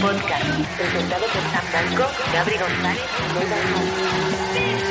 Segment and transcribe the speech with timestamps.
[0.00, 0.44] Podcast,
[0.76, 4.85] presentado por Sam Blanco, Gabri González y Lola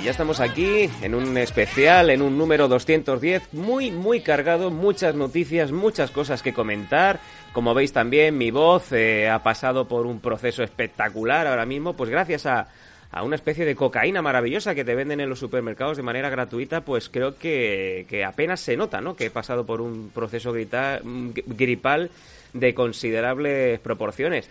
[0.00, 5.14] Y ya estamos aquí en un especial, en un número 210, muy, muy cargado, muchas
[5.14, 7.20] noticias, muchas cosas que comentar.
[7.52, 12.08] Como veis también, mi voz eh, ha pasado por un proceso espectacular ahora mismo, pues
[12.08, 12.68] gracias a,
[13.10, 16.80] a una especie de cocaína maravillosa que te venden en los supermercados de manera gratuita,
[16.82, 19.14] pues creo que, que apenas se nota, ¿no?
[19.16, 22.10] Que he pasado por un proceso grita- gripal
[22.54, 24.48] de considerables proporciones.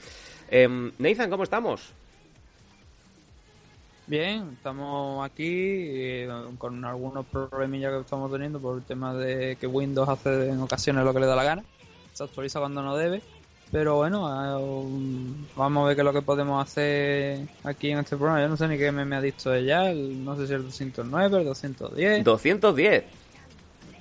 [0.51, 1.93] Em, Nathan, ¿cómo estamos?
[4.09, 6.27] Bien, estamos aquí eh,
[6.57, 11.03] con algunos problemillas que estamos teniendo por el tema de que Windows hace en ocasiones
[11.05, 11.63] lo que le da la gana,
[12.13, 13.21] se actualiza cuando no debe,
[13.71, 18.17] pero bueno, um, vamos a ver qué es lo que podemos hacer aquí en este
[18.17, 18.41] programa.
[18.41, 20.63] Yo no sé ni qué me, me ha dicho ella, el- no sé si el
[20.63, 23.03] 209, el 210, 210.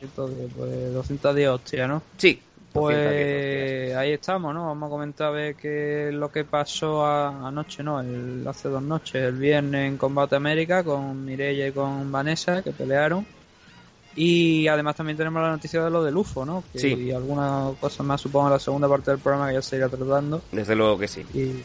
[0.00, 2.02] 210, pues 210 hostia, ¿no?
[2.16, 2.40] Sí.
[2.80, 4.66] 210, Pues ahí estamos, ¿no?
[4.66, 8.00] Vamos a comentar a ver qué lo que pasó a- anoche, ¿no?
[8.00, 12.72] El, hace dos noches, el viernes en Combate América con Mireia y con Vanessa que
[12.72, 13.26] pelearon.
[14.16, 16.64] Y además también tenemos la noticia de lo del UFO, ¿no?
[16.72, 16.88] Que- Sí.
[16.94, 19.88] Y algunas cosas más, supongo, en la segunda parte del programa que ya se irá
[19.88, 20.42] tratando.
[20.50, 21.24] Desde luego que sí.
[21.34, 21.62] Y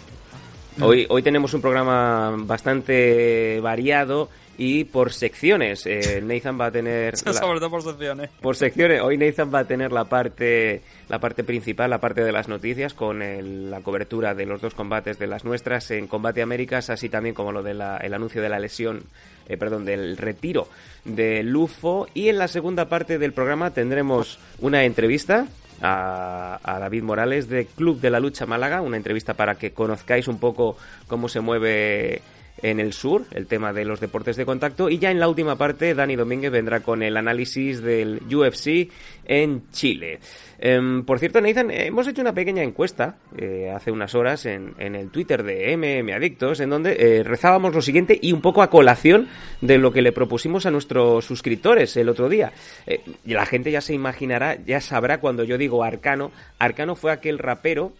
[0.81, 5.85] Hoy, hoy tenemos un programa bastante variado y por secciones.
[5.85, 7.13] Eh, Nathan va a tener...
[7.25, 8.29] la- sobre todo por secciones.
[8.41, 9.01] por secciones.
[9.01, 12.93] Hoy Nathan va a tener la parte, la parte principal, la parte de las noticias,
[12.93, 17.07] con el- la cobertura de los dos combates de las nuestras en Combate Américas, así
[17.09, 19.03] también como lo del anuncio de la lesión,
[19.47, 20.67] eh, perdón, del retiro
[21.05, 22.07] de Lufo.
[22.13, 25.47] Y en la segunda parte del programa tendremos una entrevista
[25.83, 30.27] a, a David Morales de Club de la Lucha Málaga, una entrevista para que conozcáis
[30.27, 32.21] un poco cómo se mueve
[32.63, 34.89] en el sur, el tema de los deportes de contacto.
[34.89, 38.89] Y ya en la última parte, Dani Domínguez vendrá con el análisis del UFC
[39.25, 40.19] en Chile.
[40.59, 44.95] Em, por cierto, Nathan, hemos hecho una pequeña encuesta eh, hace unas horas en, en
[44.95, 48.69] el Twitter de MM Adictos, en donde eh, rezábamos lo siguiente y un poco a
[48.69, 49.27] colación
[49.59, 52.53] de lo que le propusimos a nuestros suscriptores el otro día.
[52.87, 56.31] Eh, la gente ya se imaginará, ya sabrá cuando yo digo Arcano.
[56.59, 57.91] Arcano fue aquel rapero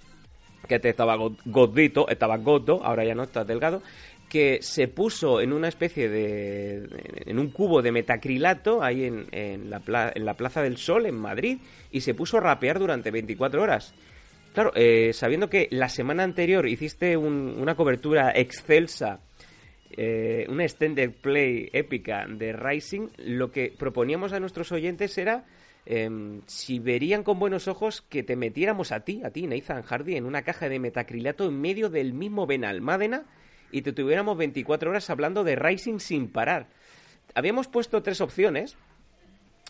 [0.69, 3.81] que estaba go- gordito, estaba gordo, ahora ya no está delgado,
[4.33, 6.88] que se puso en una especie de.
[7.27, 11.05] en un cubo de metacrilato ahí en, en la, pla- en la Plaza del Sol,
[11.05, 11.59] en Madrid,
[11.91, 13.94] y se puso a rapear durante 24 horas.
[14.53, 19.19] Claro, eh, sabiendo que la semana anterior hiciste un- una cobertura excelsa,
[19.95, 25.45] eh, una extended play épica de Rising, lo que proponíamos a nuestros oyentes era
[25.85, 30.15] em, si verían con buenos ojos que te metiéramos a ti, a ti, Nathan Hardy,
[30.15, 33.25] en una caja de metacrilato en medio del mismo Benalmádena
[33.73, 36.67] y te tuviéramos 24 horas hablando de Rising sin parar.
[37.35, 38.78] Habíamos puesto tres opciones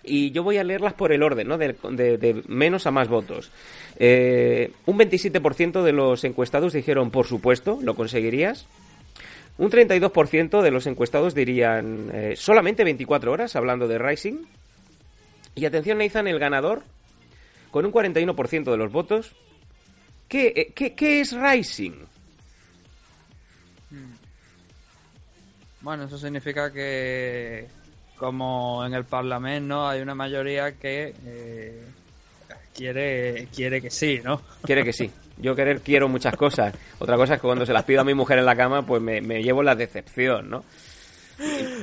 [0.03, 1.57] y yo voy a leerlas por el orden, ¿no?
[1.57, 3.49] De, de- de menos a más votos.
[3.97, 8.67] Eh, un 27% de los encuestados dijeron, por supuesto, lo conseguirías.
[9.57, 14.39] Un 32% de los encuestados dirían eh, solamente 24 horas hablando de Rising.
[15.55, 16.81] Y atención, Nathan, el ganador,
[17.71, 19.35] con un 41% de los votos.
[20.27, 21.93] ¿Qué, eh, qué, qué es Rising?
[25.83, 27.67] Bueno, eso significa que,
[28.17, 29.87] como en el Parlamento, ¿no?
[29.87, 31.83] hay una mayoría que eh,
[32.73, 34.41] quiere, quiere que sí, ¿no?
[34.63, 35.11] Quiere que sí.
[35.37, 36.73] Yo querer quiero muchas cosas.
[36.99, 39.01] Otra cosa es que cuando se las pido a mi mujer en la cama, pues
[39.01, 40.63] me, me llevo la decepción, ¿no?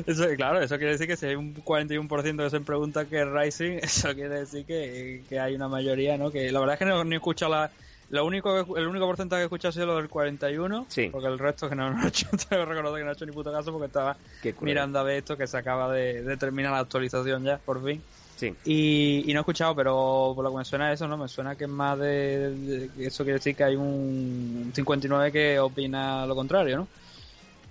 [0.07, 3.29] Eso, claro, eso quiere decir que si hay un 41% que se pregunta qué es
[3.29, 6.31] Rising, eso quiere decir que, que hay una mayoría, ¿no?
[6.31, 7.71] Que la verdad es que no, no he escuchado la...
[8.11, 11.09] Lo único que- el único porcentaje que he escuchado ha sido lo del 41, Sí.
[11.13, 13.53] porque el resto que no, no he hecho, tengo que no he hecho ni puto
[13.53, 14.17] caso porque estaba
[14.61, 18.03] mirando a ver esto que se acaba de, de terminar la actualización ya, por fin.
[18.37, 18.55] Sí.
[18.65, 21.19] Y, y no he escuchado, pero por lo que me suena eso, ¿no?
[21.19, 26.25] Me suena que es más de, Eso quiere decir que hay un 59 que opina
[26.27, 26.89] lo contrario, ¿no?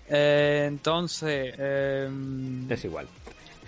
[0.10, 1.54] Eh, entonces...
[1.58, 3.08] em, Es igual.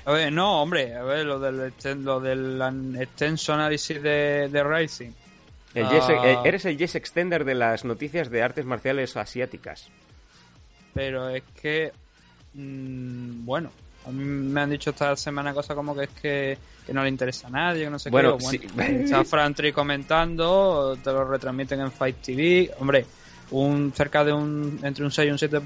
[0.06, 5.12] a ver, no, hombre, a ver, lo del, lo del extenso análisis de, de Rising.
[5.74, 5.92] El Ah.
[5.92, 9.90] yes- eres el yes extender de las noticias de artes marciales asiáticas.
[10.94, 11.92] Pero es que,
[12.54, 13.72] mm, bueno,
[14.06, 17.10] a mí me han dicho esta semana cosas como que es que, que no le
[17.10, 18.46] interesa a nadie, que no sé Bueno, qué.
[18.46, 18.62] sí.
[18.78, 22.72] Está Frantry comentando, te lo retransmiten en Fight TV.
[22.80, 23.06] Hombre,
[23.52, 25.62] un cerca de un entre un 6 y un 7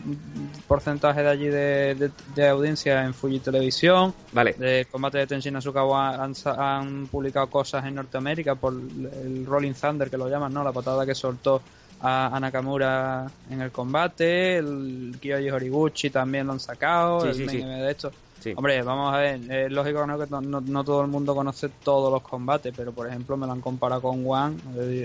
[0.68, 4.14] porcentaje de allí de, de- de audiencia en Fuji Televisión.
[4.32, 4.54] Vale.
[4.54, 10.10] De combate de Tenshin Asukawa han, han publicado cosas en Norteamérica por el Rolling Thunder,
[10.10, 10.64] que lo llaman, ¿no?
[10.64, 11.62] La patada que soltó
[12.02, 17.48] a, Nakamura en el combate, el Kyoji Horiguchi también lo han sacado, el
[17.80, 18.12] de esto.
[18.56, 22.74] Hombre, vamos a ver, es lógico que no, todo el mundo conoce todos los combates,
[22.76, 24.58] pero por ejemplo me lo han comparado con One.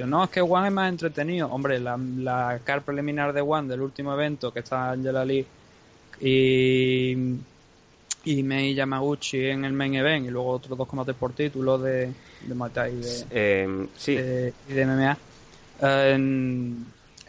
[0.06, 1.48] No, es que One es más entretenido.
[1.48, 5.46] Hombre, la, la car preliminar de One del último evento, que está Angela Lee
[6.20, 7.12] y,
[8.25, 12.12] y Mei Yamaguchi en el main event, y luego otros dos combates por título de,
[12.43, 14.12] de Muay de, eh, sí.
[14.12, 15.19] y de MMA.
[15.82, 16.75] Eh,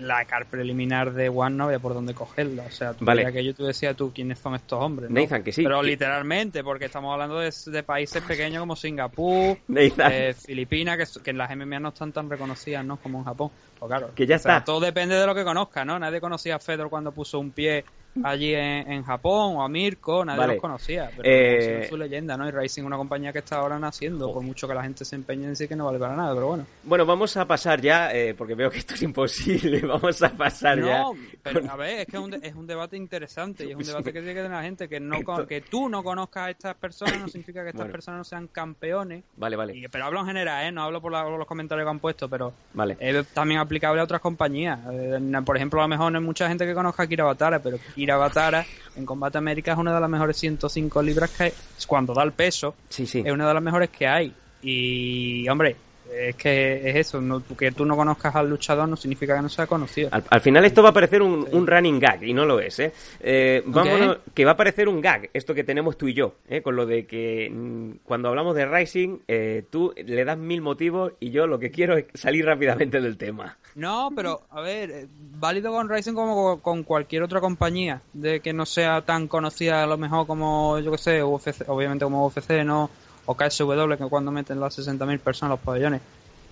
[0.02, 2.64] la car preliminar de One no había por dónde cogerla.
[2.64, 3.32] O sea, tú vale.
[3.32, 5.10] que yo te decía tú quiénes son estos hombres.
[5.10, 5.20] ¿no?
[5.20, 5.64] Nathan, que sí.
[5.64, 11.38] Pero literalmente, porque estamos hablando de, países pequeños como Singapur, eh, Filipinas, que, que en
[11.38, 12.98] las MMA no están tan reconocidas ¿no?
[12.98, 13.52] como en Japón.
[13.80, 14.64] Pues claro, que ya está.
[14.64, 15.98] todo depende de lo que conozca, ¿no?
[15.98, 17.84] Nadie conocía a Fedor cuando puso un pie
[18.24, 21.10] allí en, Japón o a Mirko, nadie los conocía.
[21.16, 21.88] Pero eh...
[21.90, 22.48] su leyenda, ¿no?
[22.48, 25.44] Y Racing una compañía que está ahora naciendo, por mucho que la gente se empeñe
[25.44, 26.66] en decir que no vale para nada, pero bueno.
[26.84, 30.80] Bueno, vamos a pasar ya, eh, porque veo que esto es imposible, vamos a pasar
[30.80, 31.00] ya.
[31.00, 33.84] No, pero a ver, es que es un, es un debate interesante y es un
[33.84, 36.76] debate que tiene que tener la gente, que no que tú no conozcas a estas
[36.76, 39.24] personas no significa que estas personas no sean campeones.
[39.38, 39.88] Vale, vale.
[39.92, 40.72] pero hablo en general, ¿eh?
[40.72, 42.98] No hablo por, los comentarios que han puesto, pero vale.
[43.00, 44.80] es también aplicable a otras compañías.
[44.92, 47.60] Eh, por ejemplo, a lo mejor no hay mucha gente que conozca a Kira Batara,
[47.60, 48.66] pero Kira Batara
[48.96, 51.54] en Combate América es una de las mejores 105 libras que hay.
[51.86, 53.22] Cuando da el peso, sí, sí.
[53.24, 54.34] es una de las mejores que hay.
[54.64, 55.76] Y, hombre,
[56.14, 57.22] es que es eso,
[57.58, 60.10] que tú no conozcas al luchador no significa que no sea conocido.
[60.12, 62.92] Al, final esto va a parecer un, running gag y no lo es, ¿eh?
[63.20, 66.62] eh vámonos, que va a parecer un gag, esto que tenemos tú y yo, ¿eh?
[66.62, 71.14] con lo de que mm, cuando hablamos de Rising, eh, tú le das mil motivos
[71.20, 73.58] y yo lo que quiero es salir rápidamente del tema.
[73.76, 75.08] No, pero a ver, eh,
[75.40, 79.88] válido con Rising como con cualquier otra compañía, de que no sea tan conocida a
[79.88, 82.90] lo mejor como, yo que sé, UFC, obviamente como UFC, no
[83.26, 86.02] o KSW, que cuando meten las 60.000 personas en los pabellones.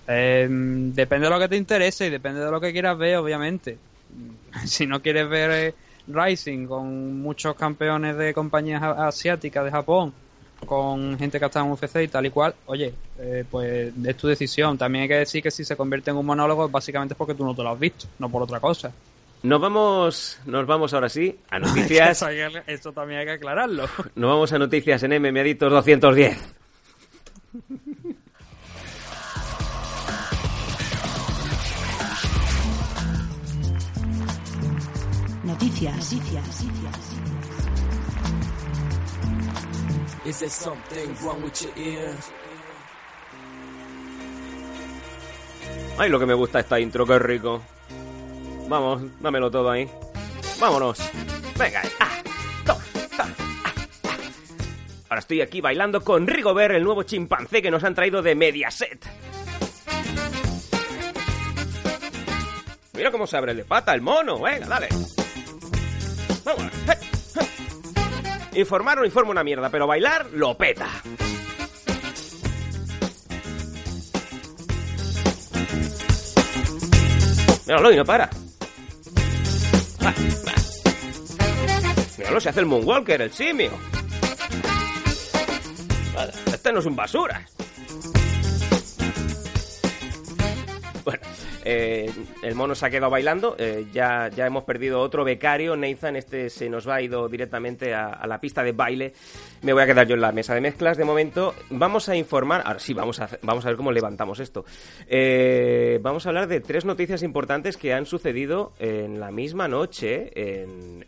[0.08, 3.78] Em, depende de lo que te interese y depende de lo que quieras ver, obviamente.
[4.66, 5.74] Si no quieres ver eh,
[6.08, 10.12] Rising con muchos campeones de compañías asiáticas de Japón,
[10.66, 14.28] con gente que estado en UFC y tal y cual, oye, eh, pues es tu
[14.28, 14.78] decisión.
[14.78, 17.46] También hay que decir que si se convierte en un monólogo, básicamente es porque tú
[17.46, 18.92] no te lo has visto, no por otra cosa.
[19.42, 22.26] Nos vamos, nos vamos ahora sí a noticias.
[22.68, 23.86] Esto también hay que aclararlo.
[24.16, 26.59] Nos vamos a noticias en MMA Adictos 210.
[35.44, 36.14] Noticias.
[36.14, 36.64] Noticias.
[45.98, 47.62] Ay, lo que me gusta esta intro, qué rico.
[48.68, 49.90] Vamos, dámelo todo ahí.
[50.60, 51.00] Vámonos.
[51.58, 52.09] Venga, ah,
[55.10, 59.10] Ahora estoy aquí bailando con Rigobert, el nuevo chimpancé que nos han traído de Mediaset.
[62.94, 64.40] Mira cómo se abre de pata el mono.
[64.40, 64.90] Venga, dale.
[66.44, 66.72] Vamos.
[68.54, 70.88] Informar no informa una mierda, pero bailar lo peta.
[77.66, 78.30] Míralo y no para.
[82.18, 83.89] Míralo, se hace el Moonwalker, el simio.
[86.72, 87.44] No es un basura.
[91.72, 92.12] Eh,
[92.42, 93.56] el mono se ha quedado bailando.
[93.60, 95.76] Eh, ya, ya hemos perdido otro becario.
[95.76, 99.14] Nathan, este se nos va a ido directamente a, la pista de baile.
[99.62, 101.54] Me voy a quedar yo en la mesa de mezclas de momento.
[101.70, 102.64] Vamos a informar.
[102.66, 104.66] Ahora sí, vamos a, vamos a ver cómo levantamos esto.
[105.08, 110.32] Eh, vamos a hablar de tres noticias importantes que han sucedido en la misma noche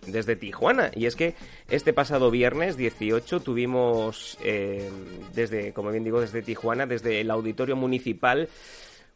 [0.06, 0.92] desde Tijuana.
[0.94, 1.34] Y es que
[1.70, 4.38] este pasado viernes 18 tuvimos,
[5.34, 8.48] desde, como bien digo, desde Tijuana, desde el auditorio municipal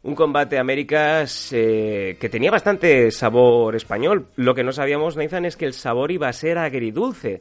[0.06, 4.28] un combate Américas eh, que tenía bastante sabor español.
[4.36, 7.40] Lo que no sabíamos, Nathan, es que el sabor iba a ser agridulce.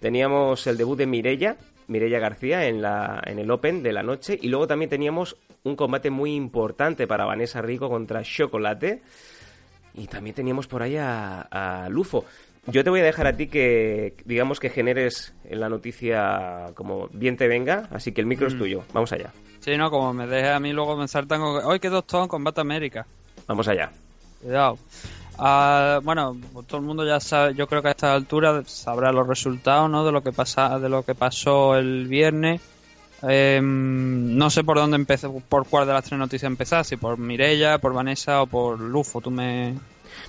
[0.00, 1.56] Teníamos el debut de Mirella,
[1.88, 5.76] Mirella García en, la, en el Open de la noche y luego también teníamos un
[5.76, 9.02] combate muy importante para Vanessa Rico contra Chocolate
[9.92, 12.24] y también teníamos por ahí a Lufo.
[12.68, 17.36] Yo te voy a dejar a ti que, digamos, que generes la noticia como bien
[17.36, 18.58] te venga, así que el micro es mm.
[18.58, 18.84] tuyo.
[18.92, 19.32] Vamos allá.
[19.66, 21.66] Sí, no, como me deje a mí luego pensar tengo que...
[21.66, 23.04] ¡Hoy qué en Combate América!
[23.48, 23.90] Vamos allá.
[24.40, 24.78] Cuidado.
[25.40, 26.36] Ah, bueno,
[26.68, 30.06] todo el mundo ya sabe, yo creo que a esta altura sabrá los resultados, ¿no?
[30.06, 32.60] De lo que pasa, de lo que pasó el viernes.
[33.22, 37.18] Em, no sé por dónde empecé, por cuál de las tres noticias empezar, si por
[37.18, 39.20] Mirella, por Vanessa o por Lufo.
[39.20, 39.74] Tú me,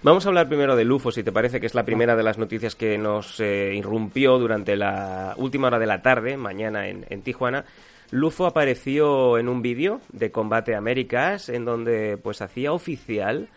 [0.03, 2.37] Vamos a hablar primero de Lufo, si te parece que es la primera de las
[2.37, 7.65] noticias que nos eh, irrumpió durante la última hora de la tarde, mañana en, Tijuana.
[8.11, 13.49] Lufo apareció en un vídeo de Combate Américas en donde pues hacía oficial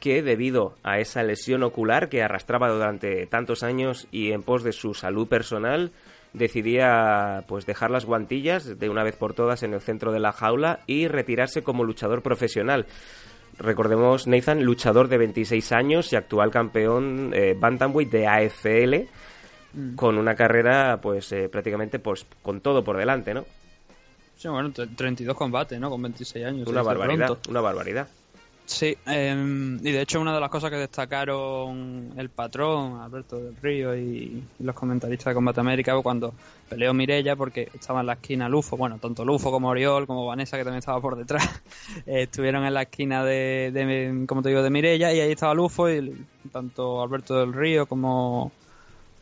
[0.00, 4.72] que debido a esa lesión ocular que arrastraba durante tantos años y en pos de
[4.72, 5.90] su salud personal,
[6.34, 10.32] decidía pues dejar las guantillas de una vez por todas en el centro de la
[10.32, 12.86] jaula y retirarse como luchador profesional.
[13.58, 19.08] Recordemos, Nathan, luchador de 26 años y actual campeón eh, Bantamweight de AFL,
[19.76, 19.94] Mm.
[19.94, 23.44] con una carrera pues eh, prácticamente pues con todo por delante, ¿no?
[24.36, 25.90] Sí, bueno, tre- 32 combates, ¿no?
[25.90, 26.68] Con 26 años.
[26.68, 27.50] Una barbaridad, pronto.
[27.50, 28.08] una barbaridad.
[28.66, 33.56] Sí, em, y de hecho una de las cosas que destacaron el patrón, Alberto del
[33.56, 36.34] Río y, los comentaristas de Combate América fue cuando
[36.68, 40.56] peleó Mirella porque estaba en la esquina Lufo, bueno, tanto Lufo como Oriol, como Vanessa
[40.56, 41.48] que también estaba por detrás,
[42.06, 45.54] eh, estuvieron en la esquina de, de, como te digo, de Mirella y ahí estaba
[45.54, 48.50] Lufo y tanto Alberto del Río como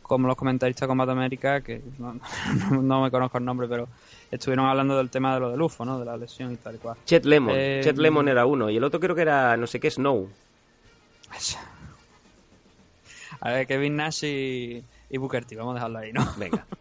[0.01, 2.13] como los comentaristas de Combate América, que no,
[2.71, 3.87] no- no me conozco el nombre, pero
[4.31, 5.99] estuvieron hablando del tema de lo de Lufo, ¿no?
[5.99, 6.97] De la lesión y tal y cual.
[7.05, 9.79] Chet Lemon, Eh, Chet Lemon era uno y el otro creo que era no sé
[9.79, 10.29] qué Snow.
[13.41, 16.25] A ver, Kevin Nash y, y Booker T, vamos a dejarlo ahí, ¿no?
[16.37, 16.65] Venga.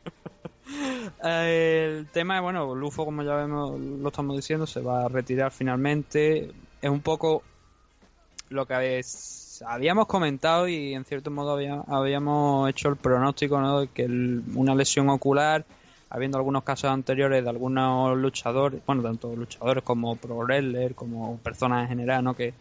[1.22, 5.52] Eh, el tema, bueno, Lufo, como ya vemos, lo estamos diciendo, se va a retirar
[5.52, 6.50] finalmente.
[6.80, 7.42] Es un poco
[8.48, 13.80] lo que es- habíamos comentado y en cierto modo había- habíamos hecho el pronóstico, ¿no?
[13.80, 15.64] De que el- una lesión ocular,
[16.14, 21.82] habiendo algunos casos anteriores de algunos luchadores, bueno, tanto luchadores como pro wrestler, como personas
[21.82, 22.34] en general, ¿no?
[22.34, 22.52] Que eh,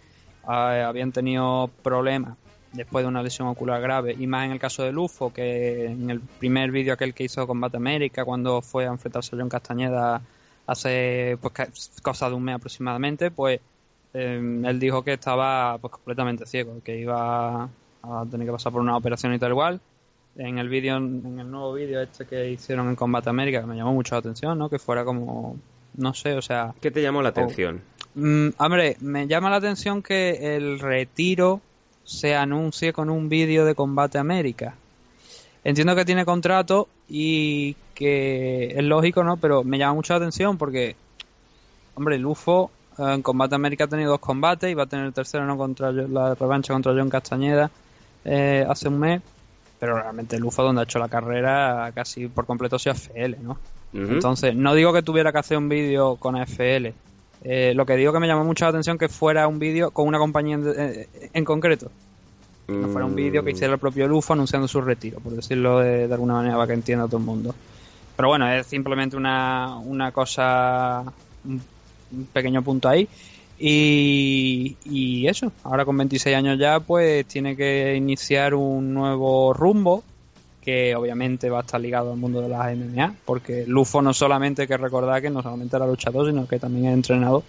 [0.47, 2.35] habían tenido problemas
[2.71, 6.09] después de una lesión ocular grave y más en el caso de Lufo que en
[6.09, 10.19] el primer vídeo aquel que hizo Combate América cuando fue a enfrentarse a John Castañeda
[10.65, 13.59] hace pues cosa de un mes aproximadamente pues
[14.15, 17.69] eh, él dijo que estaba pues completamente ciego que iba
[18.01, 19.79] a tener que pasar por una operación y tal igual
[20.35, 23.75] en el vídeo en el nuevo vídeo este que hicieron en Combate América que me
[23.75, 25.57] llamó mucho la atención no que fuera como
[25.95, 27.81] no sé o sea ¿Qué te llamó la atención?
[28.15, 31.61] Mm, hombre, me llama la atención que el retiro
[32.03, 34.75] se anuncie con un vídeo de Combate América.
[35.63, 39.37] Entiendo que tiene contrato y que es lógico, ¿no?
[39.37, 40.95] Pero me llama mucho la atención porque,
[41.95, 45.13] hombre, Lufo eh, en Combate América ha tenido dos combates y va a tener el
[45.13, 45.57] tercero, ¿no?
[45.57, 47.71] Contra la revancha contra John Castañeda
[48.25, 49.21] eh, hace un mes.
[49.83, 53.57] Pero realmente Lufo, donde ha hecho la carrera casi por completo, ha sido FL, ¿no?
[53.91, 56.93] Entonces, no digo que tuviera que hacer un vídeo con AFL.
[57.43, 60.07] Eh, lo que digo que me llamó mucho la atención que fuera un vídeo con
[60.07, 61.91] una compañía en, eh, en concreto.
[62.69, 65.79] No fuera un vídeo que Mm, hiciera el propio Lufo anunciando su retiro, por decirlo
[65.79, 67.53] de, de alguna manera para que entienda todo el mundo.
[68.15, 71.03] Pero bueno, es simplemente una, una cosa,
[71.43, 71.61] un
[72.31, 73.09] pequeño punto ahí.
[73.57, 80.03] Y, eso, ahora con 26 años ya, pues tiene que iniciar un nuevo rumbo
[80.61, 84.61] que obviamente va a estar ligado al mundo de las MMA, porque Lufo no solamente
[84.61, 87.43] hay que recordar que no solamente era luchador, sino que también es entrenador.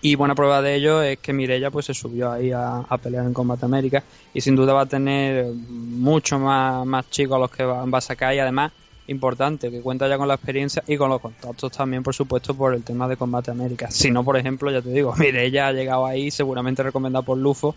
[0.00, 3.24] Y buena prueba de ello es que Mirella pues se subió ahí a, a pelear
[3.24, 4.02] en Combate América
[4.34, 7.98] y sin duda va a tener mucho más, más chicos a los que va, va
[7.98, 8.72] a sacar y además
[9.08, 12.72] importante que cuenta ya con la experiencia y con los contactos también por supuesto por
[12.74, 13.90] el tema de Combate América.
[13.90, 17.74] Si no, por ejemplo, ya te digo, Mirella ha llegado ahí seguramente recomendado por Lufo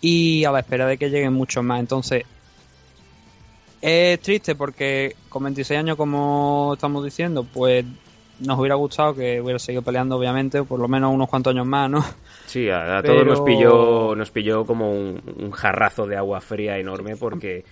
[0.00, 1.80] y a la espera de que lleguen muchos más.
[1.80, 2.24] Entonces,
[3.80, 7.84] es triste porque con 26 años, como estamos diciendo, pues
[8.40, 11.88] nos hubiera gustado que hubiera seguido peleando, obviamente, por lo menos unos cuantos años más,
[11.90, 12.04] ¿no?
[12.46, 16.40] Sí, a, a Pero- todos nos pilló, nos pilló como un, un jarrazo de agua
[16.40, 17.64] fría enorme porque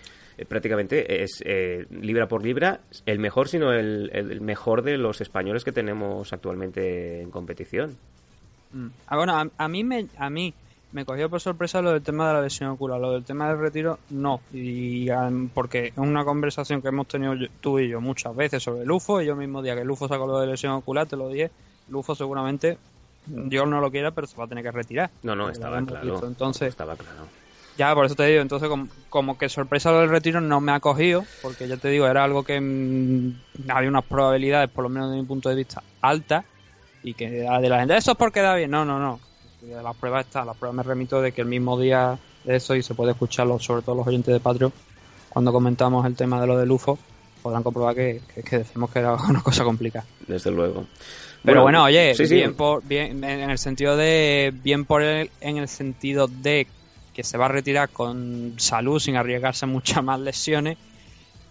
[0.42, 5.20] eh, prácticamente es eh, libra por libra el mejor, sino el, el mejor de los
[5.20, 7.96] españoles que tenemos actualmente en competición.
[9.06, 10.54] Ah, bueno, a, a mí me a mí
[10.92, 13.58] me cogió por sorpresa lo del tema de la lesión ocular, lo del tema del
[13.58, 15.08] retiro no, y
[15.54, 19.20] porque es una conversación que hemos tenido yo- tú y yo muchas veces sobre Lufo,
[19.22, 21.50] y yo mismo día que Lufo sacó lo de lesión ocular, te lo dije,
[21.88, 22.76] Lufo seguramente
[23.26, 25.10] Dios no lo quiera, pero se va a tener que retirar.
[25.22, 26.20] No, no, estaba claro.
[26.26, 27.26] Entonces, estaba claro.
[27.76, 30.72] Ya, por eso te digo, entonces como, como que sorpresa lo del retiro no me
[30.72, 34.90] ha cogido, porque ya te digo, era algo que mm, había unas probabilidades, por lo
[34.90, 36.44] menos desde mi punto de vista, altas,
[37.02, 39.20] y que de la gente, eso es porque da bien, no, no, no.
[39.60, 42.74] De Las pruebas están, las pruebas me remito de que el mismo día de eso,
[42.74, 44.72] y se puede escucharlo, sobre todo los oyentes de Patreon,
[45.28, 46.98] cuando comentamos el tema de lo de Lufo,
[47.42, 50.04] podrán comprobar que, que, que decimos que era una cosa complicada.
[50.26, 50.84] Desde luego.
[51.44, 52.36] Pero bueno, oye, sí, sí.
[52.36, 56.68] bien por bien en el sentido de bien por él en el sentido de
[57.12, 60.78] que se va a retirar con salud sin arriesgarse muchas más lesiones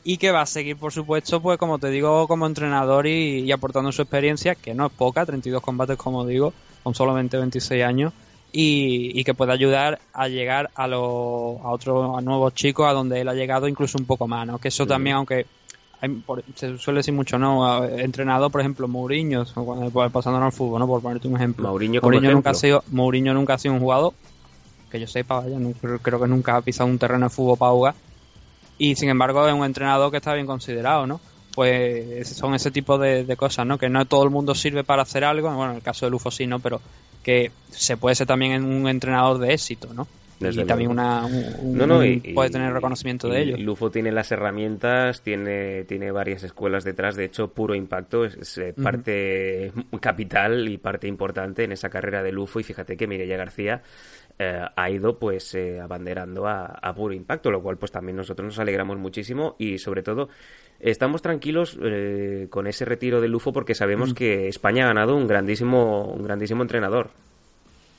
[0.03, 3.51] y que va a seguir, por supuesto, pues como te digo, como entrenador y, y
[3.51, 8.11] aportando su experiencia, que no es poca, 32 combates, como digo, con solamente 26 años,
[8.51, 10.99] y, y que puede ayudar a llegar a, los
[11.63, 14.57] a otros a nuevos chicos a donde él ha llegado incluso un poco más, ¿no?
[14.57, 15.45] Que eso también, aunque
[16.01, 17.85] hay- por- se suele decir mucho, ¿no?
[17.85, 20.87] Entrenador, por ejemplo, Mourinho, cuando- pasándonos al fútbol, ¿no?
[20.87, 21.69] Por ponerte un ejemplo.
[21.69, 24.13] Mourinho como nunca ha sido, Mourinho nunca ha sido un jugador
[24.91, 25.71] que yo sepa, vaya, no,
[26.01, 27.95] creo, que nunca ha pisado un terreno de fútbol para jugar.
[28.77, 31.19] Y sin embargo es un entrenador que está bien considerado, ¿no?
[31.55, 33.77] Pues son ese tipo de, de cosas, ¿no?
[33.77, 36.31] Que no todo el mundo sirve para hacer algo, bueno, en el caso de Lufo
[36.31, 36.59] sí, ¿no?
[36.59, 36.79] Pero
[37.23, 40.07] que se puede ser también un entrenador de éxito, ¿no?
[40.41, 43.57] Desde y también una, un- No, no, y, puede tener reconocimiento y de ello.
[43.57, 47.15] Lufo tiene las herramientas, tiene, tiene varias escuelas detrás.
[47.15, 48.81] De hecho, Puro Impacto es, es, Ujú.
[48.81, 49.71] parte
[50.01, 52.59] capital y parte importante en esa carrera de Lufo.
[52.59, 53.83] Y fíjate que Mireia García
[54.39, 58.45] eh, ha ido pues eh, abanderando a, a Puro Impacto, lo cual pues también nosotros
[58.45, 60.29] nos alegramos muchísimo y sobre todo
[60.79, 65.27] estamos tranquilos eh, con ese retiro de Lufo porque sabemos que España ha ganado un
[65.27, 67.09] grandísimo, un grandísimo entrenador.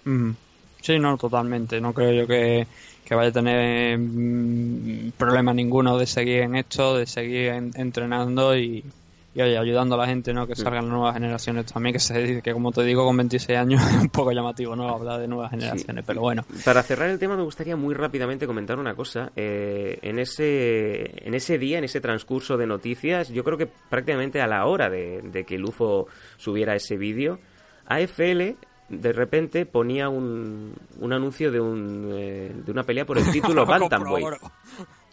[0.07, 0.35] Ujú.
[0.81, 1.81] Sí, no, totalmente.
[1.81, 2.67] No creo yo que,
[3.05, 8.57] que vaya a tener mm, problema ninguno de seguir en esto, de seguir en- entrenando
[8.57, 8.85] y,
[9.35, 10.47] y, oye, ayudando a la gente, ¿no?
[10.47, 13.83] Que salgan nuevas generaciones también, que se dice que como te digo, con 26 años
[13.91, 14.89] es un poco llamativo, ¿no?
[14.89, 16.45] Hablar de nuevas generaciones, pero bueno.
[16.65, 19.33] Para cerrar el tema me gustaría muy rápidamente comentar una cosa.
[19.37, 24.41] Eh, en, ese, en ese día, en ese transcurso de noticias, yo creo que prácticamente
[24.43, 27.39] a la hora de, de que el UFO subiera ese vídeo,
[27.87, 28.57] AFL
[28.93, 33.65] de repente ponía un, un anuncio de, un, eh, de una pelea por el título
[33.65, 34.27] Bantamweight.
[34.27, 34.51] Compro oro.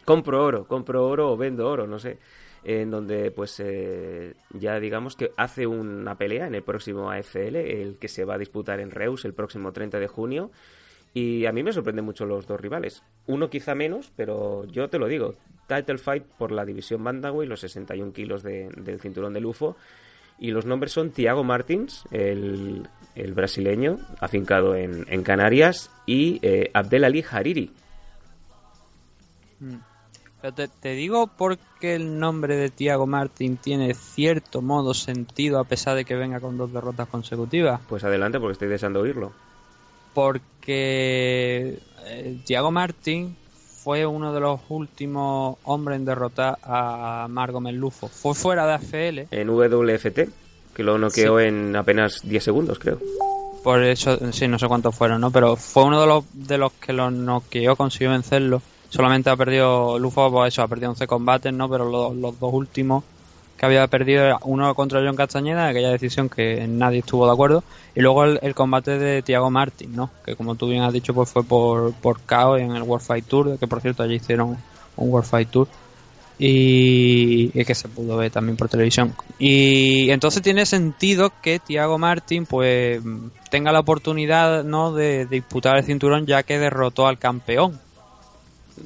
[0.06, 2.18] compro oro, compro oro o vendo oro, no sé.
[2.63, 7.98] En donde, pues, eh, ya digamos que hace una pelea en el próximo AFL, el
[7.98, 10.51] que se va a disputar en Reus el próximo 30 de junio.
[11.13, 13.01] Y a mí me sorprenden mucho los dos rivales.
[13.28, 15.36] Uno quizá menos, pero yo te lo digo.
[15.68, 19.75] Title fight por la división Bantamweight, los 61 kilos de- del cinturón del UFO.
[20.38, 26.70] Y los nombres son Thiago Martins, el, el brasileño, afincado en, en Canarias, y eh,
[26.74, 27.72] Abdelali Hariri,
[30.41, 35.65] Pero te, te digo porque el nombre de Thiago Martín tiene cierto modo sentido a
[35.65, 37.81] pesar de que venga con dos derrotas consecutivas.
[37.89, 39.34] Pues adelante, porque estoy deseando oírlo.
[40.13, 43.36] porque eh, Thiago Martín
[43.84, 48.08] fue uno de los últimos hombres en derrotar a Margo Lufo.
[48.08, 50.30] Fue fuera de AFL, En WFT,
[50.73, 52.99] que lo noqueó en apenas 10 segundos, creo.
[53.63, 55.32] por eso, sí, no sé cuántos fueron, ¿no?
[55.32, 58.62] Pero fue uno de los, de los que lo noqueó, consiguió vencerlo.
[58.89, 61.69] Solamente ha perdido Lufo, pues eso, ha perdido 11 combates, ¿no?
[61.69, 63.04] Pero los, dos últimos
[63.58, 67.63] que había perdido era uno contra John Castañeda, aquella decisión que nadie estuvo de acuerdo,
[67.93, 70.10] y luego el, combate de Thiago Martin, ¿no?
[70.25, 73.25] Que como tú bien has dicho, pues fue por, por KO en el World Fight
[73.25, 74.58] Tour, que por cierto allí hicieron
[74.95, 75.67] un World Fight Tour,
[76.39, 79.13] y, que se pudo ver también por televisión.
[79.38, 83.02] Y entonces tiene sentido que Thiago Martin, pues,
[83.52, 84.93] tenga la oportunidad, ¿no?
[84.93, 87.78] De, de disputar el cinturón, ya que derrotó al campeón.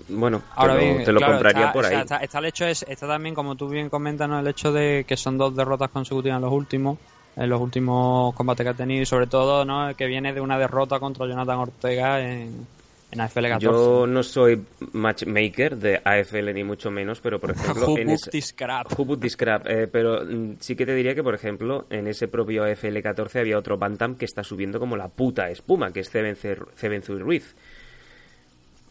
[0.10, 1.98] Bueno, Ahora te lo, te lo claro, compraría está, por ahí.
[2.02, 4.40] está, está el hecho es, está también, como tú bien comentas, ¿no?
[4.40, 6.98] el hecho de que son dos derrotas consecutivas en los últimos,
[7.36, 9.96] en los últimos combates que ha tenido y sobre todo, ¿no?
[9.96, 12.68] Que viene de una derrota contra Jonathan Ortega en,
[13.12, 13.64] en AFL 14.
[13.66, 14.62] Yo no soy
[14.94, 17.88] matchmaker de AFL ni mucho menos, pero por ejemplo...
[17.98, 18.88] En ese- this crap?
[18.98, 19.68] Who booked this crap?
[19.68, 23.40] Eh, pero mm, sí que te diría que, por ejemplo, en ese propio AFL 14
[23.40, 27.56] había otro Bantam que está subiendo como la puta espuma, que es Cebenzu Ruiz,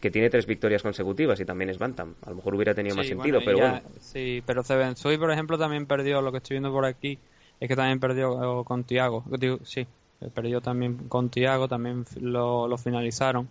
[0.03, 2.13] que tiene tres victorias consecutivas y también es Bantam.
[2.23, 4.01] A lo mejor hubiera tenido más sentido, bueno, pero ya- bueno.
[4.01, 7.17] Sí, pero Zebenzui, por ejemplo, también perdió, lo que estoy viendo por aquí,
[7.57, 9.23] es que también perdió eh, con Tiago.
[9.39, 9.87] Digo, sí,
[10.33, 13.47] perdió también con Tiago, también lo, lo finalizaron.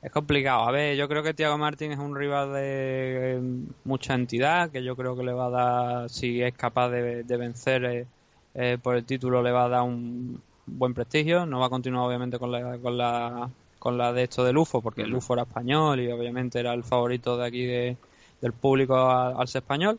[0.00, 0.62] Es complicado.
[0.68, 3.40] A ver, yo creo que Tiago Martín es un rival de eh,
[3.84, 7.36] mucha entidad, que yo creo que le va a dar, si es capaz de, de
[7.36, 8.06] vencer eh,
[8.54, 11.46] eh, por el título, le va a dar un buen prestigio.
[11.46, 14.80] No va a continuar, obviamente, con la, con la, con la de esto de Lufo,
[14.82, 17.96] porque el Lufo era español y obviamente era el favorito de aquí de,
[18.40, 19.98] del público a- al ser español.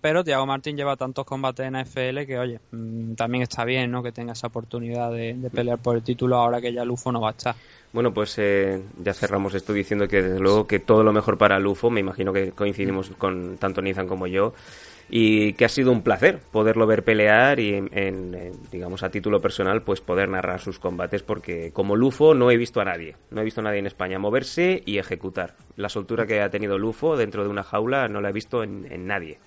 [0.00, 4.02] Pero Tiago Martín lleva tantos combates en AFL que, oye, mm, también está bien, ¿no?
[4.02, 7.20] Que tenga esa oportunidad de, de pelear por el título ahora que ya Lufo no
[7.20, 7.54] va a estar.
[7.92, 11.58] Bueno, pues eh, ya cerramos esto diciendo que desde luego que todo lo mejor para
[11.58, 14.54] Lufo, me imagino que coincidimos con tanto Nizan como yo,
[15.10, 19.82] y que ha sido un placer poderlo ver pelear y, en, digamos, a título personal,
[19.82, 23.44] pues poder narrar sus combates, porque como Lufo no he visto a nadie, no he
[23.44, 25.56] visto a nadie en España moverse y ejecutar.
[25.76, 28.86] La soltura que ha tenido Lufo dentro de una jaula no la he visto en,
[28.90, 29.38] en nadie.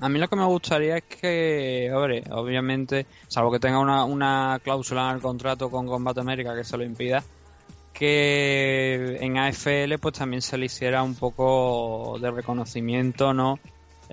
[0.00, 4.60] A mí lo que me gustaría es que, hombre, obviamente, salvo que tenga una, una
[4.62, 7.22] cláusula en el contrato con Combate América que se lo impida,
[7.92, 13.58] que en AFL pues también se le hiciera un poco de reconocimiento, ¿no?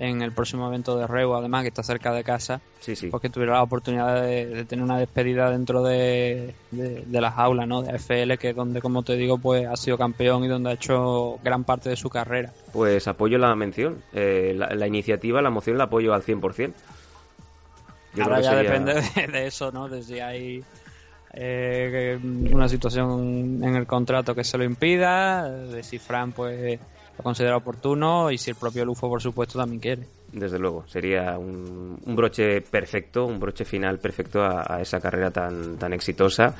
[0.00, 3.08] En el próximo evento de Reu, además, que está cerca de casa, Sí, sí.
[3.08, 7.66] porque tuviera la oportunidad de, de tener una despedida dentro de, de, de las aulas,
[7.66, 7.82] ¿no?
[7.82, 10.72] De AFL, que es donde, como te digo, pues ha sido campeón y donde ha
[10.74, 12.52] hecho gran parte de su carrera.
[12.72, 14.00] Pues apoyo la mención.
[14.12, 16.72] Eh, la, la iniciativa, la moción la apoyo al 100%.
[18.14, 19.88] Yo Ahora ya sería- depende de, de eso, ¿no?
[19.88, 20.62] De si hay
[21.34, 22.18] eh,
[22.52, 26.78] una situación en el contrato que se lo impida, de si Fran pues
[27.18, 30.06] lo considera oportuno y si el propio Lufo por supuesto también quiere.
[30.32, 35.30] Desde luego, sería un, un broche perfecto, un broche final perfecto a, a, esa carrera
[35.30, 36.54] tan, tan exitosa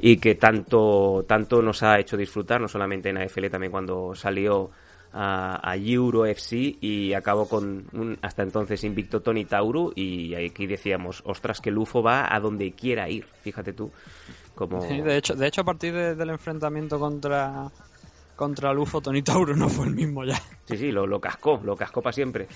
[0.00, 4.70] y que tanto, tanto nos ha hecho disfrutar, no solamente en AFL, también cuando salió
[5.12, 10.66] a, a Euro FC y acabó con un hasta entonces invicto Tony Tauru y aquí
[10.66, 13.90] decíamos, ostras, que Lufo va a donde quiera ir, fíjate tú.
[14.54, 14.82] Como...
[14.82, 17.70] Sí, de hecho, de hecho a partir de, del enfrentamiento contra
[18.36, 20.40] contra Lufo, Tony Tauro no fue el mismo ya.
[20.64, 22.46] Sí, sí, lo, lo cascó, lo cascó para siempre.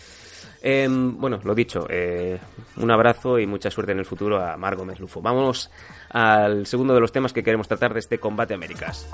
[0.62, 2.38] Eh, bueno, lo dicho, eh,
[2.76, 5.20] un abrazo y mucha suerte en el futuro a Mar Gómez Lufo.
[5.20, 5.70] Vamos
[6.10, 9.08] al segundo de los temas que queremos tratar de este combate Américas.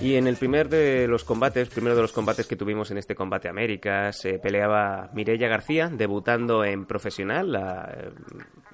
[0.00, 3.14] Y en el primer de los combates, primero de los combates que tuvimos en este
[3.14, 8.10] combate América, se peleaba Mireia García, debutando en profesional, la,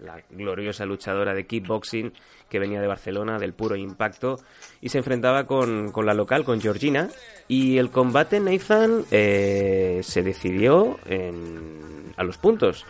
[0.00, 2.12] la, gloriosa luchadora de kickboxing
[2.48, 4.36] que venía de Barcelona, del puro impacto,
[4.80, 7.08] y se enfrentaba con, con la local, con Georgina.
[7.48, 12.86] Y el combate Nathan eh, se decidió en, a los puntos.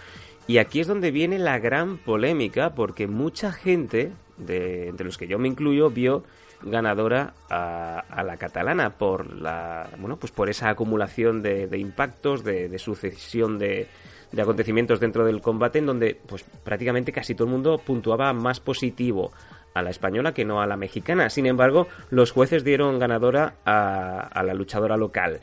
[0.46, 5.26] Y aquí es donde viene la gran polémica, porque mucha gente, de, de los que
[5.26, 6.22] yo me incluyo, vio
[6.62, 12.78] ganadora a, a, la catalana por la bueno pues por esa acumulación de, impactos de,
[12.78, 13.88] sucesión de,
[14.36, 19.32] acontecimientos dentro del combate en donde pues prácticamente casi todo el mundo puntuaba más positivo
[19.74, 21.28] a la española que no a la mexicana.
[21.28, 25.40] Sin embargo los jueces dieron ganadora a, a la luchadora local.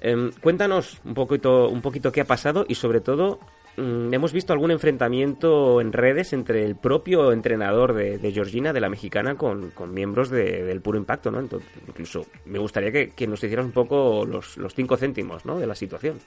[0.00, 3.38] Eh, cuéntanos un poquito un poquito qué ha pasado y sobre todo
[3.76, 9.36] hemos visto algún enfrentamiento en redes entre el propio entrenador de, Georgina, de la mexicana,
[9.36, 11.40] con, con miembros de, del puro impacto, ¿no?
[11.40, 15.58] Entonces, incluso me gustaría que, nos hicieras un poco los, los, cinco céntimos, ¿no?
[15.58, 16.18] De la situación.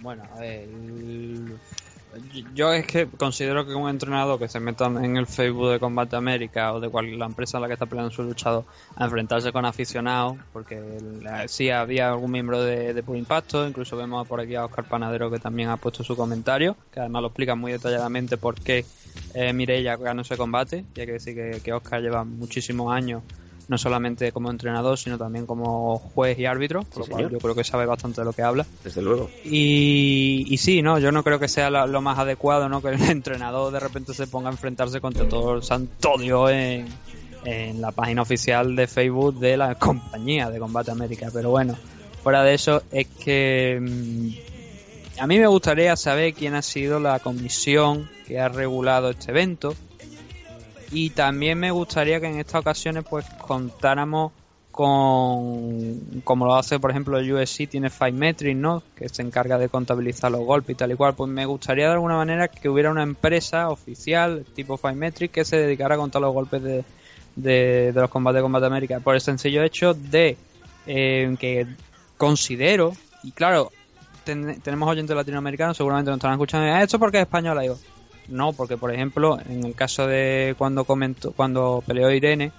[0.00, 0.68] Bueno, a ver,
[2.54, 6.16] yo es que considero que un entrenador que se meta en el Facebook de Combate
[6.16, 8.64] América o de cual, la empresa en la que está peleando su luchado
[8.96, 10.80] a enfrentarse con aficionados, porque
[11.46, 15.38] sí había algún miembro de, de Impacto, incluso vemos por aquí a Oscar Panadero que
[15.38, 18.84] también ha puesto su comentario, que además lo explica muy detalladamente por qué
[19.34, 23.22] eh, Mireia ganó ese combate, y hay que decir que, que Oscar lleva muchísimos años
[23.72, 27.38] no solamente como entrenador, sino también como juez y árbitro, por sí, lo cual yo
[27.38, 28.66] creo que sabe bastante de lo que habla.
[28.84, 29.30] Desde luego.
[29.44, 32.82] Y, y sí, no, yo no creo que sea lo, lo, más adecuado, ¿no?
[32.82, 36.86] Que el entrenador de repente se ponga a enfrentarse contra todo el santo Dios en,
[37.46, 41.30] en la página oficial de Facebook de la compañía de Combate América.
[41.32, 41.74] Pero bueno,
[42.22, 47.18] fuera de eso es que mmm, a mí me gustaría saber quién ha sido la
[47.20, 49.74] comisión que ha regulado este evento
[50.92, 54.32] y también me gustaría que en estas ocasiones pues contáramos
[54.70, 59.58] con como lo hace por ejemplo el USC tiene Five Metrics no que se encarga
[59.58, 61.14] de contabilizar los golpes y tal y cual.
[61.14, 65.44] Pues me gustaría de alguna manera que hubiera una empresa oficial tipo Five Metrics que
[65.44, 66.84] se dedicara a contar los golpes de,
[67.36, 69.00] de, de los combates de Combate América.
[69.00, 70.36] Por el sencillo hecho de
[70.86, 71.66] eh, que
[72.16, 73.70] considero y claro
[74.24, 77.78] ten, tenemos oyentes latinoamericanos seguramente nos estarán escuchando ah, esto porque es española digo
[78.32, 82.50] no, porque por ejemplo, en el caso de cuando comentó, cuando peleó Irene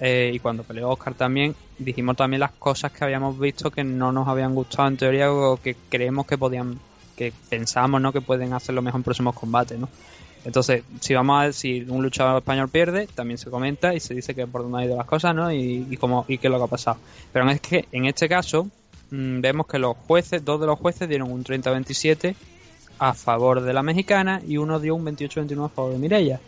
[0.00, 4.10] eh, y cuando peleó Oscar también, dijimos también las cosas que habíamos visto que no
[4.10, 6.80] nos habían gustado en teoría o que creemos que podían,
[7.16, 8.12] que pensamos, ¿no?
[8.12, 9.88] Que pueden hacerlo mejor en próximos combates, ¿no?
[10.44, 14.14] Entonces, si vamos a ver si un luchador español pierde, también se comenta y se
[14.14, 15.50] dice que por dónde ha ido las cosas, ¿no?
[15.52, 16.98] Y, y, cómo, y qué es lo que ha pasado.
[17.32, 18.68] Pero es que en este caso,
[19.10, 22.34] mmm, vemos que los jueces, dos de los jueces dieron un 30-27
[22.98, 26.40] a favor de la mexicana y uno dio un 28-29 a favor de Mireia.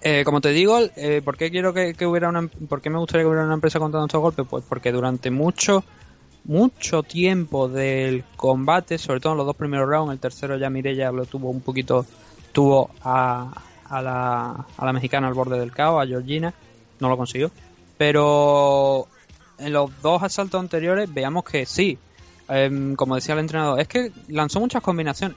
[0.00, 2.98] Eh, como te digo, eh, ¿por qué quiero que, que, hubiera una, por qué me
[2.98, 4.46] gustaría que hubiera una empresa contando estos golpes?
[4.48, 5.82] Pues porque durante mucho,
[6.44, 11.10] mucho tiempo del combate, sobre todo en los dos primeros rounds, el tercero ya Mireia
[11.10, 12.06] lo tuvo un poquito,
[12.52, 13.50] tuvo a,
[13.88, 16.54] a, la, a la mexicana al borde del caos, a Georgina,
[17.00, 17.50] no lo consiguió,
[17.96, 19.08] pero
[19.58, 21.98] en los dos asaltos anteriores veamos que sí,
[22.48, 25.36] eh, como decía el entrenador, es que lanzó muchas combinaciones.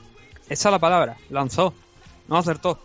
[0.49, 1.73] Esa es la palabra, lanzó,
[2.27, 2.79] no acertó.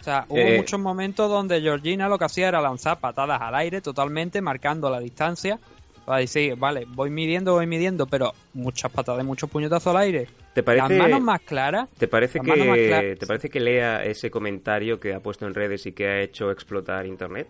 [0.00, 3.54] O sea, hubo eh, muchos momentos donde Georgina lo que hacía era lanzar patadas al
[3.54, 5.58] aire totalmente, marcando la distancia.
[6.06, 10.28] Para decir, vale, voy midiendo, voy midiendo, pero muchas patadas, muchos puñetazos al aire.
[10.54, 11.88] ¿Te parece, las manos más claras.
[11.98, 15.92] ¿te parece, que, ¿Te parece que lea ese comentario que ha puesto en redes y
[15.92, 17.48] que ha hecho explotar internet?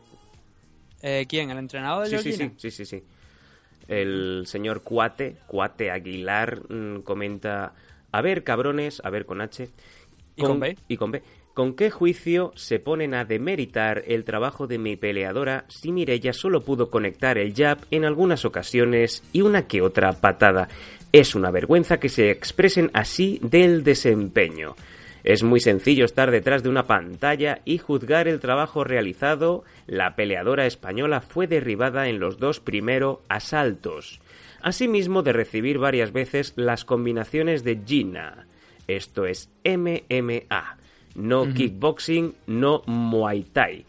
[1.02, 1.50] Eh, ¿Quién?
[1.50, 2.52] ¿El entrenador de sí, Georgina?
[2.56, 3.04] Sí, sí, sí, sí.
[3.90, 7.74] El señor Cuate, Cuate Aguilar, mmm, comenta,
[8.12, 9.66] a ver, cabrones, a ver con H.
[9.66, 9.72] Con,
[10.36, 10.76] ¿Y con B?
[10.88, 11.22] Y con B.
[11.52, 16.60] ¿Con qué juicio se ponen a demeritar el trabajo de mi peleadora si Mireya solo
[16.60, 20.68] pudo conectar el jab en algunas ocasiones y una que otra patada?
[21.12, 24.76] Es una vergüenza que se expresen así del desempeño.
[25.22, 29.64] Es muy sencillo estar detrás de una pantalla y juzgar el trabajo realizado.
[29.86, 34.20] La peleadora española fue derribada en los dos primeros asaltos.
[34.62, 38.46] Asimismo de recibir varias veces las combinaciones de Gina.
[38.86, 40.76] Esto es MMA.
[41.14, 43.84] No kickboxing, no muay thai.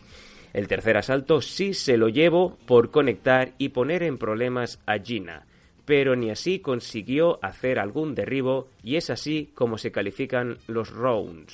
[0.54, 5.46] El tercer asalto sí se lo llevo por conectar y poner en problemas a Gina
[5.92, 11.52] pero ni así consiguió hacer algún derribo y es así como se califican los rounds.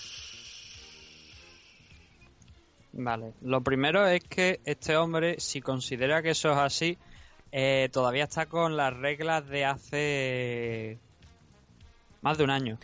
[2.93, 7.00] Vale, lo primero es que este hombre, si considera que eso es así,
[7.52, 11.00] eh, todavía está con las reglas de hace
[12.21, 12.78] más de un año.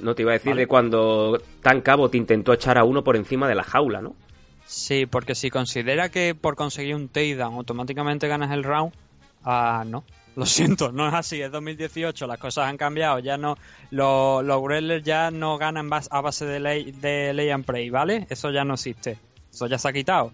[0.00, 3.16] No te iba a decir de cuando Tan Cabo te intentó echar a uno por
[3.16, 4.16] encima de la jaula, ¿no?
[4.64, 8.94] Sí, porque si considera que por conseguir un takedown automáticamente ganas el round,
[9.44, 10.02] ah, no.
[10.36, 13.56] Lo siento, no es así, es 2018, las cosas han cambiado, ya no,
[13.90, 18.26] los, los ya no ganan a base de ley, de ley and pray, ¿vale?
[18.28, 19.16] Eso ya no existe,
[19.52, 20.32] eso ya se ha quitado.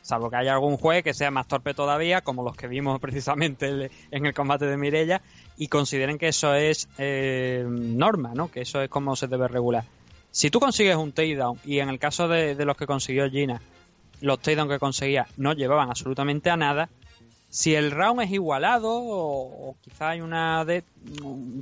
[0.00, 3.90] Salvo que haya algún juez que sea más torpe todavía, como los que vimos precisamente
[4.10, 5.20] en el combate de Mirella,
[5.58, 8.50] y consideren que eso es eh, norma, ¿no?
[8.50, 9.84] Que eso es como se debe regular.
[10.30, 13.60] Si tú consigues un takedown, y en el caso de, de los que consiguió Gina,
[14.20, 16.88] los takedowns que conseguía no llevaban absolutamente a nada,
[17.54, 20.82] si el round es igualado o, quizá hay una de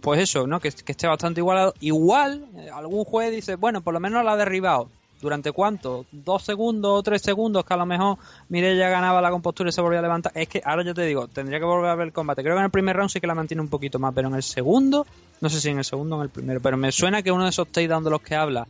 [0.01, 1.75] pues eso no que, esté bastante igualado.
[1.81, 4.89] Igual eh, algún juez dice bueno por lo menos la ha derribado
[5.21, 8.17] durante cuánto dos segundos o tres segundos que a lo mejor
[8.49, 10.33] Mireya ganaba la compostura y se volvía a levantar.
[10.35, 12.43] Es que ahora yo te digo tendría que volver a ver el combate.
[12.43, 14.35] Creo que en el primer round sí que la mantiene un poquito más pero en
[14.35, 15.07] el segundo
[15.43, 17.45] no sé si en el segundo o en el primero pero me suena que uno
[17.45, 18.67] de esos takedowns de los que habla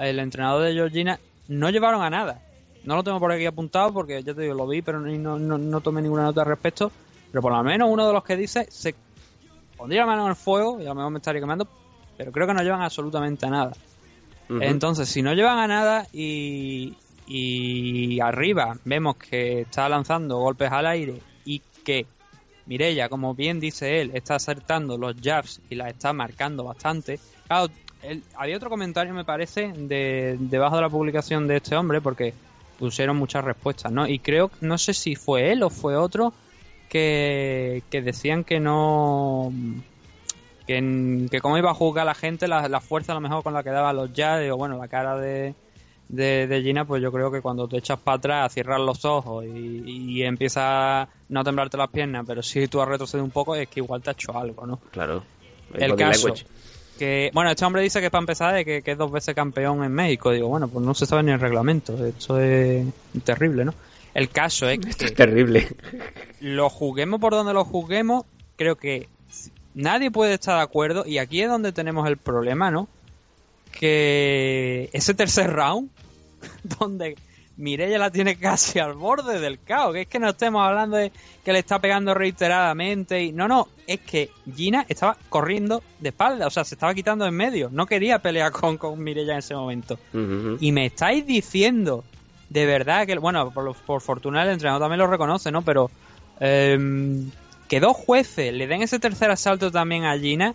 [0.00, 2.42] el entrenador de Georgina no llevaron a nada
[2.84, 5.80] no lo tengo por aquí apuntado porque ya te digo, lo vi, pero no, no,
[5.80, 6.90] tomé ninguna nota al respecto.
[7.30, 8.94] Pero por lo menos uno de los que dice se
[9.76, 11.66] pondría la mano en el fuego y a lo mejor me estaría quemando,
[12.16, 13.72] pero creo que no llevan absolutamente a nada.
[14.48, 16.94] Entonces, si no llevan a nada y,
[17.26, 22.06] y arriba vemos que está lanzando golpes al aire y que
[22.66, 27.18] Mirella, como bien dice él, está acertando los jabs y la está marcando bastante.
[27.46, 27.72] Claro,
[28.36, 32.32] había otro comentario, me parece, de, debajo de la publicación de este hombre, porque
[32.78, 34.06] pusieron muchas respuestas, ¿no?
[34.06, 36.32] Y creo, no sé si fue él o fue otro,
[36.88, 39.52] que, decían que no...
[40.66, 43.62] Que, que cómo iba a juzgar la gente, la, fuerza a lo mejor con la
[43.62, 45.54] que daba los ya, o bueno, la cara de,
[46.08, 49.82] de, Gina, pues yo creo que cuando te echas para atrás, cierras los ojos y,
[49.86, 53.68] y empieza no a temblarte las piernas, pero si tú has retrocedido un poco, es
[53.68, 54.80] que igual te ha hecho algo, ¿no?
[54.90, 55.22] Claro.
[55.74, 56.32] El, caso,
[56.98, 59.92] que bueno este hombre dice que para empezar de que, es dos veces campeón en
[59.92, 60.30] México.
[60.30, 62.86] Digo bueno pues no se sabe ni el reglamento esto es
[63.24, 63.74] terrible no
[64.14, 65.68] el caso es esto es terrible.
[66.40, 68.24] lo juguemos por donde lo juguemos
[68.56, 69.08] creo que
[69.74, 72.88] nadie puede estar de acuerdo y aquí es donde tenemos el problema no
[73.72, 75.90] que ese tercer round
[76.78, 77.16] donde
[77.56, 79.94] Mireia la tiene casi al borde del caos.
[79.94, 81.12] Que es que no estemos hablando de
[81.44, 83.22] que le está pegando reiteradamente.
[83.22, 87.26] y No, no, es que Gina estaba corriendo de espalda, o sea, se estaba quitando
[87.26, 87.68] en medio.
[87.70, 89.98] No quería pelear con, con Mireia en ese momento.
[90.60, 92.04] Y me estáis diciendo,
[92.48, 95.62] de verdad, que, bueno, por, por fortuna el entrenador también lo reconoce, ¿no?
[95.62, 95.90] Pero
[96.40, 97.30] em,
[97.68, 100.54] que dos jueces le den ese tercer asalto también a Gina,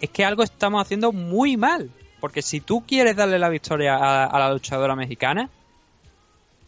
[0.00, 1.90] es que algo estamos haciendo muy mal.
[2.20, 5.50] Porque si tú quieres darle la victoria a la luchadora mexicana,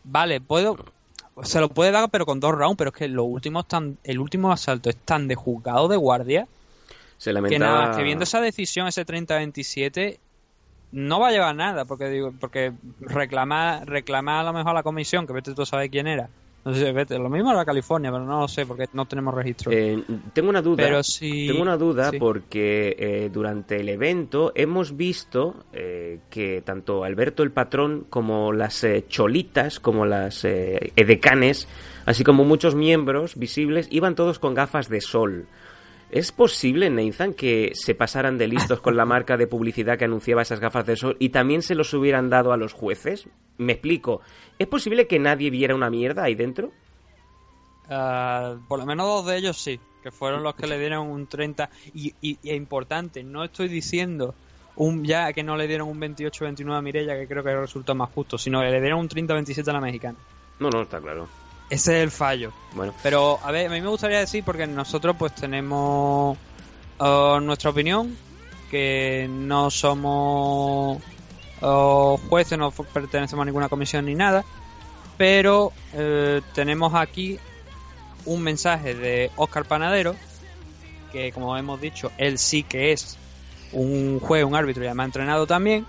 [0.09, 0.77] vale, puedo,
[1.43, 4.19] se lo puede dar, pero con dos rounds, pero es que los últimos tan, el
[4.19, 6.47] último asalto es tan de juzgado de guardia
[7.19, 10.19] se que nada, que viendo esa decisión, ese 30-27,
[10.93, 14.83] no va a llevar nada, porque digo, porque reclamar, reclamar a lo mejor a la
[14.85, 16.29] comisión, que vete tú sabes quién era,
[16.65, 19.73] lo mismo era California, pero no lo sé porque no tenemos registro.
[19.73, 20.85] Eh, tengo una duda.
[20.85, 27.43] Pero tengo una duda porque eh, durante el evento hemos visto eh, que tanto Alberto
[27.43, 31.69] el patrón como las cholitas, como las edecanes,
[32.05, 35.47] así como muchos miembros visibles, iban todos con gafas de sol.
[36.11, 40.41] ¿Es posible, Nathan, que se pasaran de listos con la marca de publicidad que anunciaba
[40.41, 43.29] esas gafas de sol y también se los hubieran dado a los jueces?
[43.59, 44.23] Me explico.
[44.59, 46.73] ¿Es posible que nadie viera una mierda ahí dentro?
[47.91, 51.27] Ah, por lo menos dos de ellos sí, que fueron los que le dieron un
[51.27, 51.69] 30.
[51.95, 54.35] Y, y, importante, no estoy diciendo
[54.77, 58.11] un ya que no le dieron un 28-29 a Mirella, que creo que resultó más
[58.15, 60.17] justo, sino que le dieron un 30-27 a la mexicana.
[60.59, 61.29] No, no, está claro.
[61.71, 62.53] Ese es el fallo.
[62.75, 62.95] Bueno.
[63.03, 66.37] Pero, a ver, a mí me gustaría decir, porque nosotros pues tenemos
[66.99, 68.17] uh, nuestra opinión,
[68.71, 71.03] que no somos
[71.61, 74.45] uh, jueces, no pertenecemos a ninguna comisión ni nada,
[75.17, 77.39] pero eh, tenemos aquí
[78.25, 80.15] un mensaje de Oscar Panadero
[81.11, 83.17] que como hemos dicho, él sí que es
[83.73, 85.87] un juez, un árbitro y además entrenado también,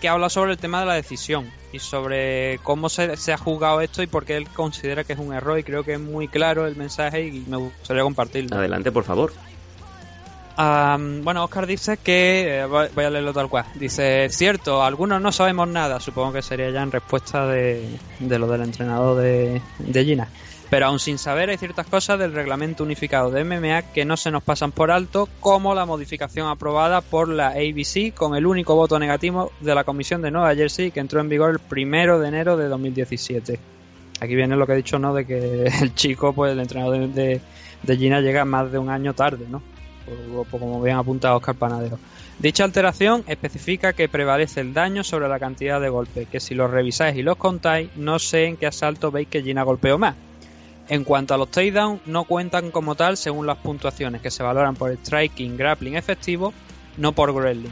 [0.00, 3.80] que habla sobre el tema de la decisión y sobre cómo se, se, ha juzgado
[3.80, 6.28] esto y por qué él considera que es un error y creo que es muy
[6.28, 8.56] claro el mensaje y me gustaría compartirlo.
[8.56, 9.32] Adelante, por favor.
[10.58, 15.32] Um, bueno, Oscar dice que, eh, voy a leerlo tal cual, dice, cierto, algunos no
[15.32, 20.04] sabemos nada, supongo que sería ya en respuesta de, de lo del entrenador de, de
[20.04, 20.28] Gina.
[20.70, 24.30] Pero aún sin saber hay ciertas cosas del reglamento unificado de MMA que no se
[24.30, 28.96] nos pasan por alto, como la modificación aprobada por la ABC con el único voto
[29.00, 32.56] negativo de la Comisión de Nueva Jersey que entró en vigor el primero de enero
[32.56, 33.58] de 2017.
[34.20, 35.12] Aquí viene lo que he dicho, ¿no?
[35.12, 37.40] De que el chico, pues el entrenador de,
[37.82, 39.62] de, Gina llega más de un año tarde, ¿no?
[40.52, 41.98] Como bien apuntado Oscar Panadero.
[42.38, 46.70] Dicha alteración especifica que prevalece el daño sobre la cantidad de golpes, que si los
[46.70, 50.14] revisáis y los contáis, no sé en qué asalto veis que Gina golpeó más.
[50.90, 54.74] En cuanto a los takedowns, no cuentan como tal según las puntuaciones que se valoran
[54.74, 56.52] por striking, grappling efectivo,
[56.96, 57.70] no por grappling.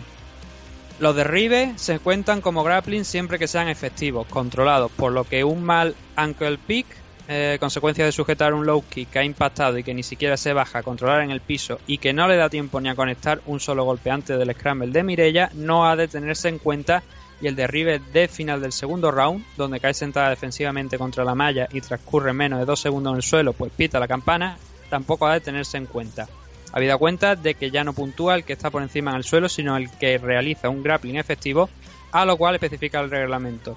[1.01, 5.65] Los derribes se cuentan como grappling siempre que sean efectivos, controlados, por lo que un
[5.65, 6.87] mal ankle pick,
[7.27, 10.53] eh, consecuencia de sujetar un low kick que ha impactado y que ni siquiera se
[10.53, 13.41] baja a controlar en el piso y que no le da tiempo ni a conectar
[13.47, 17.03] un solo golpe antes del scramble de Mirella, no ha de tenerse en cuenta
[17.41, 21.69] y el derribe de final del segundo round, donde cae sentada defensivamente contra la malla
[21.73, 24.59] y transcurre menos de dos segundos en el suelo, pues pita la campana,
[24.91, 26.29] tampoco ha de tenerse en cuenta.
[26.73, 29.49] Habida cuenta de que ya no puntúa el que está por encima en el suelo,
[29.49, 31.69] sino el que realiza un grappling efectivo,
[32.13, 33.77] a lo cual especifica el reglamento.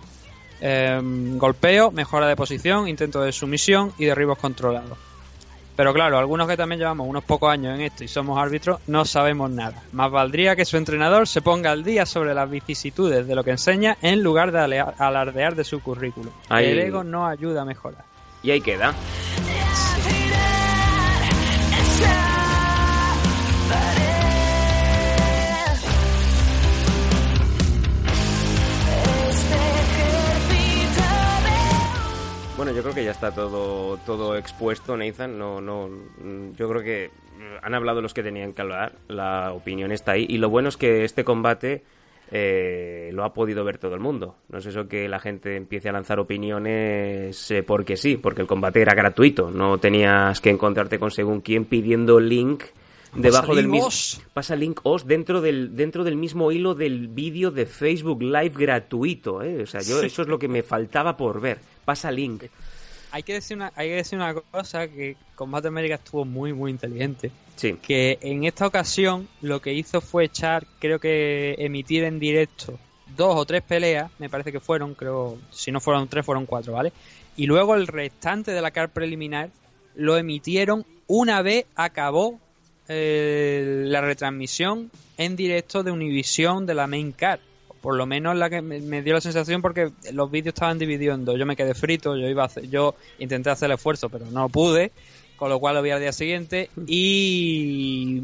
[0.59, 0.99] Eh,
[1.37, 5.10] golpeo, mejora de posición, intento de sumisión y derribos controlados.
[5.75, 9.05] Pero claro, algunos que también llevamos unos pocos años en esto y somos árbitros, no
[9.05, 9.81] sabemos nada.
[9.91, 13.51] Más valdría que su entrenador se ponga al día sobre las vicisitudes de lo que
[13.51, 16.31] enseña en lugar de alardear de su currículum.
[16.49, 16.65] Ahí...
[16.65, 18.03] El ego no ayuda a mejorar.
[18.43, 18.93] Y ahí queda.
[32.61, 35.35] Bueno, yo creo que ya está todo, todo expuesto, Nathan.
[35.35, 35.89] No, no,
[36.55, 37.09] yo creo que
[37.59, 38.93] han hablado los que tenían que hablar.
[39.07, 40.27] La opinión está ahí.
[40.29, 41.81] Y lo bueno es que este combate
[42.29, 44.35] eh, lo ha podido ver todo el mundo.
[44.49, 48.47] No es eso que la gente empiece a lanzar opiniones eh, porque sí, porque el
[48.47, 49.49] combate era gratuito.
[49.49, 52.65] No tenías que encontrarte con según quién pidiendo link
[53.15, 53.89] debajo del mismo
[54.33, 59.41] pasa link os dentro del dentro del mismo hilo del vídeo de Facebook Live gratuito,
[59.41, 59.63] ¿eh?
[59.63, 61.59] o sea, yo eso es lo que me faltaba por ver.
[61.85, 62.43] Pasa link.
[63.11, 66.71] Hay que decir una hay que decir una cosa que Combate América estuvo muy muy
[66.71, 67.31] inteligente.
[67.55, 67.77] Sí.
[67.81, 72.79] Que en esta ocasión lo que hizo fue echar, creo que emitir en directo
[73.15, 76.73] dos o tres peleas, me parece que fueron, creo, si no fueron tres fueron cuatro,
[76.73, 76.93] ¿vale?
[77.37, 79.49] Y luego el restante de la car preliminar
[79.95, 82.39] lo emitieron una vez acabó
[82.87, 87.41] eh, la retransmisión en directo de Univision de la main card.
[87.81, 91.25] Por lo menos la que me, dio la sensación porque los vídeos estaban divididos en
[91.25, 91.39] dos.
[91.39, 94.49] Yo me quedé frito, yo iba a hacer, yo intenté hacer el esfuerzo, pero no
[94.49, 94.91] pude,
[95.35, 98.21] con lo cual lo vi al día siguiente y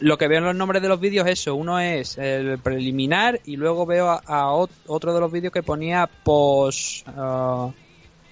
[0.00, 1.54] lo que veo en los nombres de los vídeos es eso.
[1.54, 6.08] Uno es el preliminar y luego veo a, a otro de los vídeos que ponía
[6.22, 7.72] post uh,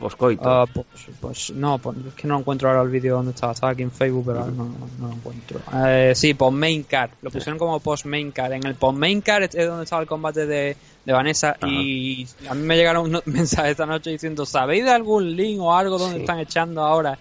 [0.00, 0.62] Poscoito.
[0.62, 0.86] Uh, pues,
[1.20, 3.52] pues, no, pues, es que no encuentro ahora el vídeo donde estaba.
[3.52, 5.60] Estaba aquí en Facebook, pero no, no, no lo encuentro.
[5.86, 7.10] Eh, sí, post main card.
[7.20, 8.52] Lo pusieron como post main card.
[8.52, 11.50] En el post main card es donde estaba el combate de, de Vanessa.
[11.50, 11.68] Ajá.
[11.68, 15.74] Y a mí me llegaron un mensaje esta noche diciendo: ¿Sabéis de algún link o
[15.74, 16.20] algo donde sí.
[16.22, 17.18] están echando ahora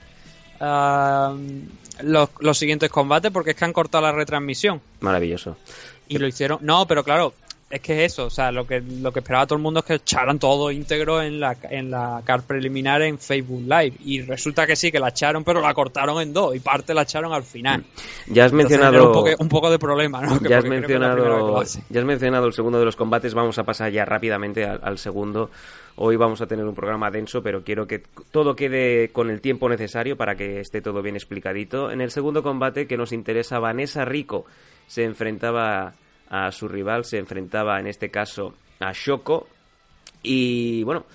[0.61, 1.37] uh,
[2.03, 3.29] los, los siguientes combates?
[3.29, 4.81] Porque es que han cortado la retransmisión.
[5.01, 5.57] Maravilloso.
[6.07, 6.59] Y lo hicieron.
[6.61, 7.33] No, pero claro,
[7.69, 9.85] es que es eso, o sea, lo que, lo que esperaba todo el mundo es
[9.85, 13.93] que echaran todo íntegro en la, en la car preliminar en Facebook Live.
[14.03, 17.03] Y resulta que sí, que la echaron, pero la cortaron en dos y parte la
[17.03, 17.83] echaron al final.
[18.27, 19.07] Ya has mencionado.
[19.07, 20.39] Un poco, un, poco, de problema, ¿no?
[20.49, 24.03] Ya has, mencionado, ya has mencionado el segundo de los combates, vamos a pasar ya
[24.03, 25.51] rápidamente al, al segundo.
[25.95, 28.01] Hoy vamos a tener un programa denso, pero quiero que
[28.31, 31.91] todo quede con el tiempo necesario para que esté todo bien explicadito.
[31.91, 34.45] En el segundo combate que nos interesa, Vanessa Rico
[34.87, 35.93] se enfrentaba
[36.29, 39.47] a su rival, se enfrentaba en este caso a Shoko
[40.23, 41.05] y bueno,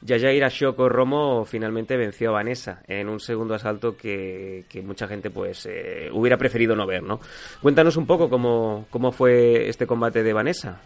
[0.00, 5.30] Yajaira Shoko Romo finalmente venció a Vanessa en un segundo asalto que, que mucha gente
[5.30, 7.20] pues eh, hubiera preferido no ver, ¿no?
[7.60, 10.80] Cuéntanos un poco cómo, cómo fue este combate de Vanessa.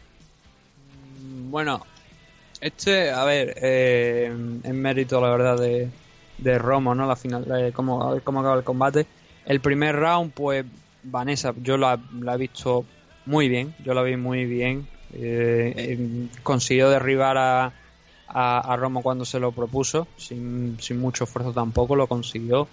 [1.51, 1.85] Bueno,
[2.61, 5.91] este, a ver, eh, en mérito la verdad de,
[6.39, 7.07] de Romo, ¿no?
[7.07, 9.07] La final, eh, cómo, cómo acaba el combate.
[9.45, 10.65] El primer round, pues
[11.03, 12.87] Vanessa, yo la, la he visto
[13.27, 14.87] muy bien, yo la vi muy bien.
[15.15, 17.73] Eh, eh, consiguió derribar a,
[18.29, 22.67] a, Romo cuando se lo propuso, sin, sin, mucho esfuerzo tampoco, lo consiguió.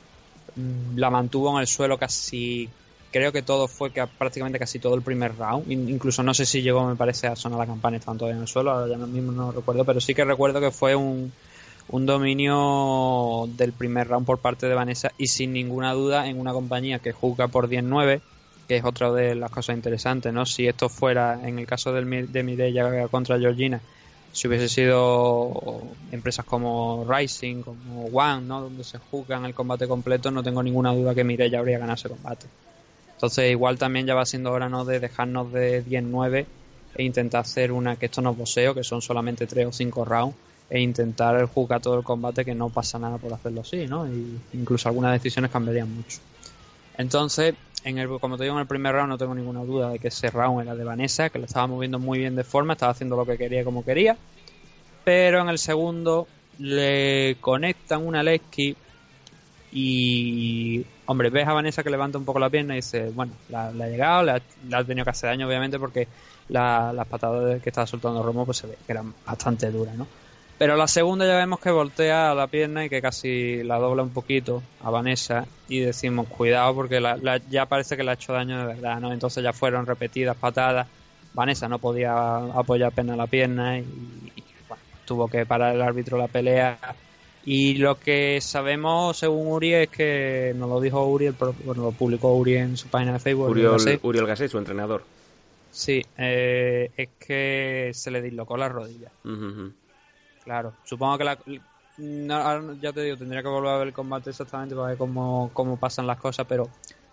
[0.56, 2.70] mm, la mantuvo en el suelo casi
[3.12, 5.72] creo que todo fue que prácticamente casi todo el primer round.
[5.72, 8.48] Incluso no sé si llegó, me parece, a sonar la campana y todavía en el
[8.48, 11.32] suelo, ahora ya mismo no recuerdo, pero sí que recuerdo que fue un,
[11.90, 16.54] un dominio del primer round por parte de Vanessa y sin ninguna duda en una
[16.54, 18.22] compañía que juzga por 10-9,
[18.70, 20.46] que es otra de las cosas interesantes, ¿no?
[20.46, 23.82] Si esto fuera, en el caso del, de Mireia contra Georgina,
[24.32, 28.62] si hubiese sido empresas como Rising, como One, ¿no?
[28.62, 32.10] Donde se juzgan el combate completo, no tengo ninguna duda que Mireia habría ganado ese
[32.10, 32.46] combate.
[33.16, 34.86] Entonces igual también ya va siendo hora ¿no?
[34.86, 36.46] de dejarnos de 10-9
[36.94, 40.06] e intentar hacer una que esto no es boxeo, que son solamente 3 o 5
[40.06, 40.36] rounds,
[40.70, 44.08] e intentar jugar todo el combate que no pasa nada por hacerlo así, ¿no?
[44.08, 46.20] Y incluso algunas decisiones cambiarían mucho.
[47.00, 50.00] Entonces, en el, como te digo, en el primer round no tengo ninguna duda de
[50.00, 52.92] que ese round era de Vanessa, que lo estaba moviendo muy bien de forma, estaba
[52.92, 54.18] haciendo lo que quería como quería.
[55.04, 56.28] Pero en el segundo
[56.60, 58.76] le conectan una Lesky
[59.72, 63.68] y, hombre, ves a Vanessa que levanta un poco la pierna y dice, bueno, la,
[63.68, 66.08] ha llegado, le ha, tenido que hacer daño, obviamente, porque
[66.48, 70.08] las patadas que estaba soltando Romo pues se ve que eran bastante duras, ¿no?
[70.60, 74.12] Pero la segunda ya vemos que voltea la pierna y que casi la dobla un
[74.12, 77.02] poquito a Vanessa y decimos, cuidado porque
[77.50, 79.12] ya parece que le ha hecho daño de verdad, ¿no?
[79.12, 80.88] Entonces ya fueron repetidas patadas.
[81.34, 86.18] Vanessa no podía apoyar apenas la pierna y, y bueno, tuvo que parar el árbitro
[86.18, 86.78] la pelea
[87.46, 91.30] y lo que sabemos, según Uri, es que nos lo dijo Uri,
[91.64, 93.50] bueno, lo publicó Uri en su página de Facebook.
[93.50, 95.04] Uriol Gasset, su entrenador.
[95.72, 99.10] Sí, eh, es que se le dislocó la rodilla.
[100.50, 101.38] Claro, supongo que la.
[102.82, 105.78] ya te digo, tendría que volver a ver el combate exactamente para ver cómo, cómo
[105.78, 106.68] pasan las cosas, pero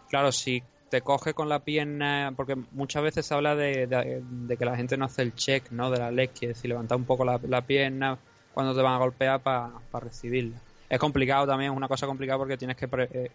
[0.08, 4.22] claro, si te coge con la pierna, porque muchas veces se habla de,
[4.58, 5.90] que la gente no hace el check, ¿no?
[5.90, 8.16] De la leg, es decir, levantar un poco la, la pierna
[8.54, 10.56] cuando te van a golpear para recibirla.
[10.88, 13.30] Es complicado también, es una cosa complicada porque tienes que eh,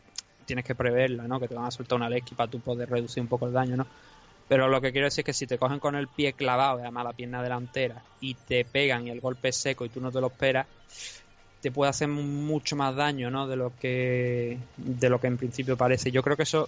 [0.48, 1.40] tienes que preverla, ¿no?
[1.40, 3.78] Que te van a soltar una lecky para tú poder reducir un poco el daño,
[3.78, 3.86] ¿no?
[4.48, 7.06] Pero lo que quiero decir es que si te cogen con el pie clavado, además
[7.06, 10.20] la pierna delantera, y te pegan y el golpe es seco y tú no te
[10.20, 10.68] lo esperas,
[11.62, 13.48] te puede hacer mucho más daño, ¿no?
[13.48, 16.12] De lo que de lo que en principio parece.
[16.12, 16.68] Yo creo que eso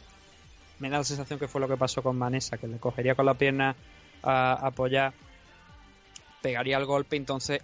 [0.79, 3.25] me da la sensación que fue lo que pasó con Vanessa, que le cogería con
[3.25, 3.75] la pierna
[4.21, 5.13] a apoyar,
[6.41, 7.61] pegaría el golpe, entonces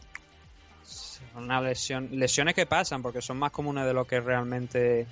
[1.35, 5.05] una lesión, lesiones que pasan porque son más comunes de lo que realmente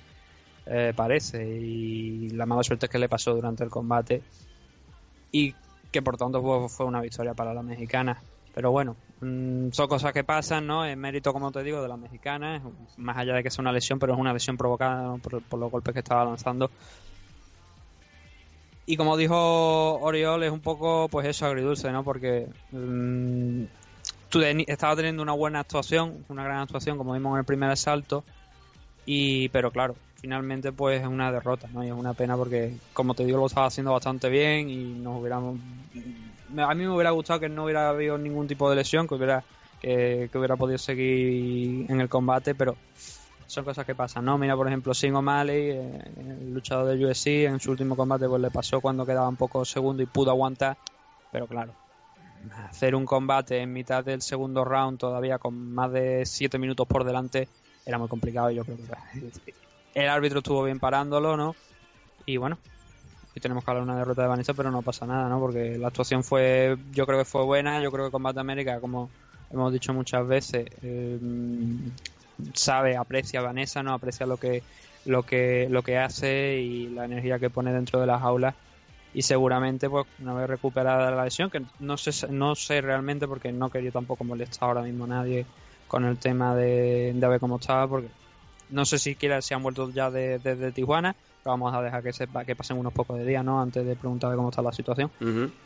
[0.66, 4.22] eh, parece y la mala suerte es que le pasó durante el combate
[5.32, 5.54] y
[5.90, 8.20] que por tanto fue, una victoria para la mexicana.
[8.54, 10.84] Pero bueno, mm, son cosas que pasan, ¿no?
[10.84, 12.60] Es mérito, como te digo, de la mexicana,
[12.96, 15.94] más allá de que sea una lesión, pero es una lesión provocada por, los golpes
[15.94, 16.70] que estaba lanzando.
[18.86, 22.04] Y como dijo Oriol, es un poco, pues eso, agridulce, ¿no?
[22.04, 23.64] Porque mm,
[24.66, 28.24] estaba teniendo una buena actuación, una gran actuación, como vimos en el primer asalto,
[29.10, 31.82] y pero claro, finalmente pues es una derrota, ¿no?
[31.82, 35.18] Y es una pena porque, como te digo, lo estaba haciendo bastante bien y nos
[35.18, 35.58] hubiéramos...
[36.58, 39.42] A mí me hubiera gustado que no hubiera habido ningún tipo de lesión, que hubiera,
[39.80, 42.76] que, hubiera podido seguir en el combate, pero
[43.46, 44.36] son cosas que pasan, ¿no?
[44.36, 48.42] Mira, por ejemplo, Sing O'Malley, eh, el luchador de UFC, en su último combate pues
[48.42, 50.76] le pasó cuando quedaba un poco segundo y pudo aguantar,
[51.32, 51.72] pero claro,
[52.68, 57.04] hacer un combate en mitad del segundo round todavía con más de 7 minutos por
[57.04, 57.48] delante
[57.88, 58.50] era muy complicado.
[58.50, 59.54] Yo creo que
[59.94, 61.56] el árbitro estuvo bien parándolo, ¿no?
[62.26, 62.58] Y bueno,
[63.34, 65.40] y tenemos que hablar de una derrota de Vanessa, pero no pasa nada, ¿no?
[65.40, 67.82] Porque la actuación fue, yo creo que fue buena.
[67.82, 69.08] Yo creo que Combate América, como
[69.50, 71.18] hemos dicho muchas veces, eh,
[72.52, 73.94] sabe, aprecia Vanessa, ¿no?
[73.94, 74.62] Aprecia lo que,
[75.06, 78.54] lo que, lo que hace y la energía que pone dentro de las aulas
[79.14, 83.50] y seguramente pues una vez recuperada la lesión que no sé no sé realmente porque
[83.50, 85.46] no quería tampoco molestar ahora mismo a nadie
[85.88, 88.08] con el tema de, de ver cómo estaba porque
[88.70, 92.02] no sé si siquiera se han vuelto ya desde de, Tijuana pero vamos a dejar
[92.02, 94.72] que sepa que pasen unos pocos de días no antes de preguntar cómo está la
[94.72, 95.10] situación.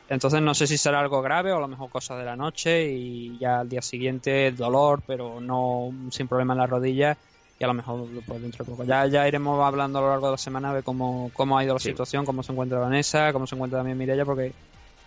[0.09, 2.89] Entonces no sé si será algo grave o a lo mejor cosas de la noche
[2.91, 7.17] y ya al día siguiente dolor pero no sin problema en la rodilla
[7.59, 8.85] y a lo mejor pues, dentro de poco.
[8.85, 11.75] Ya, ya iremos hablando a lo largo de la semana de cómo, cómo ha ido
[11.75, 14.53] la situación, cómo se encuentra Vanessa, cómo se encuentra también Mireia, porque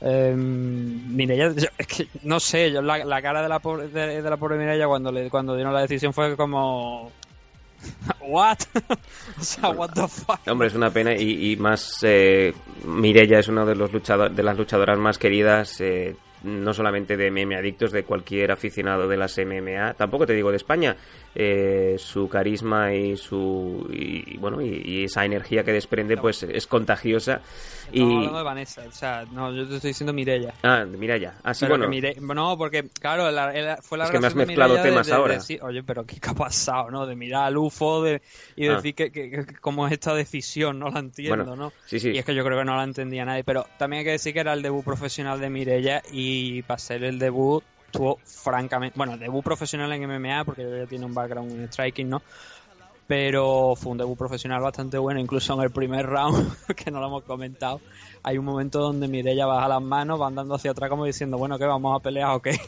[0.02, 4.38] eh, Mireia, es que no sé, yo, la, la cara de la pobre, de, la
[4.38, 7.12] pobre Mireia cuando, le, cuando dieron la decisión fue como...
[8.22, 8.58] ¿What?
[9.40, 10.40] o sea, what the fuck.
[10.48, 12.54] Hombre, es una pena y, y más eh,
[12.86, 16.16] Mireia es una de los luchador, de las luchadoras más queridas eh,
[16.46, 20.58] no solamente de MMA adictos, de cualquier aficionado de las MMA, tampoco te digo de
[20.58, 20.96] España,
[21.38, 27.42] eh, su carisma y su y, bueno y, esa energía que desprende pues es contagiosa
[27.92, 31.54] y hablando de Vanessa o sea no yo te estoy diciendo Mirella ah Mirella ah
[31.54, 31.90] sí bueno.
[32.34, 33.26] no porque claro
[33.82, 35.38] fue la es que me has mezclado temas ahora.
[35.62, 38.22] oye pero qué, ha pasado no de mirar al UFO de,
[38.56, 38.76] y ah.
[38.76, 42.12] decir que, que, cómo es esta decisión no la entiendo no sí, sí.
[42.12, 44.34] y es que yo creo que no la entendía nadie pero también hay que decir
[44.34, 46.35] que era el debut profesional de Mirella y
[46.68, 51.14] para ser el debut estuvo francamente, bueno, debut profesional en MMA porque ya tiene un
[51.14, 52.22] background en striking, ¿no?
[53.08, 57.08] Pero fue un debut profesional bastante bueno, incluso en el primer round, que no lo
[57.08, 57.80] hemos comentado,
[58.24, 61.58] hay un momento donde Mireia baja las manos, va andando hacia atrás como diciendo, bueno,
[61.58, 62.60] que vamos a pelear o qué.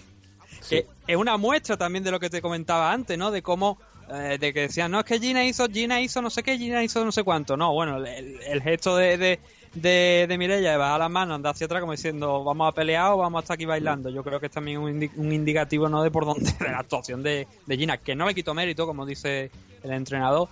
[0.70, 3.32] Que es una muestra también de lo que te comentaba antes, ¿no?
[3.32, 3.78] De cómo
[4.10, 6.84] eh, de que decían, no, es que Gina hizo, Gina hizo no sé qué, Gina
[6.84, 7.58] hizo no sé cuánto.
[7.58, 9.40] No, bueno, el, gesto de, de,
[9.74, 13.18] de Mireia de bajar las manos, andar hacia atrás como diciendo vamos a pelear o
[13.18, 14.10] vamos a estar aquí bailando.
[14.10, 17.24] Yo creo que es también un, un indicativo no de por dónde de la actuación
[17.24, 19.52] de, de Gina, que no le quito mérito, como dice
[19.84, 20.50] el entrenador,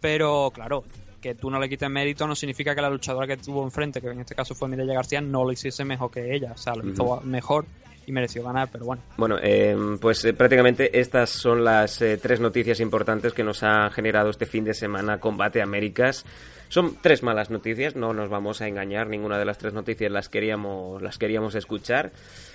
[0.00, 0.84] pero claro,
[1.22, 4.08] que tú no le quites mérito no significa que la luchadora que tuvo enfrente, que
[4.08, 6.52] en este caso fue Mireia García, no lo hiciese mejor que ella.
[6.52, 7.64] O sea, lo hizo mejor
[8.06, 9.02] y mereció ganar, pero bueno.
[9.16, 13.88] Bueno, eh, pues eh, prácticamente estas son las eh, tres noticias importantes que nos ha
[13.90, 16.26] generado este fin de semana Combate Américas.
[16.72, 20.30] Son tres malas noticias, no nos vamos a engañar, ninguna de las tres noticias las
[20.30, 22.12] queríamos, las queríamos escuchar,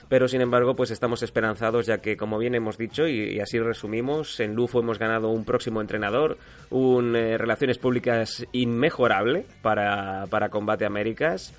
[0.09, 4.39] pero sin embargo, pues estamos esperanzados ya que, como bien hemos dicho y, así resumimos,
[4.39, 6.39] en Lufo hemos ganado un próximo entrenador,
[6.71, 11.53] un eh, relaciones públicas inmejorable para, para Combate Américas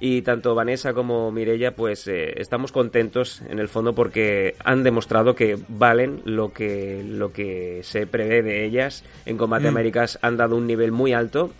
[0.00, 5.36] y tanto Vanessa como Mirella pues eh, estamos contentos en el fondo porque han demostrado
[5.36, 9.68] que valen lo que lo que se prevé de ellas en Combate mm.
[9.68, 11.52] Américas han dado un nivel muy alto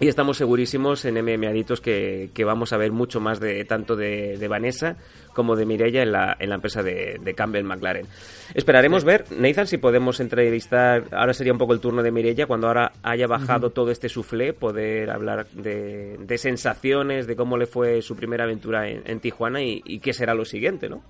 [0.00, 3.96] y estamos segurísimos en MM Aditos que, que, vamos a ver mucho más de tanto
[3.96, 4.96] de, de Vanessa
[5.32, 8.06] como de Mirella en la, en la empresa de, de Campbell McLaren.
[8.54, 12.68] Esperaremos ver, Nathan, si podemos entrevistar, ahora sería un poco el turno de Mirella, cuando
[12.68, 18.02] ahora haya bajado todo este suflé, poder hablar de, de, sensaciones, de cómo le fue
[18.02, 21.02] su primera aventura en, en Tijuana y, y, qué será lo siguiente, ¿no?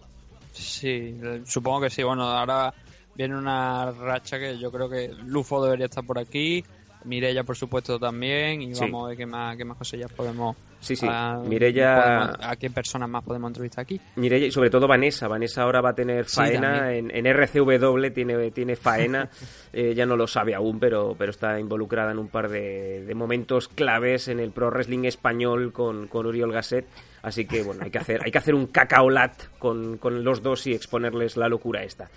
[0.53, 1.15] Sí,
[1.45, 2.03] supongo que sí.
[2.03, 2.73] Bueno, ahora
[3.15, 6.65] viene una racha que yo creo que Lufo debería estar por aquí.
[7.05, 8.63] Mirella, por supuesto, también.
[8.63, 10.57] Y vamos a ver qué más, qué más cosillas podemos.
[10.81, 11.07] Sí, sí.
[11.09, 12.51] A, Mirella.
[12.51, 14.01] ¿A qué personas más podemos entrevistar aquí?
[14.17, 15.29] Mirella y sobre todo Vanessa.
[15.29, 16.93] Vanessa ahora va a tener faena.
[16.93, 19.29] en, en, RCW tiene, tiene faena.
[19.73, 23.15] eh, ya no lo sabe aún, pero, pero está involucrada en un par de, de
[23.15, 26.87] momentos claves en el pro wrestling español con, con Uriol Gasset.
[27.23, 30.67] Así que, bueno, hay que hacer, hay que hacer un cacaolat con, con los dos
[30.67, 32.09] y exponerles la locura esta.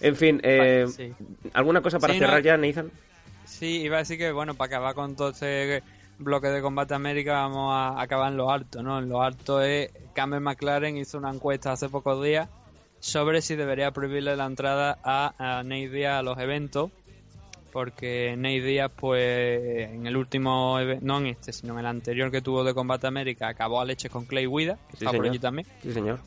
[0.00, 1.12] En fin, eh, sí.
[1.52, 2.90] ¿alguna cosa para sí, cerrar no, ya, Nathan?
[3.48, 5.82] Sí, iba a decir que, bueno, para acabar con todo este
[6.18, 8.98] bloque de combate América vamos a acabar en lo alto, ¿no?
[8.98, 12.48] En lo alto es Campbell McLaren hizo una encuesta hace pocos días
[13.00, 16.90] sobre si debería prohibirle la entrada a, a Nate Diaz a los eventos
[17.72, 22.42] porque Nate Diaz pues en el último no en este sino en el anterior que
[22.42, 25.38] tuvo de Combate América acabó a leche con Clay Guida que sí, está por allí
[25.38, 25.66] también.
[25.82, 26.18] Sí señor.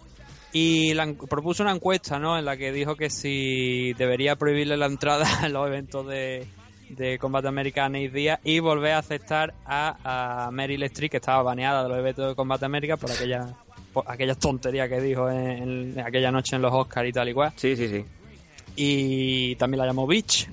[0.54, 4.86] Y la, propuso una encuesta no en la que dijo que si debería prohibirle la
[4.86, 6.48] entrada a los eventos de
[6.96, 11.18] de Combate América a Nate Diaz y volver a aceptar a, a Meryl Streep que
[11.18, 13.56] estaba baneada de los eventos de Combate América por aquella
[13.94, 14.06] por
[14.40, 17.52] tonterías que dijo en, en, aquella noche en los Oscars y tal y cual.
[17.56, 18.06] Sí, sí, sí.
[18.76, 20.50] Y también la llamó Bitch.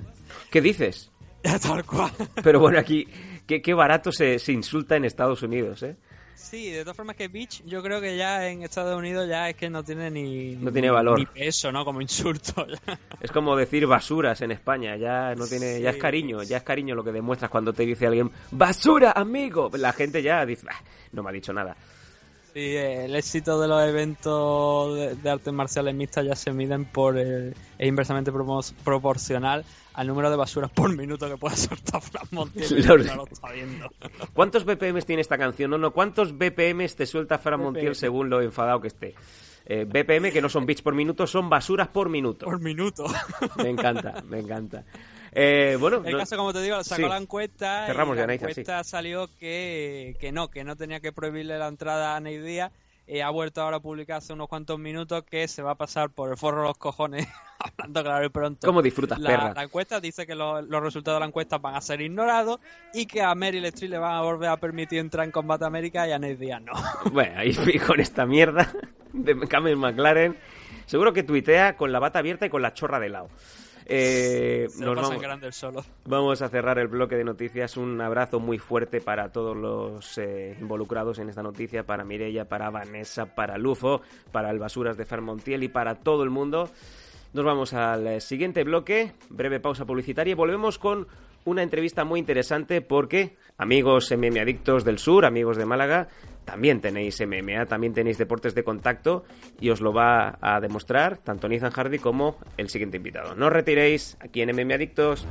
[0.51, 1.09] ¿Qué dices?
[1.41, 2.11] Tal cual.
[2.43, 3.07] Pero bueno, aquí,
[3.47, 5.95] qué, qué barato se, se insulta en Estados Unidos, ¿eh?
[6.41, 9.55] Sí, de todas formas que Bitch, yo creo que ya en Estados Unidos ya es
[9.55, 11.19] que no tiene ni, no tiene valor.
[11.19, 11.83] ni peso, ¿no?
[11.85, 12.65] Como insulto.
[13.21, 16.63] Es como decir basuras en España, ya no tiene, sí, ya es cariño, ya es
[16.63, 19.69] cariño lo que demuestras cuando te dice alguien basura, amigo.
[19.73, 20.81] La gente ya dice, ah,
[21.11, 21.75] no me ha dicho nada.
[22.59, 27.17] Sí, el éxito de los eventos de, de artes marciales mixtas ya se miden por
[27.17, 28.33] el, es inversamente
[28.83, 32.85] proporcional al número de basuras por minuto que pueda soltar Fran Montiel.
[32.85, 33.89] No lo está viendo.
[34.33, 35.71] ¿Cuántos BPM tiene esta canción?
[35.71, 39.15] No, no, ¿cuántos BPM te suelta Fran Montiel según lo enfadado que esté?
[39.65, 42.45] Eh, BPM, que no son bits por minuto, son basuras por minuto.
[42.45, 43.05] Por minuto.
[43.55, 44.83] Me encanta, me encanta.
[45.31, 47.09] Eh, bueno, el caso, como te digo, sacó sí.
[47.09, 48.89] la encuesta Cerramos y la encuesta sí.
[48.89, 52.71] salió que, que no, que no tenía que prohibirle la entrada a Ney Díaz.
[53.11, 56.11] Eh, ha vuelto ahora a publicar hace unos cuantos minutos que se va a pasar
[56.11, 57.27] por el forro de los cojones,
[57.59, 58.67] hablando claro y pronto.
[58.67, 59.53] ¿Cómo disfrutas, la, perra?
[59.55, 62.59] La encuesta dice que lo, los resultados de la encuesta van a ser ignorados
[62.93, 66.07] y que a Meryl Streep le van a volver a permitir entrar en Combate América
[66.07, 66.73] y a Ney Díaz no.
[67.11, 68.71] Bueno, y con esta mierda
[69.13, 70.37] de Cameron McLaren,
[70.85, 73.29] seguro que tuitea con la bata abierta y con la chorra de lado.
[73.91, 75.83] Eh, Se nos vamos, grande solo.
[76.05, 77.75] vamos a cerrar el bloque de noticias.
[77.75, 82.69] Un abrazo muy fuerte para todos los eh, involucrados en esta noticia, para Mirella, para
[82.69, 86.69] Vanessa, para Lufo, para el Basuras de Farmontiel y para todo el mundo.
[87.33, 91.07] Nos vamos al eh, siguiente bloque, breve pausa publicitaria y volvemos con
[91.45, 96.09] una entrevista muy interesante porque, amigos MM Adictos del Sur, amigos de Málaga,
[96.49, 99.23] también tenéis MMA, también tenéis deportes de contacto
[99.59, 103.35] y os lo va a demostrar tanto Nathan Hardy como el siguiente invitado.
[103.35, 105.27] No os retiréis aquí en MM Adictos.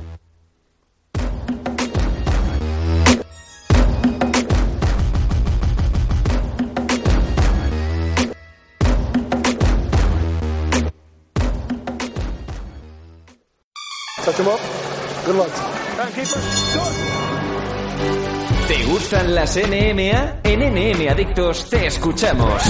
[18.69, 20.41] ¿Te gustan las NMA?
[20.43, 22.61] En NM Adictos te escuchamos.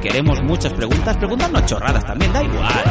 [0.00, 2.84] Queremos muchas preguntas, preguntarnos chorradas también, da igual.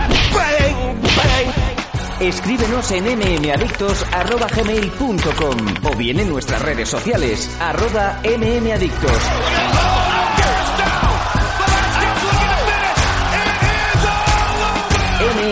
[2.20, 9.22] Escríbenos en mmadictos.gmail.com o bien en nuestras redes sociales, arroba mmadictos.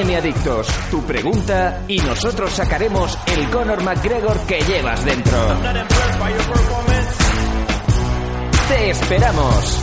[0.04, 5.38] MM Adictos, tu pregunta y nosotros sacaremos el Conor McGregor que llevas dentro.
[8.68, 9.80] Te esperamos.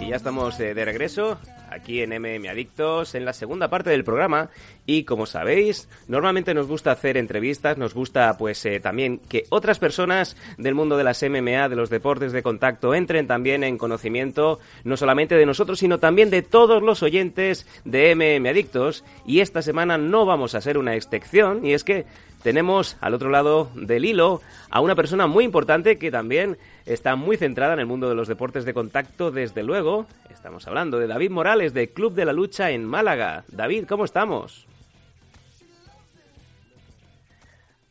[0.00, 1.38] Y ya estamos eh, de regreso
[1.70, 4.50] aquí en MM Adictos en la segunda parte del programa.
[4.86, 9.78] Y como sabéis normalmente nos gusta hacer entrevistas nos gusta pues eh, también que otras
[9.78, 14.60] personas del mundo de las MMA de los deportes de contacto entren también en conocimiento
[14.84, 19.04] no solamente de nosotros sino también de todos los oyentes de MM Adictos.
[19.26, 22.06] Y esta semana no vamos a ser una excepción y es que
[22.42, 27.36] tenemos al otro lado del hilo a una persona muy importante que también está muy
[27.36, 30.06] centrada en el mundo de los deportes de contacto, desde luego.
[30.30, 33.44] Estamos hablando de David Morales, de Club de la Lucha en Málaga.
[33.48, 34.66] David, ¿cómo estamos?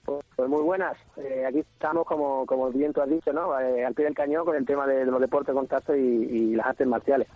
[0.05, 0.97] Pues, muy buenas.
[1.17, 3.59] Eh, aquí estamos, como, como bien tú has dicho, ¿no?
[3.59, 5.99] Eh, al pie del cañón con el tema de, de los deportes de contacto y,
[5.99, 7.27] y las artes marciales.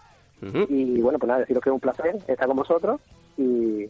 [0.70, 3.00] Y bueno, pues nada, deciros que es un placer estar con vosotros
[3.38, 3.84] y,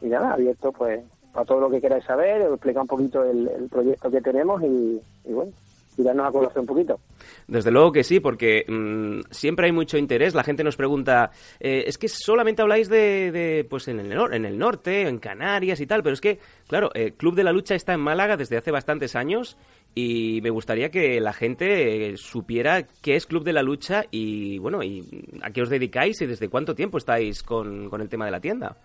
[0.00, 1.00] y nada, abierto pues
[1.36, 5.52] a todo lo que queráis saber, explicar un poquito el, proyecto que tenemos y, bueno,
[5.98, 7.00] y darnos a conocer un poquito.
[7.46, 10.34] Desde luego que sí, porque mm, siempre hay mucho interés.
[10.34, 11.30] La gente nos pregunta,
[11.60, 15.86] eh, es que solamente habláis de, pues en el, en el norte, en Canarias y
[15.86, 18.70] tal, pero es que, claro, el Club de la Lucha está en Málaga desde hace
[18.70, 19.56] bastantes años
[19.94, 24.58] y me gustaría que la gente eh, supiera qué es Club de la Lucha y,
[24.58, 25.04] bueno, y
[25.42, 28.40] a qué os dedicáis y desde cuánto tiempo estáis con, con el tema de la
[28.40, 28.76] tienda.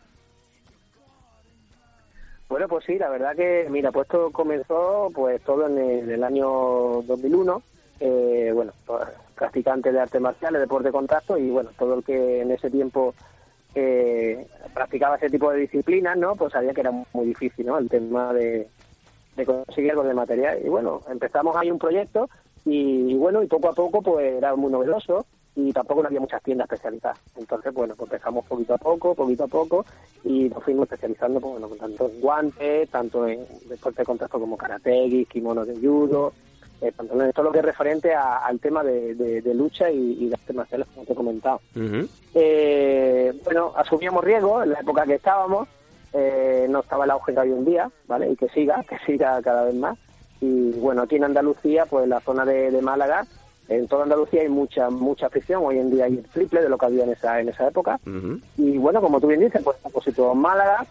[2.52, 6.12] Bueno, pues sí, la verdad que, mira, pues esto comenzó pues todo en el, en
[6.12, 7.64] el año 2001.
[8.02, 9.04] Eh, bueno, pues,
[9.36, 13.16] practicante de artes marciales, deporte de contacto y bueno, todo el que en ese tiempo
[13.74, 16.36] eh, practicaba ese tipo de disciplinas, ¿no?
[16.36, 17.78] Pues sabía que era muy difícil, ¿no?
[17.78, 18.68] El tema de,
[19.38, 20.60] de conseguir algo de material.
[20.62, 22.30] Y bueno, empezamos ahí un proyecto
[22.66, 25.26] y, y bueno, y poco a poco pues era muy novedoso
[25.56, 27.18] y tampoco no había muchas tiendas especializadas.
[27.36, 29.86] Entonces, bueno, pues empezamos poquito a poco, poquito a poco
[30.24, 34.56] y nos fuimos especializando pues, bueno, tanto en guantes, tanto en deporte de contacto como
[34.58, 36.32] karategi, kimonos de judo,
[36.80, 40.18] eh, pantalones, todo lo que es referente a- al tema de, de- de lucha y,
[40.24, 41.60] y de artes marciales, como te he comentado.
[42.34, 45.68] Eh, bueno, asumíamos riesgos en la época que estábamos,
[46.14, 48.32] eh, no estaba el auge que hay en día, ¿vale?
[48.32, 49.97] Y que siga, que siga cada vez más.
[50.39, 53.26] Y bueno, aquí en Andalucía, pues en la zona de, de Málaga,
[53.78, 56.78] en toda Andalucía hay mucha mucha afición, hoy en día hay el triple de lo
[56.78, 57.99] que había en esa, en esa época.
[58.57, 60.86] Y bueno, como tú bien dices, pues estamos situados en Málaga.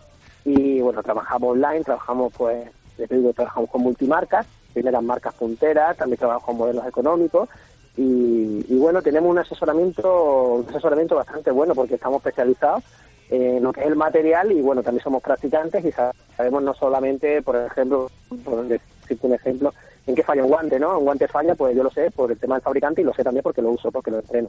[0.45, 2.67] Y bueno, trabajamos online, trabajamos pues,
[2.97, 7.49] te digo, trabajamos con multimarcas, primeras marcas punteras, también trabajamos con modelos económicos.
[7.97, 12.83] Y, y bueno, tenemos un asesoramiento, un asesoramiento bastante bueno porque estamos especializados
[13.29, 16.73] en lo que es el material y bueno, también somos practicantes y sa- sabemos no
[16.75, 18.11] solamente, por ejemplo,
[18.45, 19.75] por decirte un ejemplo,
[20.11, 20.99] en qué falla un guante, ¿no?
[20.99, 23.25] Un guante falla, pues yo lo sé por el tema del fabricante y lo sé
[23.25, 24.49] también porque lo uso, porque lo entreno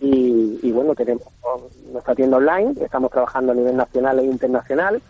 [0.00, 1.24] y, y bueno, tenemos
[1.92, 5.02] nuestra tienda online, estamos trabajando a nivel nacional e internacional.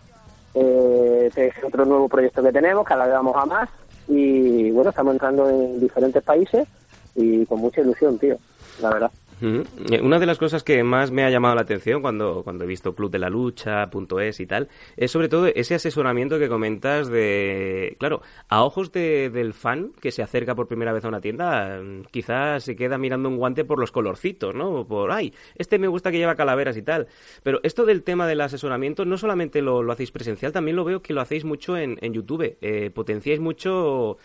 [0.53, 3.69] Eh, este es otro nuevo proyecto que tenemos, cada vez vamos a más
[4.07, 6.67] y bueno, estamos entrando en diferentes países
[7.15, 8.37] y con mucha ilusión, tío,
[8.81, 9.11] la verdad.
[9.41, 12.67] Eh, Una de las cosas que más me ha llamado la atención cuando, cuando he
[12.67, 16.49] visto Club de la Lucha, punto .es y tal, es sobre todo ese asesoramiento que
[16.49, 17.95] comentas de...
[17.99, 21.79] Claro, a ojos de- del fan que se acerca por primera vez a una tienda,
[21.81, 24.87] mm, quizás se queda mirando un guante por los colorcitos, ¿no?
[24.87, 27.07] Por, ay, este me gusta que lleva calaveras y tal.
[27.43, 31.01] Pero esto del tema del asesoramiento no solamente lo, lo hacéis presencial, también lo veo
[31.01, 32.57] que lo hacéis mucho en, en YouTube.
[32.61, 34.17] Eh, potenciáis mucho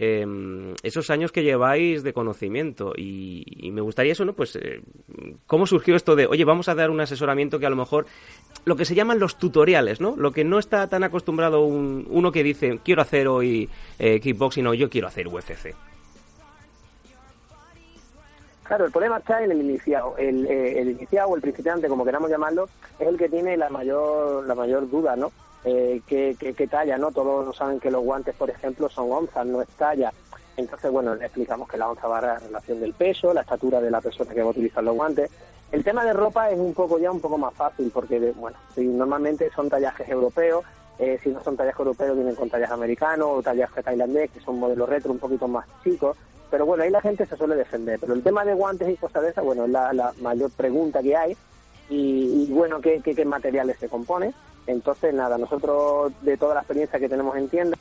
[0.00, 4.32] eh, esos años que lleváis de conocimiento y, y me gustaría eso, ¿no?
[4.32, 4.80] Pues eh,
[5.46, 8.06] cómo surgió esto de, oye, vamos a dar un asesoramiento que a lo mejor
[8.64, 10.14] lo que se llaman los tutoriales, ¿no?
[10.16, 13.68] Lo que no está tan acostumbrado un- uno que dice quiero hacer hoy
[13.98, 15.74] eh, kickboxing o yo quiero hacer UFC.
[18.64, 20.14] Claro, el problema está en el iniciado.
[20.18, 22.68] El, eh, el iniciado o el principiante, como queramos llamarlo,
[22.98, 25.32] es el que tiene la mayor la mayor duda, ¿no?
[25.64, 27.10] Eh, ¿qué, qué, qué talla, no?
[27.10, 30.12] Todos saben que los guantes, por ejemplo, son onzas, no es talla.
[30.56, 33.90] Entonces, bueno, explicamos que la onza va a la relación del peso, la estatura de
[33.90, 35.30] la persona que va a utilizar los guantes.
[35.70, 39.50] El tema de ropa es un poco ya un poco más fácil porque, bueno, normalmente
[39.54, 40.64] son tallajes europeos,
[40.98, 44.58] eh, si no son tallajes europeos vienen con tallas americanos o tallajes tailandés, que son
[44.58, 46.16] modelos retro un poquito más chicos.
[46.50, 48.00] Pero bueno, ahí la gente se suele defender.
[48.00, 51.36] Pero el tema de guantes y cosas bueno, es la, la mayor pregunta que hay.
[51.90, 54.32] Y, y bueno, ¿qué, qué, qué materiales se compone?
[54.68, 57.76] Entonces, nada, nosotros de toda la experiencia que tenemos en tienda,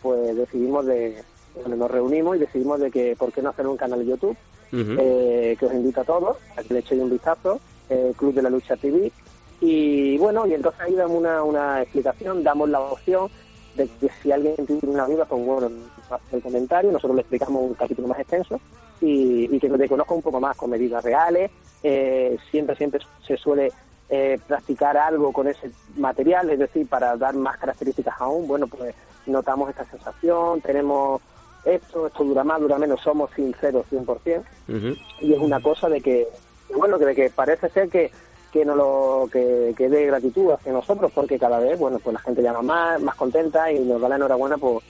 [0.00, 1.22] pues decidimos de,
[1.54, 4.36] bueno, nos reunimos y decidimos de que, ¿por qué no hacer un canal de YouTube?
[4.72, 7.60] Eh, que os invito a todos a que le echéis un vistazo,
[7.90, 9.12] eh, Club de la Lucha TV.
[9.60, 13.28] Y bueno, y entonces ahí damos una, una explicación, damos la opción
[13.76, 15.70] de que si alguien tiene una duda, pues bueno,
[16.08, 18.58] hace el comentario, nosotros le explicamos un capítulo más extenso
[19.02, 21.50] y, y que te conozca un poco más con medidas reales.
[21.82, 23.70] Eh, siempre, siempre se suele
[24.10, 28.94] eh, practicar algo con ese material, es decir, para dar más características aún, bueno, pues
[29.26, 31.20] notamos esta sensación, tenemos
[31.64, 34.96] esto, esto dura más, dura menos, somos sinceros 100% Ujú.
[35.20, 36.26] y es una cosa de que
[36.74, 38.10] bueno que de que parece ser que
[38.52, 42.20] que no lo que, que dé gratitud hacia nosotros porque cada vez bueno pues la
[42.20, 44.82] gente llama más más contenta y nos da la enhorabuena por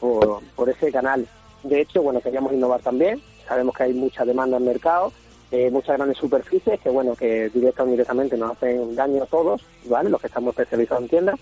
[0.00, 1.26] por, por ese canal
[1.62, 5.12] de hecho bueno queríamos innovar también sabemos que hay mucha demanda en el mercado
[5.50, 9.62] eh, muchas grandes superficies que bueno que directa o indirectamente nos hacen daño a todos
[9.84, 11.40] vale los que estamos especializados en tiendas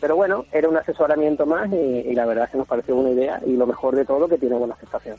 [0.00, 3.10] pero bueno era un asesoramiento más y, y la verdad es que nos pareció una
[3.10, 5.16] idea y lo mejor de todo que tiene buena aceptación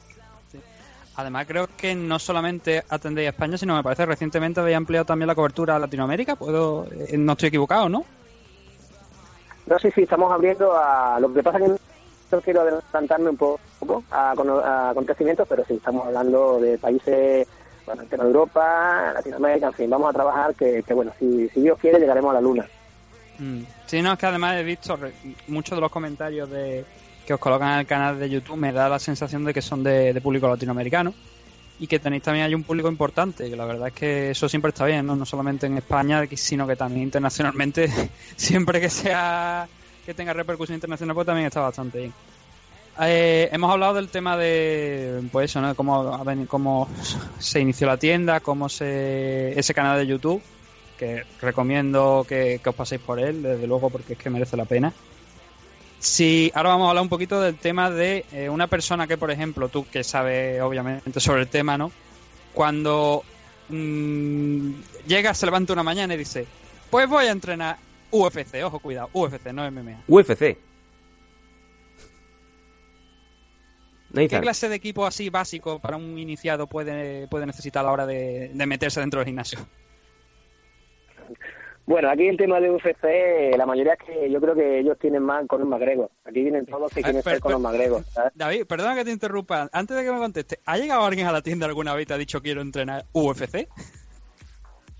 [1.15, 5.27] Además, creo que no solamente atendéis a España, sino me parece recientemente habéis ampliado también
[5.27, 6.35] la cobertura a Latinoamérica.
[6.35, 8.03] Puedo, eh, no estoy equivocado, ¿no?
[9.67, 11.19] No sé si estamos abriendo a...
[11.19, 16.07] Lo que pasa que no quiero adelantarme un poco a, a acontecimientos, pero sí, estamos
[16.07, 17.47] hablando de países,
[17.85, 21.77] bueno, entera Europa, Latinoamérica, en fin, vamos a trabajar que, que bueno, si, si Dios
[21.79, 22.65] quiere llegaremos a la luna.
[23.39, 23.63] Mm.
[23.85, 24.97] Sí, no, es que además he visto
[25.47, 26.85] muchos de los comentarios de
[27.25, 29.83] que os colocan en el canal de YouTube, me da la sensación de que son
[29.83, 31.13] de, de público latinoamericano
[31.79, 34.69] y que tenéis también hay un público importante, que la verdad es que eso siempre
[34.69, 37.89] está bien, no, no solamente en España, sino que también internacionalmente,
[38.35, 39.67] siempre que sea
[40.05, 42.13] que tenga repercusión internacional, pues también está bastante bien.
[42.99, 45.73] Eh, hemos hablado del tema de, pues eso, ¿no?
[45.75, 46.87] Cómo, cómo
[47.39, 50.41] se inició la tienda, cómo se, ese canal de YouTube,
[50.97, 54.93] que recomiendo que, os paséis por él, desde luego, porque es que merece la pena.
[55.97, 59.31] Sí, ahora vamos a hablar un poquito del tema de eh, una persona que, por
[59.31, 61.91] ejemplo, tú que sabes obviamente sobre el tema, ¿no?
[62.53, 63.23] Cuando
[63.69, 64.71] mm,
[65.07, 66.45] llega, se levanta una mañana y dice,
[66.91, 67.77] pues voy a entrenar
[68.11, 70.03] UFC, ojo, cuidado, UFC, no MMA.
[70.07, 70.57] UFC.
[74.13, 78.05] ¿Qué clase de equipo así básico para un iniciado puede, puede necesitar a la hora
[78.05, 79.59] de, de meterse dentro del gimnasio?
[81.85, 85.21] Bueno, aquí el tema de UFC, la mayoría es que yo creo que ellos tienen
[85.21, 86.09] más Conor McGregor.
[86.23, 88.31] Aquí vienen todos que quieren pero- ser Conor pero- McGregor, ¿sabes?
[88.35, 89.69] David, perdona que te interrumpa.
[89.73, 92.13] Antes de que me conteste, ¿ha llegado alguien a la tienda alguna vez y te
[92.13, 93.67] ha dicho quiero entrenar UFC?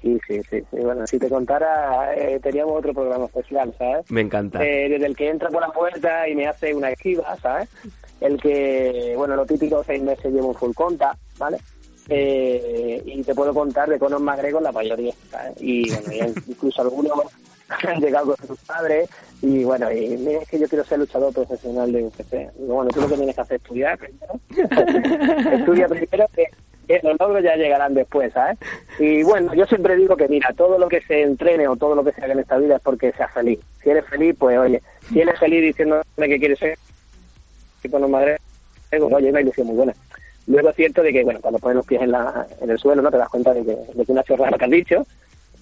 [0.01, 0.77] Sí, sí, sí, sí.
[0.81, 4.11] Bueno, si te contara, eh, teníamos otro programa especial, ¿sabes?
[4.11, 4.61] Me encanta.
[4.61, 7.69] Eh, desde el que entra por la puerta y me hace una esquiva, ¿sabes?
[8.23, 11.57] El que, bueno, lo típico, seis meses llevo un full conta, ¿vale?
[12.09, 15.55] Eh, y te puedo contar de Conor McGregor la mayoría, ¿sabes?
[15.59, 17.11] Y bueno, y incluso algunos
[17.69, 19.09] han llegado con sus padres
[19.41, 22.31] y bueno, y mira, es que yo quiero ser luchador profesional de UFC.
[22.55, 24.39] Digo, bueno, tú lo que tienes que hacer es estudiar primero.
[25.51, 26.47] Estudia primero que
[26.87, 28.57] que los logros ya llegarán después, ¿sabes?
[28.99, 32.03] Y bueno, yo siempre digo que mira, todo lo que se entrene o todo lo
[32.03, 33.59] que se haga en esta vida es porque seas feliz.
[33.81, 36.77] Si eres feliz, pues oye, si eres feliz diciéndome que quieres ser
[37.91, 38.39] los madres,
[38.91, 39.93] oye, una ilusión muy buena.
[40.47, 43.01] Luego es cierto de que, bueno, cuando pones los pies en, la, en el suelo,
[43.01, 45.05] no te das cuenta de que, de que una chorrada lo que has dicho.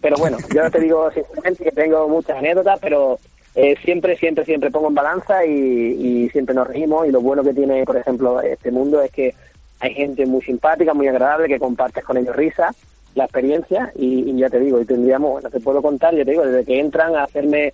[0.02, 3.20] Pero bueno, yo te digo sinceramente que tengo muchas anécdotas, pero
[3.54, 7.08] eh, siempre, siempre, siempre pongo en balanza y, y siempre nos reímos.
[7.08, 9.36] Y lo bueno que tiene, por ejemplo, este mundo es que
[9.80, 12.74] hay gente muy simpática, muy agradable, que compartes con ellos risa.
[13.16, 16.32] la experiencia y, y ya te digo, y tendríamos, bueno, te puedo contar, ya te
[16.32, 17.74] digo, desde que entran a hacerme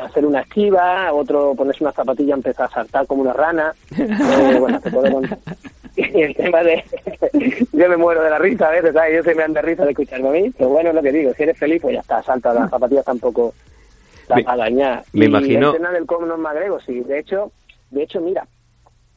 [0.00, 4.80] hacer una esquiva, otro ponerse una zapatilla empezar a saltar como una rana, eh, bueno,
[4.80, 5.38] te puedo contar.
[5.96, 6.82] Y el tema de,
[7.72, 9.14] yo me muero de la risa a veces, ¿sabes?
[9.14, 11.12] Yo se me anda de risa de escucharme a mí, pero bueno, es lo que
[11.12, 13.54] digo, si eres feliz, pues ya está, salta, las zapatillas tampoco
[14.34, 15.04] Me- a dañar.
[15.12, 17.52] me y imagino- el tema del Conor McGregor, sí, de hecho,
[17.92, 18.44] de hecho, mira,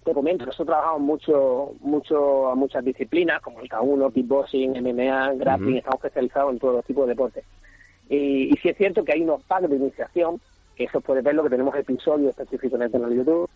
[0.03, 5.77] te comento, nosotros trabajamos mucho, mucho a muchas disciplinas, como el K1, kickboxing, MMA, grappling,
[5.77, 7.43] estamos especializados en todos los tipos de deportes.
[8.07, 10.39] Y, y sí es cierto que hay unos packs de iniciación,
[10.85, 13.49] eso puedes verlo, que tenemos episodios específicos en el canal de YouTube.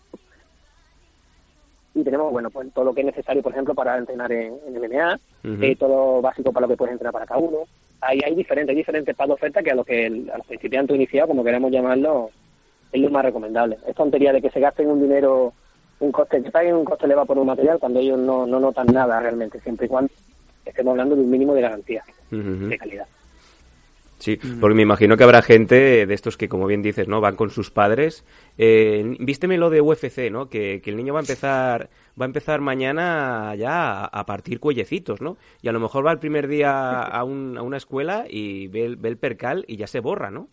[1.94, 4.76] Y tenemos, bueno, pues todo lo que es necesario, por ejemplo, para entrenar en, en
[4.76, 5.14] MMA,
[5.44, 5.62] Ujú.
[5.62, 7.64] eh, todo lo básico para lo que puedes entrenar para K1.
[8.00, 10.46] Hay, hay diferentes, hay diferentes packs de oferta que a los que el- a los
[10.46, 12.30] principiantes iniciados, como queremos llamarlo,
[12.90, 13.78] es lo más recomendable.
[13.86, 15.52] Es tontería de que se gasten un dinero,
[16.00, 18.86] un coste, que paguen un coste elevado por un material cuando ellos no, no notan
[18.86, 20.10] nada realmente, siempre y cuando
[20.64, 22.02] estemos hablando de un mínimo de garantía,
[22.70, 23.06] de calidad.
[24.22, 27.20] Sí, porque me imagino que habrá gente de estos que, como bien dices, ¿no?
[27.20, 28.24] Van con sus padres.
[28.56, 30.48] Eh, vísteme lo de UFC, ¿no?
[30.48, 34.60] Que, que el niño va a empezar va a empezar mañana ya a, a partir
[34.60, 35.38] cuellecitos, ¿no?
[35.60, 38.84] Y a lo mejor va el primer día a, un- a una escuela y ve
[38.84, 40.48] el, ve el percal y ya se borra, ¿no?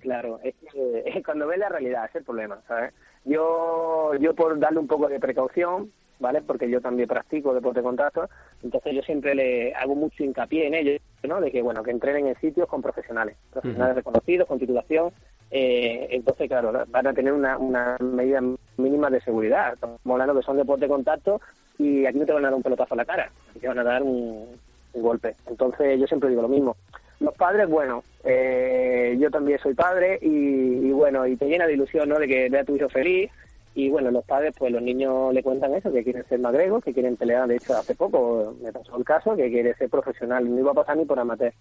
[0.00, 2.92] Claro, es que es cuando ves la realidad, es el problema, ¿sabes?
[3.24, 6.42] Yo, yo por darle un poco de precaución, ¿vale?
[6.42, 8.28] Porque yo también practico deporte de contacto,
[8.62, 11.40] entonces yo siempre le hago mucho hincapié en ello, ¿no?
[11.40, 15.12] De que, bueno, que entrenen en sitios con profesionales, profesionales reconocidos, con titulación,
[15.50, 18.40] eh, entonces, claro, van a tener una, una medida
[18.78, 19.74] mínima de seguridad.
[19.74, 21.40] Estamos hablando que son deporte de contacto
[21.78, 23.78] y aquí no te van a dar un pelotazo a la cara, aquí te van
[23.78, 24.46] a dar un,
[24.94, 25.34] un golpe.
[25.46, 26.76] Entonces, yo siempre digo lo mismo.
[27.20, 31.74] Los padres, bueno, eh, yo también soy padre y, y bueno, y te llena de
[31.74, 32.18] ilusión, ¿no?
[32.18, 33.30] De que vea a tu hijo feliz.
[33.74, 36.92] Y bueno, los padres, pues los niños le cuentan eso, que quieren ser magregos, que
[36.92, 37.48] quieren pelear.
[37.48, 40.74] De hecho, hace poco me pasó el caso, que quiere ser profesional, no iba a
[40.74, 41.52] pasar ni por amateur.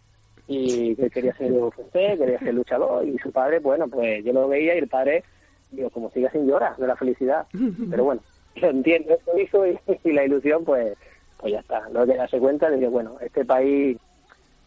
[0.47, 3.07] Y que quería ser UFC, quería ser luchador.
[3.07, 5.23] Y su padre, bueno, pues yo lo veía y el padre,
[5.71, 7.45] digo, como siga sin llorar de la felicidad.
[7.89, 8.21] Pero bueno,
[8.55, 10.97] yo entiendo eso, hijo, y, y la ilusión, pues,
[11.37, 11.85] pues ya está.
[11.85, 13.97] Hay que darse cuenta de que, bueno, este país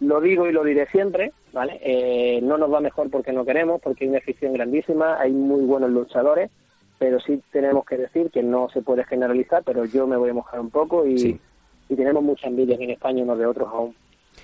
[0.00, 1.80] lo digo y lo diré siempre, ¿vale?
[1.82, 5.64] Eh, no nos va mejor porque no queremos, porque hay una afición grandísima, hay muy
[5.64, 6.50] buenos luchadores,
[6.98, 10.34] pero sí tenemos que decir que no se puede generalizar, pero yo me voy a
[10.34, 11.40] mojar un poco y, Sí.
[11.88, 13.94] y tenemos mucha envidia en España unos de otros aún.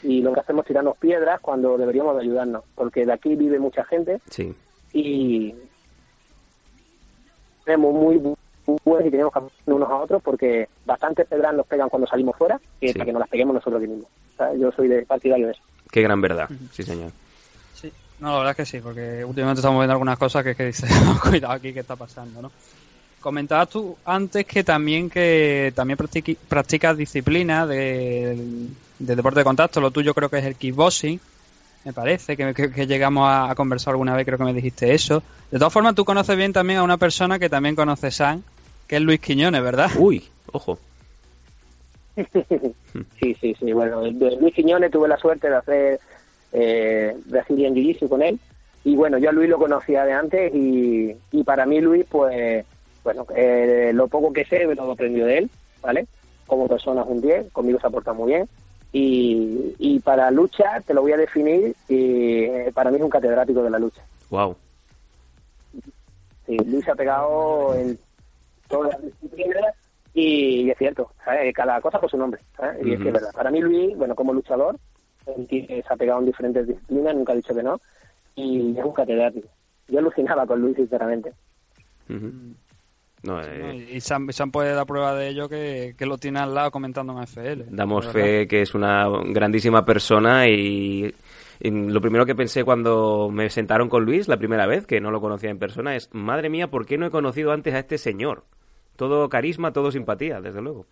[0.02, 3.58] Y lo que hacemos es tirarnos piedras cuando deberíamos de ayudarnos, porque de aquí vive
[3.58, 4.54] mucha gente Sí.
[4.92, 5.54] y
[7.64, 8.36] tenemos muy bu-
[8.84, 12.36] buenos y tenemos que apoyarnos unos a otros porque bastantes pedras nos pegan cuando salimos
[12.36, 12.94] fuera que Sí.
[12.94, 14.08] para que nos las peguemos nosotros aquí mismos.
[14.34, 15.62] O sea, yo soy de partidario de eso.
[15.90, 16.48] Qué gran verdad.
[16.72, 17.10] Sí, señor.
[18.20, 20.90] No, la verdad es que sí, porque últimamente estamos viendo algunas cosas que, que dices,
[21.22, 22.52] cuidado aquí, ¿qué está pasando, no?
[23.20, 28.34] Comentabas tú antes que también que también practiqui- practicas disciplina de,
[28.98, 31.20] de deporte de contacto, lo tuyo creo que es el kickboxing,
[31.84, 34.92] me parece, que, que- que llegamos a, a conversar alguna vez, creo que me dijiste
[34.94, 35.22] eso.
[35.50, 38.42] De todas formas, tú conoces bien también a una persona que también conoce San,
[38.86, 39.90] que es Luis Quiñones, ¿verdad?
[39.98, 40.78] Uy, ojo.
[43.20, 43.72] Sí, sí, sí.
[43.72, 46.00] Bueno, Luis Quiñones tuve la suerte de hacer
[46.52, 48.38] eh, Brazilian Jiu-Jitsu con él.
[48.84, 52.64] Y bueno, yo a Luis lo conocía de antes y, y para mí Luis, pues,
[53.04, 55.50] bueno, eh, lo poco que sé lo aprendió de él,
[55.82, 56.06] ¿vale?
[56.46, 58.48] Como persona es un 10, conmigo se ha portado muy bien.
[58.92, 63.10] Y, y para lucha, te lo voy a definir, y eh, para mí es un
[63.10, 64.02] catedrático de la lucha.
[64.30, 64.56] Wow.
[66.46, 67.98] Sí, Luis ha pegado en
[68.68, 69.74] todas las disciplinas
[70.12, 71.54] y, es cierto, ¿sabes?
[71.54, 72.40] cada cosa por su nombre.
[72.56, 72.84] ¿sabes?
[72.84, 73.32] Y es que es verdad.
[73.32, 74.76] Para mí Luis, bueno, como luchador,
[75.36, 77.80] él tiene- se ha pegado en diferentes disciplinas, nunca ha dicho que no,
[78.34, 79.48] y es un catedrático.
[79.88, 81.32] Yo alucinaba con Luis, sinceramente.
[82.08, 82.30] Ujú.
[83.22, 83.42] No, ¿no?
[83.42, 86.70] eh, Y Sam, Sam puede dar prueba de ello que, que lo tiene al lado
[86.70, 87.64] comentando en FL.
[87.70, 91.14] damos fe que es una grandísima persona y,
[91.60, 95.10] y lo primero que pensé cuando me sentaron con Luis la primera vez, que no
[95.10, 97.98] lo conocía en persona, es, madre mía, ¿por qué no he conocido antes a este
[97.98, 98.44] señor?
[98.96, 100.86] Todo carisma, todo simpatía, desde luego.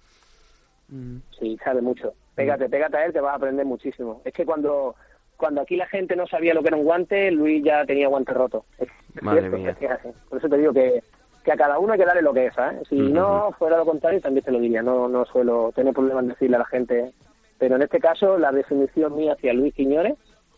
[0.89, 1.18] Mm.
[1.39, 2.14] Sí, sabe mucho.
[2.34, 4.22] Pégate, pégate a él, que vas a aprender muchísimo.
[4.24, 4.95] Es que cuando
[5.36, 8.32] cuando aquí la gente no sabía lo que era un guante, Luis ya tenía guante
[8.34, 8.64] roto.
[8.78, 8.89] Es
[9.22, 9.70] Madre cierto, mía.
[9.70, 10.09] es que es así.
[10.28, 11.03] Por eso te digo que,
[11.45, 12.86] que a cada uno hay que darle lo que es, ¿sabes?
[12.89, 14.82] Si no fuera lo contrario, también te lo diría.
[14.82, 17.12] No, no suelo tener problemas en decirle a la gente.
[17.57, 20.14] Pero en este caso, la definición mía hacia Luis Quiñones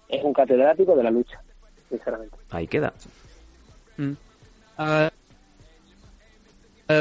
[0.09, 1.41] es un catedrático de la lucha,
[1.91, 2.37] sinceramente.
[2.51, 2.95] Ahí queda.
[3.99, 4.13] Mm.
[4.79, 5.11] A ver, eh,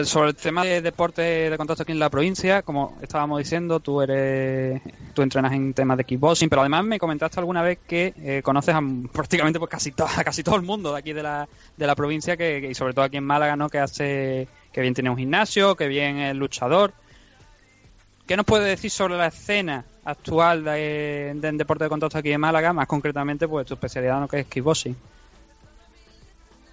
[0.04, 4.02] sobre el tema de deporte de contacto aquí en la provincia, como estábamos diciendo, tú
[4.02, 4.82] eres,
[5.14, 8.76] tú entrenas en temas de kickboxing, pero además me comentaste alguna vez que eh, conoces
[8.76, 8.82] a
[9.14, 12.38] prácticamente pues casi to- casi todo el mundo de aquí de la, de la provincia
[12.38, 13.70] que, y sobre todo aquí en Málaga, ¿no?
[13.70, 16.94] Que hace, que bien tiene un gimnasio, que bien es luchador.
[18.28, 22.74] ¿qué nos puede decir sobre la escena actual de, deporte de contacto aquí en Málaga?
[22.74, 24.28] Más concretamente, pues tu especialidad, ¿no?
[24.28, 24.96] que es kickboxing.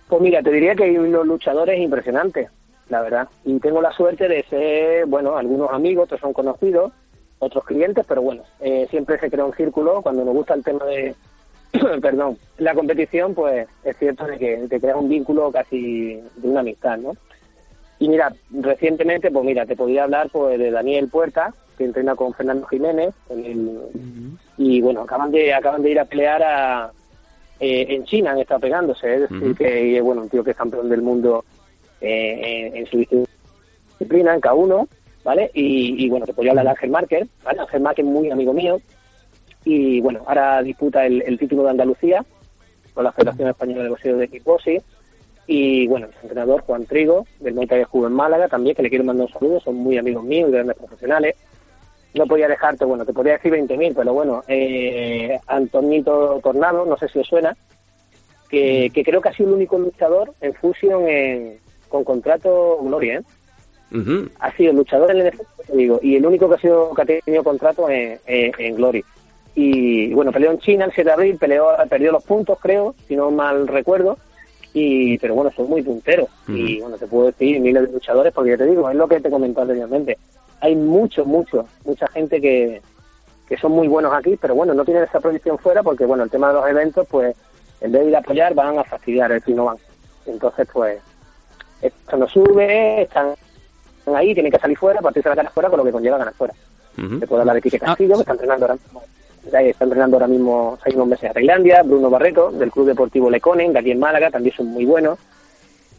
[0.08, 2.48] Pues mira, te diría que hay unos luchadores impresionantes,
[2.88, 3.28] la verdad.
[3.44, 6.92] Y tengo la suerte de ser, bueno, algunos amigos, otros son conocidos,
[7.38, 10.02] otros clientes, pero bueno, eh, siempre se crea un círculo.
[10.02, 11.14] Cuando nos gusta el tema de,
[12.00, 16.60] perdón, la competición, pues es cierto de que te crea un vínculo casi de una
[16.60, 17.14] amistad, ¿no?
[17.98, 22.34] Y mira, recientemente, pues mira, te podría hablar pues de Daniel Puerta, que entrena con
[22.34, 23.80] Fernando Jiménez, en el,
[24.58, 26.92] y bueno, acaban de acaban de ir a pelear a,
[27.58, 29.54] eh, en China, han estado pegándose, es decir, Ujú.
[29.54, 31.44] que y, bueno, un tío que es campeón del mundo
[32.00, 34.88] eh, en, su disciplina, en K1,
[35.24, 35.50] ¿vale?
[35.54, 37.60] Y, bueno, te podría hablar de Ángel Márquez, ¿vale?
[37.60, 38.80] Ángel Márquez muy amigo mío,
[39.64, 42.24] y bueno, ahora disputa el, título de Andalucía
[42.94, 44.80] con la Federación Española de Boxeo de Kickboxing,
[45.48, 48.88] y bueno, el entrenador Juan Trigo, del Thai de Jugo en Málaga también, que le
[48.88, 51.36] quiero mandar un saludo, son muy amigos míos grandes profesionales.
[52.14, 57.08] No podía dejarte, bueno, te podría decir 20.000, pero bueno, eh, Antonito Tornado, no sé
[57.08, 57.56] si os suena,
[58.48, 61.58] que, que creo que ha sido el único luchador en fusión en-
[61.88, 63.22] con contrato Gloria, ¿eh?
[64.40, 67.02] Ha sido luchador en el NFL, te digo, y el único que ha sido que
[67.02, 69.04] ha tenido contrato en, en, en Glory.
[69.54, 73.16] Y bueno, peleó en China el 7 de abril, peleó, perdió los puntos, creo, si
[73.16, 74.18] no mal recuerdo.
[74.74, 76.28] Y, pero bueno, son muy punteros.
[76.46, 79.20] Y bueno, te puedo decir miles de luchadores, porque ya te digo, es lo que
[79.20, 80.18] te comenté anteriormente.
[80.60, 82.82] Hay muchos, muchos, mucha gente que,
[83.48, 86.30] que son muy buenos aquí, pero bueno, no tienen esa proyección fuera porque, bueno, el
[86.30, 87.34] tema de los eventos, pues,
[87.80, 89.78] en vez de ir a apoyar, van a fastidiar, es decir, no van.
[90.26, 90.98] Entonces, pues,
[91.82, 93.34] esto no sube, están
[94.14, 96.54] ahí, tienen que salir fuera, partirse la cara fuera con lo que conlleva ganar fuera.
[96.98, 97.18] Ujú.
[97.20, 99.02] Te puedo hablar de Quique Castillo, que está entrenando ahora mismo.
[99.44, 103.78] Está entrenando ahora mismo seis meses en Tailandia, Bruno Barreto, del Club Deportivo Leconen, de
[103.78, 105.18] aquí en Málaga, también son muy buenos.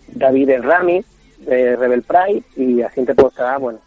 [0.07, 1.03] David Rami,
[1.39, 3.79] de Rebel Pride, y así te puedo estar, bueno,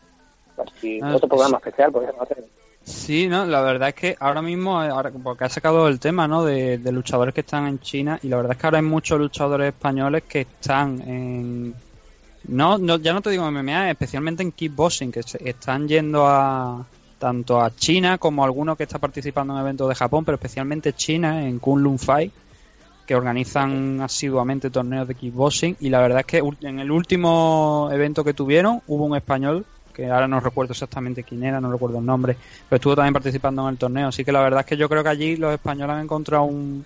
[0.57, 1.69] así, Ah, otro programa sí.
[1.69, 2.45] especial, porque no hacer.
[2.93, 6.27] Sí, no, la verdad es que ahora mismo, eh, ahora, porque has sacado el tema,
[6.27, 6.45] ¿no?
[6.45, 9.69] De, luchadores que están en China y la verdad es que ahora hay muchos luchadores
[9.69, 11.75] españoles que están en,
[12.49, 16.85] no, no ya no te digo MMA, especialmente en kickboxing, que se- están yendo a
[17.19, 21.47] tanto a China como alguno que está participando en eventos de Japón, pero especialmente China
[21.47, 22.33] en Kunlun Fight,
[23.07, 28.25] que organizan asiduamente torneos de kickboxing y la verdad es que en el último evento
[28.25, 29.67] que tuvieron hubo un español
[30.01, 32.37] que ahora no recuerdo exactamente quién era, no recuerdo el nombre,
[32.69, 35.03] pero estuvo también participando en el torneo, así que la verdad es que yo creo
[35.03, 36.85] que allí los españoles han encontrado un,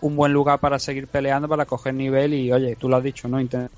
[0.00, 3.28] un buen lugar para seguir peleando, para coger nivel y oye, tú lo has dicho,
[3.28, 3.40] ¿no?
[3.40, 3.68] Inten-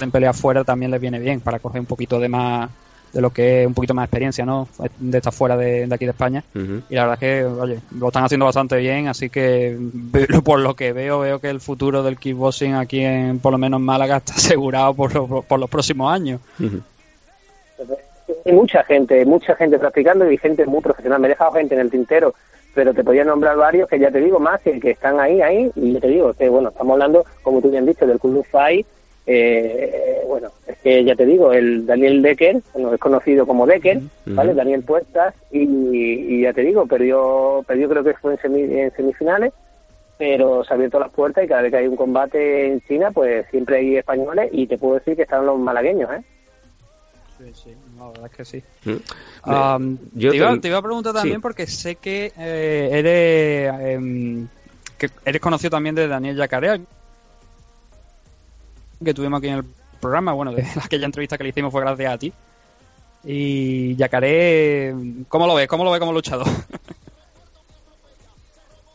[0.00, 2.70] en pelea fuera también les viene bien para coger un poquito de más
[3.12, 4.68] de lo que es un poquito más experiencia, ¿no?
[4.98, 6.44] De estar fuera de, de aquí de España.
[6.54, 9.76] Y la verdad es que, oye, lo están haciendo bastante bien, así que
[10.44, 13.78] por lo que veo, veo que el futuro del kickboxing aquí en, por lo menos
[13.80, 16.40] en Málaga, está asegurado por, lo- por los próximos años.
[16.60, 16.80] Ujú.
[18.44, 21.20] Hay mucha gente, mucha gente practicando y gente muy profesional.
[21.20, 22.34] Me he dejado gente en el tintero,
[22.74, 25.70] pero te podía nombrar varios que ya te digo más, que, que están ahí, ahí,
[25.74, 28.86] y yo te digo que, bueno, estamos hablando, como tú bien dicho, del Club Fight.
[29.30, 34.00] Eh, bueno, es que ya te digo, el Daniel Decker, bueno, es conocido como Decker,
[34.24, 34.54] ¿vale?
[34.54, 38.90] Daniel Puertas, y, y ya te digo, perdió, perdió creo que fue en, semi- en
[38.96, 39.52] semifinales,
[40.16, 43.10] pero se ha abierto las puertas y cada vez que hay un combate en China,
[43.12, 46.22] pues siempre hay españoles y te puedo decir que están los malagueños, ¿eh?
[47.36, 48.62] Sí, sí, la verdad es que sí.
[49.46, 51.42] Um, Yo te, iba, te- te iba a preguntar también Sí.
[51.42, 54.48] porque sé que eh, eres em,
[54.98, 56.80] que eres conocido también de Daniel Yacarea
[59.04, 59.64] que tuvimos aquí en el
[60.00, 62.32] programa, bueno, de aquella entrevista que le hicimos fue gracias a ti.
[63.24, 64.94] Y Yacaré,
[65.28, 65.66] ¿cómo lo ves?
[65.66, 66.46] ¿Cómo lo ves como luchador?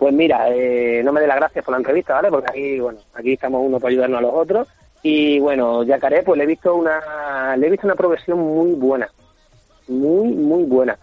[0.04, 2.30] Pues mira, eh, no me dé las gracias por la entrevista, ¿vale?
[2.30, 4.68] Porque aquí, bueno, aquí estamos uno para ayudarnos a los otros.
[5.02, 9.10] Y bueno, Yacaré, pues le he visto una, le he visto una progresión muy buena,
[9.88, 11.00] muy, muy buena.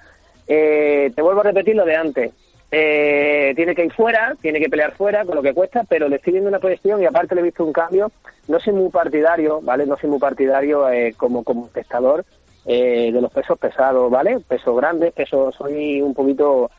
[0.47, 2.33] Eh, te vuelvo a repetir lo de antes.
[2.73, 6.17] Eh, tiene que ir fuera, tiene que pelear fuera, con lo que cuesta, pero le
[6.17, 8.13] estoy viendo una proyección y aparte le he visto un cambio.
[8.47, 9.87] No soy muy partidario, ¿vale?
[9.87, 12.25] No soy muy partidario eh, como, como espectador
[12.67, 14.39] eh, de los pesos pesados, ¿vale?
[14.41, 16.71] Pesos grandes, pesos, soy un poquito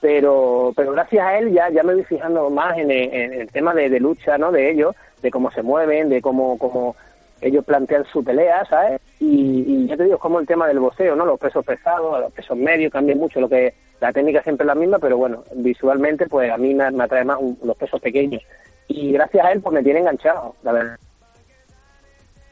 [0.00, 3.72] pero pero gracias a él ya ya me voy fijando más en en el tema
[3.72, 6.96] de, de lucha no de ellos de cómo se mueven de cómo cómo
[7.40, 10.78] ellos plantean su pelea sabes y, y ya te digo es como el tema del
[10.80, 14.64] boxeo no los pesos pesados los pesos medios cambian mucho lo que la técnica siempre
[14.64, 17.76] es la misma pero bueno visualmente pues a mí me, me atrae más un- los
[17.76, 18.42] pesos pequeños
[18.88, 20.98] y gracias a él pues me tiene enganchado la verdad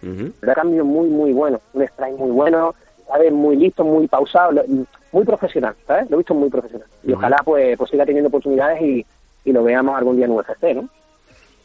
[0.03, 0.32] Ujú.
[0.41, 2.74] verdad cambio muy muy bueno un strike muy bueno
[3.07, 3.32] ¿sabes?
[3.32, 4.62] muy listo muy pausado
[5.12, 6.11] muy profesional ¿sabes?
[6.11, 9.07] lo he visto muy profesional y ojalá pues, pues siga teniendo oportunidades y,
[9.45, 10.89] y lo veamos algún día en UFC ¿no?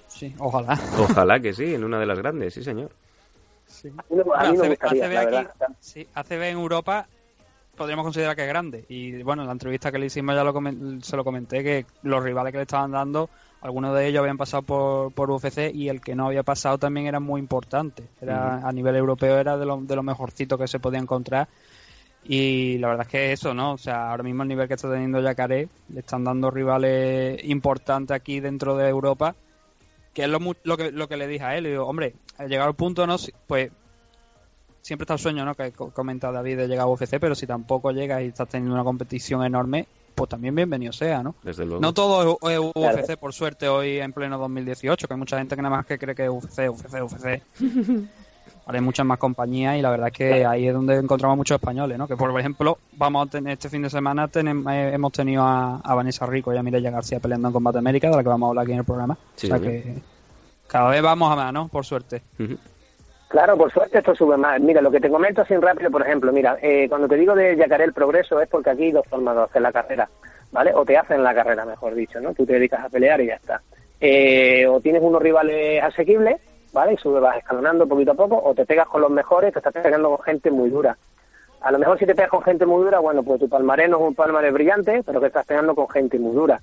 [0.07, 0.78] Sí, ojalá.
[0.99, 2.89] Ojalá que sí, en una de las grandes, sí, señor.
[3.82, 3.90] Sí.
[3.90, 7.08] ACB, gustaría, ACB aquí- ACB en Europa
[7.76, 8.86] podríamos considerar que es grande.
[8.90, 10.54] Y bueno, en la entrevista que le hicimos ya lo
[11.02, 13.30] se lo comenté que los rivales que le estaban dando,
[13.62, 17.08] algunos de ellos habían pasado por, por UFC y el que no había pasado también
[17.08, 18.04] era muy importante.
[18.22, 21.48] Era A nivel europeo era de lo, de lo mejorcito que se podía encontrar.
[22.26, 23.72] Y la verdad es que eso, ¿no?
[23.74, 28.14] O sea, ahora mismo el nivel que está teniendo Yacaré, le están dando rivales importantes
[28.14, 29.36] aquí dentro de Europa
[30.20, 31.63] que es lo, mu- lo, que, lo que le dije a él.
[31.63, 33.15] Le digo, hombre, al llegar al punto, ¿no?
[33.47, 33.72] Pues
[34.82, 35.55] siempre está el sueño, ¿no?
[35.55, 38.74] Que co- comenta David de llegar a UFC, pero si tampoco llegas y estás teniendo
[38.76, 41.36] una competición enorme, pues también bienvenido sea, ¿no?
[41.41, 41.80] Desde luego.
[41.82, 45.55] No todo es, es UFC, por suerte, hoy en pleno 2018, que hay mucha gente
[45.55, 47.41] que nada más que cree que es UFC, UFC, UFC.
[48.70, 51.55] Ahora hay muchas más compañías y la verdad es que ahí es donde encontramos muchos
[51.55, 52.07] españoles, ¿no?
[52.07, 55.78] Que por ejemplo, vamos a tener este fin de semana tenemos, eh, hemos tenido a,
[55.78, 58.45] a Vanessa Rico y a Mireia García peleando en Combate América, de la que vamos
[58.45, 59.17] a hablar aquí en el programa.
[59.34, 59.95] Sí, o sea que
[60.67, 61.67] cada vez vamos a más, ¿no?
[61.67, 62.22] Por suerte.
[63.30, 64.61] Claro, por suerte esto sube más.
[64.61, 67.55] Mira, lo que te comento así rápido, por ejemplo, mira, eh, cuando te digo de
[67.57, 70.07] Yacaré el progreso es porque aquí hay dos formas de hacer la carrera,
[70.51, 70.76] ¿vale?
[70.76, 72.36] O te hacen la carrera, mejor dicho, ¿no?
[72.36, 73.63] Tú te dedicas a pelear y ya está.
[73.99, 76.39] Eh, o tienes unos rivales asequibles,
[76.74, 76.93] ¿vale?
[76.93, 79.74] Y subes, vas escalonando poquito a poco, o te pegas con los mejores, te estás
[79.74, 80.97] pegando con gente muy dura.
[81.61, 83.97] A lo mejor si te pegas con gente muy dura, bueno, pues tu palmarés no
[83.97, 86.61] es un palmarés brillante, pero que estás pegando con gente muy dura.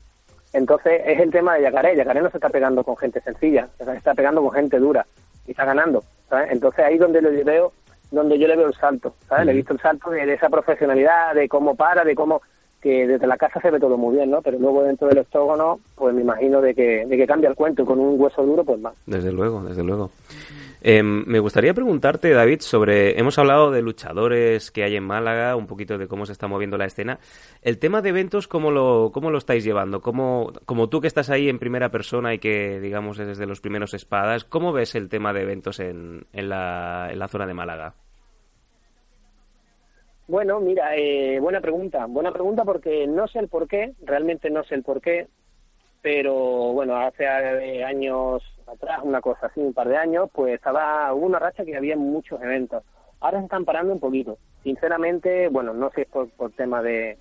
[0.52, 1.96] Entonces es el tema de Yacaré.
[1.96, 5.06] Yacaré no se está pegando con gente sencilla, se está pegando con gente dura
[5.46, 6.02] y está ganando.
[6.30, 6.50] ¿sabes?
[6.50, 7.72] Entonces ahí donde lo veo,
[8.10, 9.46] donde yo le veo el salto, ¿sabes?
[9.46, 12.40] Le he visto el salto de, de esa profesionalidad, de cómo para, de cómo
[12.86, 14.40] que desde la casa se ve todo muy bien, ¿no?
[14.40, 17.82] Pero luego dentro del octógono, pues me imagino de que, de que cambia el cuento
[17.82, 18.94] y con un hueso duro, pues más.
[19.06, 20.12] Desde luego, desde luego.
[20.82, 23.18] Eh, me gustaría preguntarte, David, sobre.
[23.18, 26.78] Hemos hablado de luchadores que hay en Málaga, un poquito de cómo se está moviendo
[26.78, 27.18] la escena.
[27.60, 30.00] El tema de eventos, ¿cómo lo, cómo lo estáis llevando?
[30.00, 33.60] ¿Cómo, como tú que estás ahí en primera persona y que, digamos, eres de los
[33.60, 37.54] primeros espadas, ¿cómo ves el tema de eventos en, en, la, en la zona de
[37.54, 37.94] Málaga?
[40.28, 44.64] Bueno, mira, eh, buena pregunta, buena pregunta porque no sé el por qué, realmente no
[44.64, 45.28] sé el por qué,
[46.02, 46.34] pero
[46.72, 51.26] bueno, hace eh, años atrás, una cosa así, un par de años, pues estaba, hubo
[51.26, 52.82] una racha que había muchos eventos.
[53.20, 54.36] Ahora se están parando un poquito.
[54.64, 57.18] Sinceramente, bueno, no sé si es por, por tema de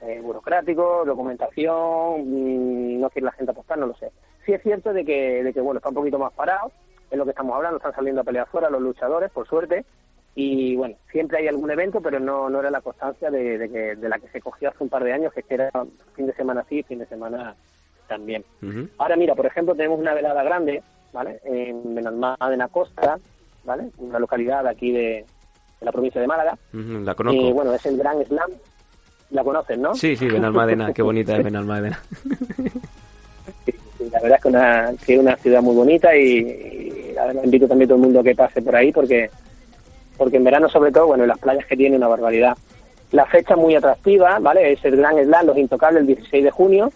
[0.00, 4.10] eh, burocrático, documentación, mm, no quiere la gente apostar, no lo sé.
[4.44, 6.72] Sí es cierto de que, de que bueno, está un poquito más parado,
[7.08, 9.84] es lo que estamos hablando, están saliendo a pelear fuera los luchadores, por suerte,
[10.34, 13.96] y bueno, siempre hay algún evento, pero no, no era la constancia de, de, que,
[13.96, 15.70] de la que se cogió hace un par de años, que era
[16.14, 17.54] fin de semana sí, fin de semana
[18.08, 18.44] también.
[18.98, 21.40] Ahora mira, por ejemplo, tenemos una velada grande, ¿vale?
[21.44, 23.18] En Benalmádena Costa,
[23.64, 23.90] ¿vale?
[23.98, 25.24] Una localidad aquí de,
[25.80, 26.56] de la provincia de Málaga.
[26.72, 27.40] Ujú, La conozco.
[27.40, 28.50] Y bueno, es el Gran Slam.
[29.30, 29.94] La conoces, ¿no?
[29.94, 32.00] Sí, sí, Benalmádena, qué bonita es Benalmádena.
[33.64, 37.12] Sí, sí, la verdad es que, una, que es una ciudad muy bonita y, y
[37.14, 39.30] la verdad invito también a todo el mundo a que pase por ahí porque
[40.16, 42.56] porque en verano sobre todo, bueno, las playas que tiene una barbaridad.
[43.10, 44.72] La fecha muy atractiva, ¿vale?
[44.72, 46.92] Es el Gran Slam, los Intocables, el 16 de junio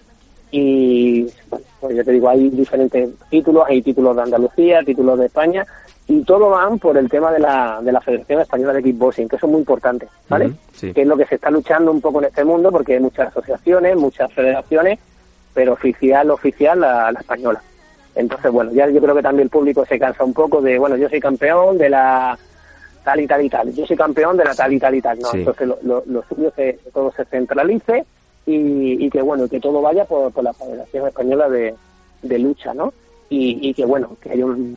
[0.51, 5.27] y, bueno, pues ya te digo, hay diferentes títulos, hay títulos de Andalucía, títulos de
[5.27, 5.67] España
[6.09, 9.37] y todo van por el tema de la, de la Federación Española de Kickboxing, que
[9.37, 10.53] eso es muy importante, ¿vale?
[10.73, 10.93] Sí.
[10.93, 13.29] Que es lo que se está luchando un poco en este mundo porque hay muchas
[13.29, 15.01] asociaciones, muchas federaciones,
[15.53, 17.61] pero oficial, oficial, la, la española.
[18.15, 20.97] Entonces, bueno, ya yo creo que también el público se cansa un poco de, bueno,
[20.97, 22.39] yo soy campeón de la
[23.07, 25.17] tal y tal y tal, yo soy campeón de la tal y tal y tal,
[25.21, 25.31] ¿no?
[25.31, 25.39] Sí.
[25.39, 28.05] Entonces, lo, lo, lo suyo es que todo se centralice
[28.47, 31.73] y, y que, bueno, que todo vaya por, por la Federación Española de,
[32.23, 32.93] de Lucha, ¿no?
[33.29, 34.77] Y, y que, bueno, que haya un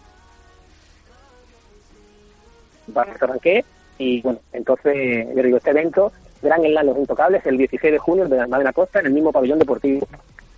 [2.96, 3.66] arranque
[3.98, 6.12] y bueno, entonces yo digo, este evento,
[6.44, 9.58] Gran Slam Los Intocables, el 16 de junio de Madena Costa, en el mismo pabellón
[9.58, 10.08] deportivo.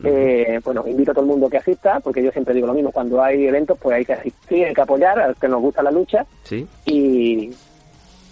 [0.04, 2.92] Eh, bueno, invito a todo el mundo que asista, porque yo siempre digo lo mismo,
[2.92, 5.92] cuando hay eventos pues hay que asistir, hay que apoyar al que nos gusta la
[5.92, 7.52] lucha Sí, y,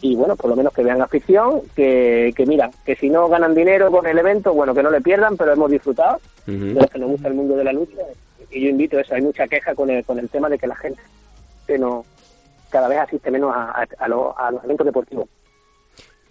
[0.01, 3.53] y bueno, por lo menos que vean afición, que, que mira, que si no ganan
[3.53, 6.57] dinero con el evento, bueno, que no le pierdan, pero hemos disfrutado Ujú.
[6.57, 8.01] de los que nos gusta el mundo de la lucha
[8.51, 10.65] y yo invito a eso, hay mucha queja con el, con el tema de que
[10.67, 10.99] la gente
[11.77, 12.03] no
[12.71, 15.27] cada vez asiste menos a, a, a lo- a los eventos deportivos.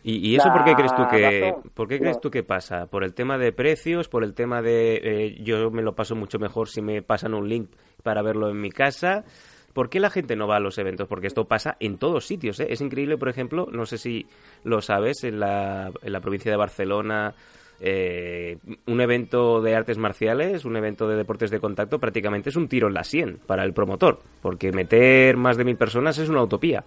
[0.05, 2.21] ¿Y, y eso por qué crees tú que por qué crees no.
[2.21, 2.87] tú que pasa?
[2.87, 4.09] ¿Por el tema de precios?
[4.09, 7.49] ¿Por el tema de eh, yo me lo paso mucho mejor si me pasan un
[7.49, 7.71] link
[8.03, 9.25] para verlo en mi casa?
[9.73, 11.09] ¿Por qué la gente no va a los eventos?
[11.09, 12.59] Porque esto pasa en todos sitios.
[12.61, 12.69] ¿eh?
[12.71, 14.27] Es increíble, por ejemplo, no sé si
[14.65, 17.35] lo sabes, en la, en la provincia de Barcelona,
[17.81, 22.69] eh, un evento de artes marciales, un evento de deportes de contacto, prácticamente es un
[22.69, 26.43] tiro en la sien para el promotor, porque meter más de mil personas es una
[26.43, 26.85] utopía.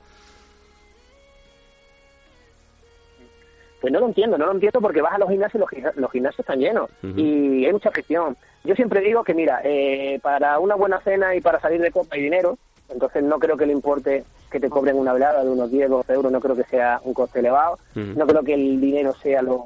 [3.82, 6.12] Pues no lo entiendo, no lo entiendo porque vas a los gimnasios y los, los
[6.12, 8.38] gimnasios están llenos y hay mucha afición.
[8.64, 12.16] Yo siempre digo que, mira, eh, para una buena cena y para salir de copa
[12.16, 12.58] y dinero,
[12.90, 16.14] entonces no creo que le importe que te cobren una velada de unos 10, 12
[16.14, 17.80] euros, no creo que sea un coste elevado.
[17.96, 19.64] No creo que el dinero sea lo...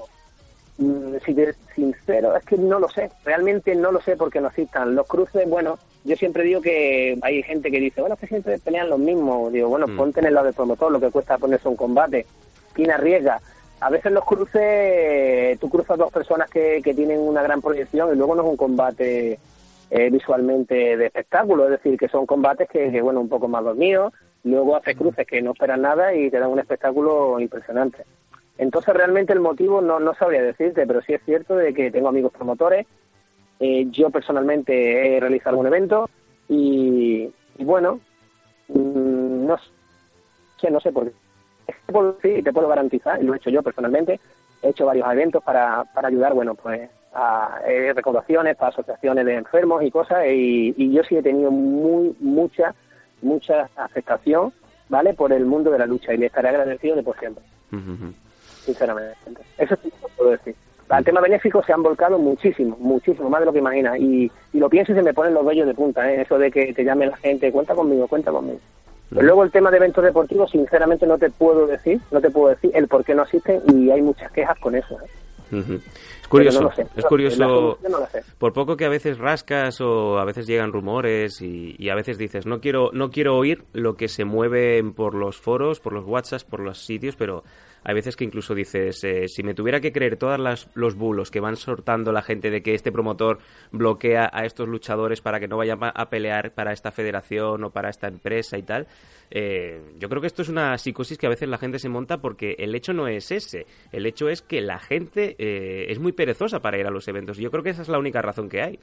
[0.78, 3.10] mm, Si te sincero, es que no lo sé.
[3.26, 4.96] Realmente no lo sé porque no existan.
[4.96, 8.60] Los cruces, bueno, yo siempre digo que hay gente que dice, bueno, es que siempre
[8.60, 9.52] pelean los mismos.
[9.52, 9.98] Digo, bueno, Mm.
[9.98, 12.26] ponte en el lado del promotor, lo que cuesta ponerse un combate.
[12.74, 13.42] ¿Quién arriesga?
[13.80, 18.18] A veces los cruces, tú cruzas dos personas que, que tienen una gran proyección y
[18.18, 19.40] luego no es un combate
[19.92, 23.64] eh, visualmente de espectáculo, es decir, que son combates que, que, bueno, un poco más
[23.64, 28.06] dormidos, luego haces cruces que no esperan nada y te dan un espectáculo impresionante.
[28.58, 32.08] Entonces realmente el motivo no, no sabría decirte, pero sí es cierto de que tengo
[32.08, 32.88] amigos promotores,
[33.60, 36.10] eh, yo personalmente he realizado algún evento
[36.48, 38.00] y, y bueno,
[38.70, 39.58] mm, no
[40.60, 41.25] sé, no sé por qué.
[41.88, 44.20] Puedo- Sí, te puedo garantizar, y lo he hecho yo personalmente,
[44.62, 49.36] he hecho varios eventos para, para ayudar, bueno, pues a eh, recaudaciones para asociaciones de
[49.36, 52.76] enfermos y cosas, y, y yo sí he tenido muy, mucha,
[53.22, 54.52] mucha aceptación,
[54.90, 55.14] ¿vale?
[55.14, 58.14] Por el mundo de la lucha, y le estaré agradecido de por siempre Ujú, ujú.
[58.66, 59.42] sinceramente.
[59.58, 60.56] Eso sí lo puedo decir.
[60.90, 63.98] Al tema benéfico se han volcado muchísimo, muchísimo, más de lo que imaginas.
[63.98, 66.22] Y, y lo pienso y se me ponen los vellos de punta, ¿eh?
[66.22, 68.60] eso de que te llame la gente, cuenta conmigo, cuenta conmigo.
[69.12, 72.72] Luego el tema de eventos deportivos, sinceramente no te puedo decir, no te puedo decir
[72.74, 74.98] el por qué no asisten y hay muchas quejas con eso.
[75.02, 75.10] ¿eh?
[76.22, 76.88] Es curioso, no sé.
[76.96, 77.78] es curioso.
[77.88, 78.00] no.
[78.40, 82.18] Por poco que a veces rascas o a veces llegan rumores y, y a veces
[82.18, 86.04] dices no quiero no quiero oír lo que se mueve por los foros, por los
[86.06, 87.44] WhatsApps, por los sitios, pero
[87.86, 91.30] hay veces que incluso dices eh, si me tuviera que creer todas las los bulos
[91.30, 93.38] que van sortando la gente de que este promotor
[93.72, 97.90] bloquea a estos luchadores para que no vayan a pelear para esta federación o para
[97.90, 98.88] esta empresa y tal,
[99.30, 102.18] eh, yo creo que esto es una psicosis que a veces la gente se monta
[102.18, 106.12] porque el hecho no es ese, el hecho es que la gente eh, es muy
[106.12, 107.38] perezosa para ir a los eventos.
[107.38, 108.80] Yo creo que esa es la única razón que hay.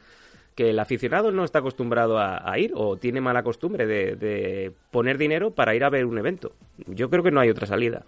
[0.55, 4.73] Que el aficionado no está acostumbrado a, a ir o tiene mala costumbre de, de
[4.91, 6.53] poner dinero para ir a ver un evento.
[6.87, 8.05] Yo creo que no hay otra salida.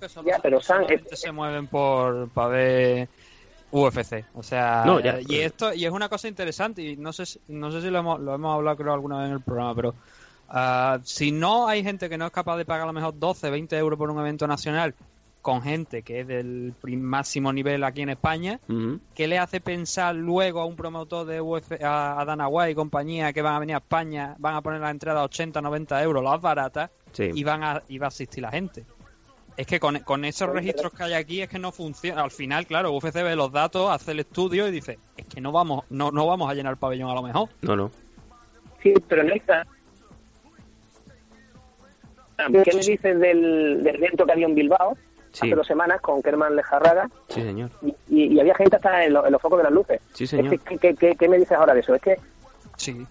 [0.00, 3.08] Que solo, Ya, pero, solamente es- se mueven por para ver
[3.70, 7.12] UFC, o sea, No, ya, y pero- esto y es una cosa interesante y no
[7.12, 9.40] sé si- no sé si lo hemos, lo hemos hablado creo alguna vez en el
[9.42, 9.94] programa, pero
[10.48, 13.48] ah, si no hay gente que no es capaz de pagar a lo mejor 12,
[13.50, 14.94] 20 euros por un evento nacional
[15.42, 18.98] con gente que es del máximo nivel aquí en España, Ujú.
[19.14, 22.74] ¿qué le hace pensar luego a un promotor de UFC, a, a Dana White y
[22.74, 26.02] compañía que van a venir a España, van a poner la entrada a 80, 90
[26.02, 27.30] euros, las baratas, Sí.
[27.32, 28.84] y van a, y va a asistir la gente?
[29.56, 32.22] Es que con, con esos registros que hay aquí es que no funciona.
[32.22, 35.50] Al final, claro, UFC ve los datos, hace el estudio y dice, es que no
[35.52, 37.48] vamos, no, no vamos a llenar el pabellón a lo mejor.
[37.62, 37.90] No, no.
[38.82, 39.66] Sí, pero no está.
[42.36, 44.96] ¿Qué me dices del, del evento que había en Bilbao
[45.32, 47.10] Sí, hace dos semanas con Kerman Lejarraga?
[47.28, 47.70] sí, señor.
[47.82, 50.00] Y, y- y había gente hasta en, lo- en los focos de las luces.
[50.14, 50.54] Sí, señor.
[50.54, 51.94] Es que, ¿qué, qué, qué me dices ahora de eso?
[51.94, 52.16] Es que
[52.76, 53.06] Sí.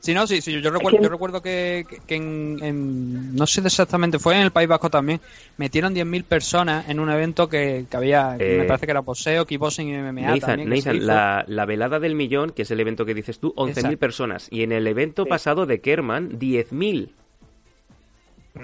[0.00, 3.46] Sí, no, sí, sí, yo recuerdo, que- yo recuerdo que, que- que en, en- no
[3.48, 5.20] sé exactamente, fue en el País Vasco también,
[5.56, 9.02] metieron 10.000 personas en un evento que, que había, que Eh, me parece que era
[9.02, 11.06] poseo, kickboxing y MMA Nathan, también.
[11.06, 13.98] la, la velada del millón, que es el evento que dices tú, 11.000 Exacto.
[13.98, 14.48] personas.
[14.52, 15.28] Y en el evento Sí.
[15.30, 17.10] pasado de Kerman, 10.000.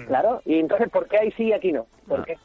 [0.07, 1.85] Claro, y entonces, ¿por qué ahí sí y aquí no?
[2.07, 2.23] ¿Por Ah.
[2.27, 2.37] qué?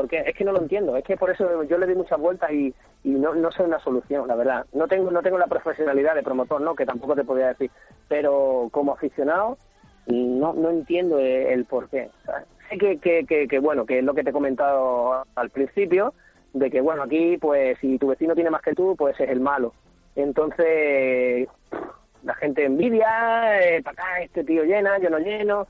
[0.00, 2.50] Porque es que no lo entiendo, es que por eso yo le di muchas vueltas
[2.52, 2.74] y,
[3.04, 4.64] no, no sé una solución, la verdad.
[4.72, 7.70] No tengo no tengo la profesionalidad de promotor, no, que tampoco te podría decir,
[8.08, 9.58] pero como aficionado
[10.06, 12.08] no no entiendo el, el por qué.
[12.70, 16.14] Sé que, que, que, que, bueno, que es lo que te he comentado al principio,
[16.54, 19.40] de que bueno, aquí pues si tu vecino tiene más que tú, pues es el
[19.40, 19.74] malo.
[20.16, 21.46] Entonces,
[22.22, 25.68] la gente envidia, eh, para acá este tío llena, yo no lleno,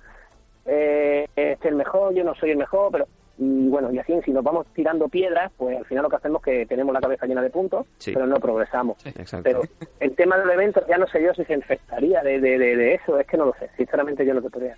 [0.67, 3.09] eh, este es el mejor, yo no soy el mejor, pero
[3.43, 6.41] y bueno, y así si nos vamos tirando piedras, pues al final lo que hacemos
[6.41, 8.13] es que tenemos la cabeza llena de puntos, Sí.
[8.13, 8.99] pero no progresamos.
[9.43, 9.63] Pero
[9.99, 12.95] el tema del evento ya no sé yo si se infectaría de, de, de, de
[12.95, 14.77] eso, es que no lo sé, sinceramente yo no te podría.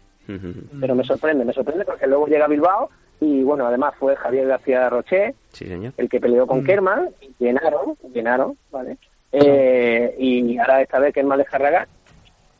[0.80, 2.88] Pero me sorprende, me sorprende porque luego llega Bilbao
[3.20, 5.92] y bueno, además fue Javier García Roché, Sí, señor.
[5.96, 8.96] el que peleó con Kerman, y llenaron, llenaron, ¿vale?
[9.32, 11.88] Eh, y ahora esta vez Kerman Lejarraga,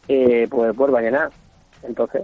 [0.08, 1.30] eh, pues vuelve a llenar.
[1.82, 2.22] Entonces,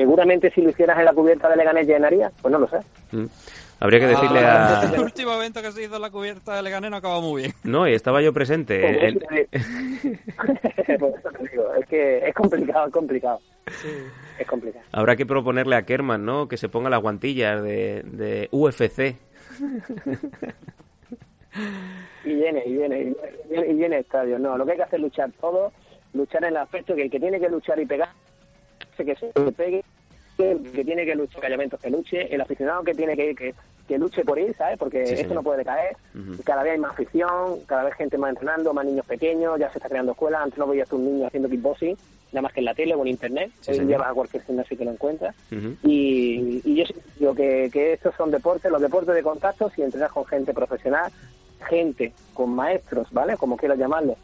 [0.00, 2.78] seguramente si lo hicieras en la cubierta de Leganés llenaría, pues no lo sé.
[3.12, 3.26] Mm.
[3.80, 4.84] Habría que decirle Ah, a...
[4.94, 7.54] El último evento que se hizo en la cubierta de Leganés no acabó muy bien.
[7.64, 8.80] No, y estaba yo presente.
[8.80, 10.18] Por El- eso te digo.
[10.98, 13.40] Por eso te digo, es que es complicado, es complicado.
[14.38, 14.84] Es complicado.
[14.92, 16.48] Habrá que proponerle a Kerman, ¿no?
[16.48, 19.16] Que se ponga las guantillas de, de UFC.
[22.24, 23.14] Y viene, y viene, y
[23.48, 24.38] viene, y viene estadio.
[24.38, 25.72] No, lo que hay que hacer es luchar todo,
[26.14, 28.10] luchar en el aspecto que el que tiene que luchar y pegar,
[29.04, 29.84] que se pegue,
[30.36, 33.54] que tiene que luchar callamentos que luche, el aficionado que tiene que ir, que,
[33.88, 34.78] que luche por ir, ¿sabes?
[34.78, 35.96] Porque Sí, esto no puede caer.
[36.44, 39.78] Cada vez hay más afición, cada vez gente más entrenando, más niños pequeños, ya se
[39.78, 40.42] está creando escuelas.
[40.42, 41.96] Antes no veías un niño haciendo kickboxing,
[42.32, 43.50] nada más que en la tele o en internet.
[43.60, 45.34] Sí, Hoy día vas a cualquier gimnasio te lo encuentras.
[45.82, 46.84] Y, y yo
[47.18, 51.10] digo que, que estos son deportes, los deportes de contacto, si entrenas con gente profesional,
[51.68, 53.36] gente con maestros, ¿vale?
[53.36, 54.16] Como quieras llamarlo,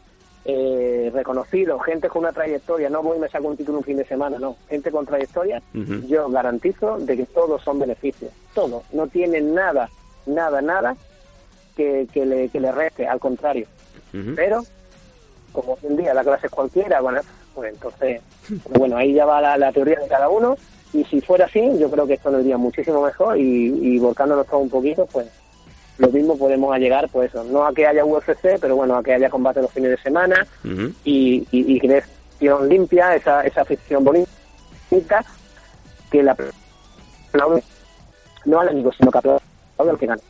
[0.45, 3.97] eh, reconocidos, gente con una trayectoria, no voy y me saco un título un fin
[3.97, 5.61] de semana, no, gente con trayectoria,
[6.07, 9.89] yo garantizo de que todos son beneficios, todos, no tienen nada,
[10.27, 10.95] nada, nada
[11.75, 13.67] que, que, le, que le reste, al contrario.
[14.35, 14.63] Pero,
[15.51, 17.21] como hoy en día la clase es cualquiera, bueno,
[17.53, 20.55] pues entonces, pero bueno, ahí ya va la, la teoría de cada uno.
[20.93, 24.47] Y si fuera así, yo creo que esto nos iría muchísimo mejor y, y volcándonos
[24.47, 25.27] todo un poquito, pues
[25.97, 29.13] lo mismo podemos llegar, pues eso, no a que haya UFC, pero bueno, a que
[29.13, 30.91] haya combate los fines de semana Ujú.
[31.03, 35.23] y, y, y creación limpia, esa, esa afición bonita,
[36.11, 37.63] que la aplaude,
[38.45, 39.41] no al enemigo, sino que aplaude
[39.77, 40.21] al que gana.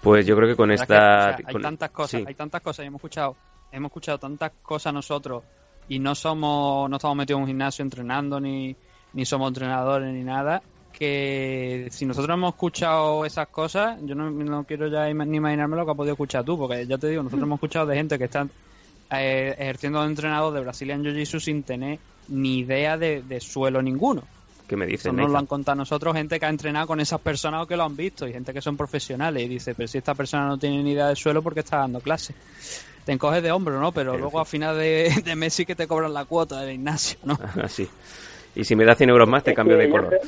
[0.00, 0.86] Pues yo creo que con esta...
[0.86, 2.24] que, o sea, hay con- tantas cosas, sí.
[2.26, 3.36] hay tantas cosas y hemos escuchado,
[3.72, 5.42] hemos escuchado tantas cosas nosotros
[5.88, 8.74] y no somos, no estamos metidos en un gimnasio entrenando ni,
[9.12, 10.62] ni somos entrenadores ni nada
[11.00, 15.74] que si nosotros hemos escuchado esas cosas, yo no, no quiero ya ima- ni imaginarme
[15.76, 18.18] lo que has podido escuchar tú, porque ya te digo, nosotros hemos escuchado de gente
[18.18, 18.46] que está
[19.12, 21.98] eh, ejerciendo de entrenador de Brazilian Jiu-Jitsu sin tener
[22.28, 24.22] ni idea de, de suelo ninguno.
[24.68, 27.20] ¿Qué me dices, Eso nos lo han contado nosotros, gente que ha entrenado con esas
[27.20, 29.98] personas o que lo han visto y gente que son profesionales y dice, pero si
[29.98, 32.34] esta persona no tiene ni idea del suelo, ¿por qué está dando clase?
[33.04, 33.90] Te encoges de hombro, ¿no?
[33.90, 37.18] Pero luego a final de, de mes sí que te cobran la cuota del gimnasio,
[37.24, 37.36] ¿no?
[37.64, 37.88] Así.
[38.54, 40.20] Y si me da 100 euros más, te cambio de color.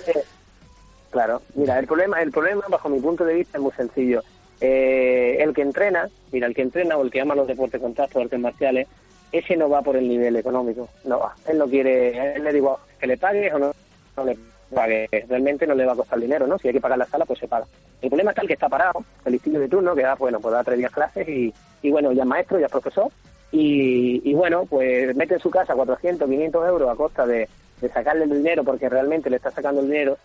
[1.12, 4.22] Claro, mira, el problema, el problema bajo mi punto de vista es muy sencillo.
[4.60, 7.84] Eh, el que entrena, mira, el que entrena o el que ama los deportes de
[7.84, 8.88] contacto, artes marciales,
[9.30, 11.34] ese no va por el nivel económico, no va.
[11.46, 13.72] Él no quiere, él le digo que le pagues o no,
[14.16, 14.36] no le
[14.74, 15.08] pague.
[15.28, 16.58] Realmente no le va a costar dinero, ¿no?
[16.58, 17.66] Si hay que pagar la sala, pues se paga.
[18.00, 20.52] El problema está el que está parado, el listillo de turno, que da, bueno, pues
[20.52, 21.52] da tres días clases y,
[21.82, 23.08] y bueno, ya es maestro, ya es profesor,
[23.52, 27.48] y, y bueno, pues mete en su casa 400, 500 euros a costa de,
[27.80, 30.18] de sacarle el dinero porque realmente le está sacando el dinero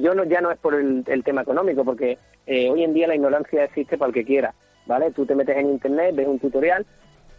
[0.00, 3.06] yo no ya no es por el, el tema económico porque eh, hoy en día
[3.08, 4.54] la ignorancia existe para el que quiera
[4.86, 6.84] vale tú te metes en internet ves un tutorial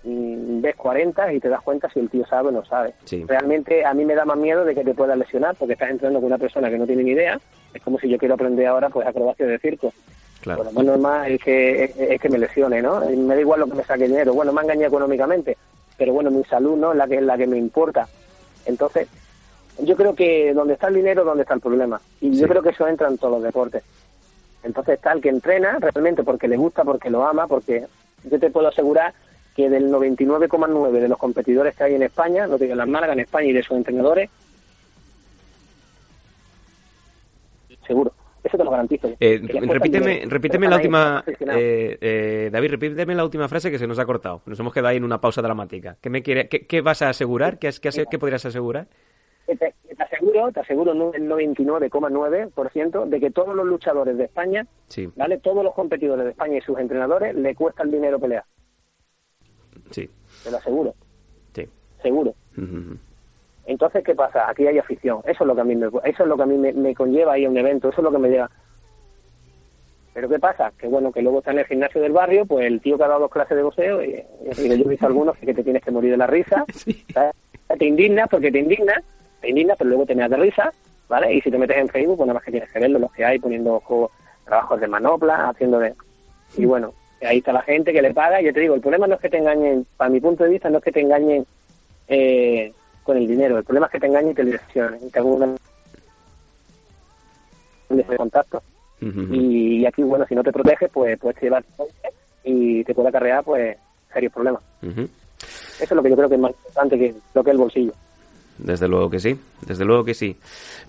[0.04, 3.24] mm, ves 40 y te das cuenta si el tío sabe o no sabe Sí.
[3.28, 6.20] realmente a mí me da más miedo de que te puedas lesionar porque estás entrenando
[6.20, 7.40] con una persona que no tiene ni idea
[7.74, 9.94] es como si yo quiero aprender ahora pues acrobacia de circo
[10.42, 10.64] Claro.
[10.66, 13.00] lo más normal es que, es, es que me lesione, ¿no?
[13.00, 14.32] Me da igual lo que me saque dinero.
[14.36, 15.58] Bueno, me ha engañado económicamente,
[15.98, 18.08] pero bueno, mi salud no es la que, es la que me importa.
[18.68, 19.08] Entonces,
[19.80, 22.00] yo creo que donde está el dinero, donde está el problema.
[22.22, 22.40] Y Sí.
[22.42, 23.84] yo creo que eso entra en todos los deportes.
[24.64, 27.86] Entonces está el que entrena realmente porque le gusta, porque lo ama, porque
[28.24, 29.14] yo te puedo asegurar
[29.56, 33.14] que del 99,9 de los competidores que hay en España, no te digo las Málaga,
[33.14, 34.30] en España y de sus entrenadores,
[37.86, 38.12] seguro.
[38.44, 39.10] Eso te lo garantizo.
[39.20, 43.98] Eh, repíteme, repíteme la última, eh, eh, David, repíteme la última frase que se nos
[43.98, 44.42] ha cortado.
[44.46, 45.98] Nos hemos quedado ahí en una pausa dramática.
[46.00, 47.58] ¿Qué me quiere, qué, qué vas a asegurar?
[47.58, 48.88] ¿Qué, qué, qué podrías asegurar?
[49.46, 49.56] Te,
[49.96, 55.38] te aseguro, te aseguro el 99,9% de que todos los luchadores de España, Sí, ¿vale?
[55.40, 58.44] Todos los competidores de España y sus entrenadores le cuesta el dinero pelear,
[59.92, 60.10] sí,
[60.44, 60.94] te lo aseguro,
[61.54, 61.68] sí.
[62.02, 62.34] seguro.
[63.68, 64.50] Entonces, ¿qué pasa?
[64.50, 65.22] Aquí hay afición.
[65.26, 66.94] Eso es lo que a mí me, eso es lo que a mí me, me
[66.94, 68.50] conlleva ir a un evento, eso es lo que me lleva.
[70.14, 70.72] Pero ¿qué pasa?
[70.78, 73.08] Que bueno, que luego está en el gimnasio del barrio, pues el tío que ha
[73.08, 74.24] dado dos clases de boxeo, y,
[74.58, 76.64] y yo he visto algunos que te tienes que morir de la risa,
[77.14, 77.34] ¿sabes?
[77.78, 79.04] te indignas porque te indignas,
[79.46, 80.74] te indignas, pero luego te meas de risa,
[81.08, 81.34] ¿vale?
[81.34, 83.24] Y si te metes en Facebook, pues nada más que tienes que verlo, los que
[83.24, 84.12] hay, poniendo juegos,
[84.44, 85.94] trabajos de manopla, haciendo de...
[86.58, 89.08] Y bueno, ahí está la gente que le paga, y yo te digo, el problema
[89.08, 91.46] no es que te engañen, para mi punto de vista, no es que te engañen
[92.08, 92.74] eh,
[93.04, 95.56] con el dinero, el problema es que te engañen y te lesionen, y te hagan
[97.90, 98.64] de contacto.
[99.00, 101.64] Y, y aquí, bueno, si no te proteges, pues puedes llevar
[102.44, 103.78] y te puede acarrear, pues,
[104.12, 104.64] serios problemas.
[104.82, 107.60] Eso es lo que yo creo que es más importante que lo que es el
[107.60, 107.94] bolsillo.
[108.58, 110.38] Desde luego que sí, desde luego que sí.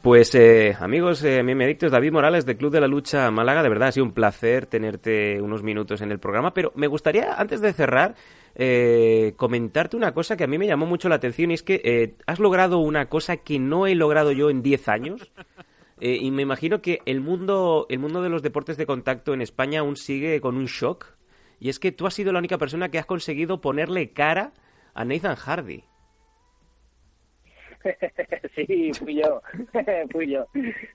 [0.00, 3.68] Pues eh, amigos, eh, mi adictos, David Morales de Club de la Lucha Málaga, de
[3.68, 7.60] verdad ha sido un placer tenerte unos minutos en el programa, pero me gustaría, antes
[7.60, 8.14] de cerrar,
[8.58, 11.82] eh, comentarte una cosa que a mí me llamó mucho la atención y es que
[11.84, 15.30] eh, has logrado una cosa que no he logrado yo en 10 años.
[15.98, 19.40] Eh, y me imagino que el mundo, el mundo de los deportes de contacto en
[19.40, 21.06] España aún sigue con un shock.
[21.58, 24.52] Y es que tú has sido la única persona que has conseguido ponerle cara
[24.92, 25.84] a Nathan Hardy.
[28.54, 29.42] sí, fui yo,
[30.12, 30.46] fui yo.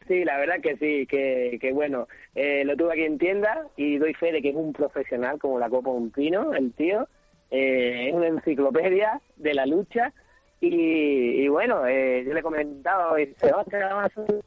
[0.08, 3.98] Sí, la verdad que sí, que, que bueno, eh, lo tuve aquí en tienda y
[3.98, 7.08] doy fe de que es un profesional como la copa un pino, el tío,
[7.50, 10.14] eh, es una enciclopedia de la lucha
[10.64, 14.42] y, bueno, eh, yo le he comentado y dice, "Hostia, vamos a hacer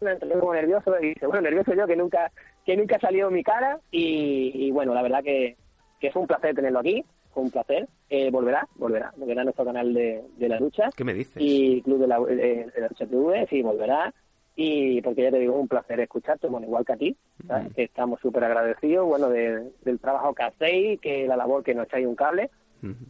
[0.00, 2.32] entré como nervioso y dice, bueno, nervioso yo que nunca
[2.64, 5.56] que nunca ha salido mi cara y, y bueno, la verdad que,
[5.98, 7.04] que fue un placer tenerlo aquí,
[7.34, 7.88] un placer.
[8.08, 11.36] Eh, volverá, volverá, volverá a nuestro canal de, de la lucha ¿Qué me dices?
[11.42, 14.12] y Club de la, eh, de la Lucha TV, sí, volverá.
[14.56, 17.16] Y porque ya te digo, es un placer escucharte, bueno, igual que a ti,
[17.46, 17.72] ¿sabes?
[17.74, 21.86] que estamos súper agradecidos, bueno, de- del trabajo que hacéis, que la labor que nos
[21.86, 22.50] echáis un cable.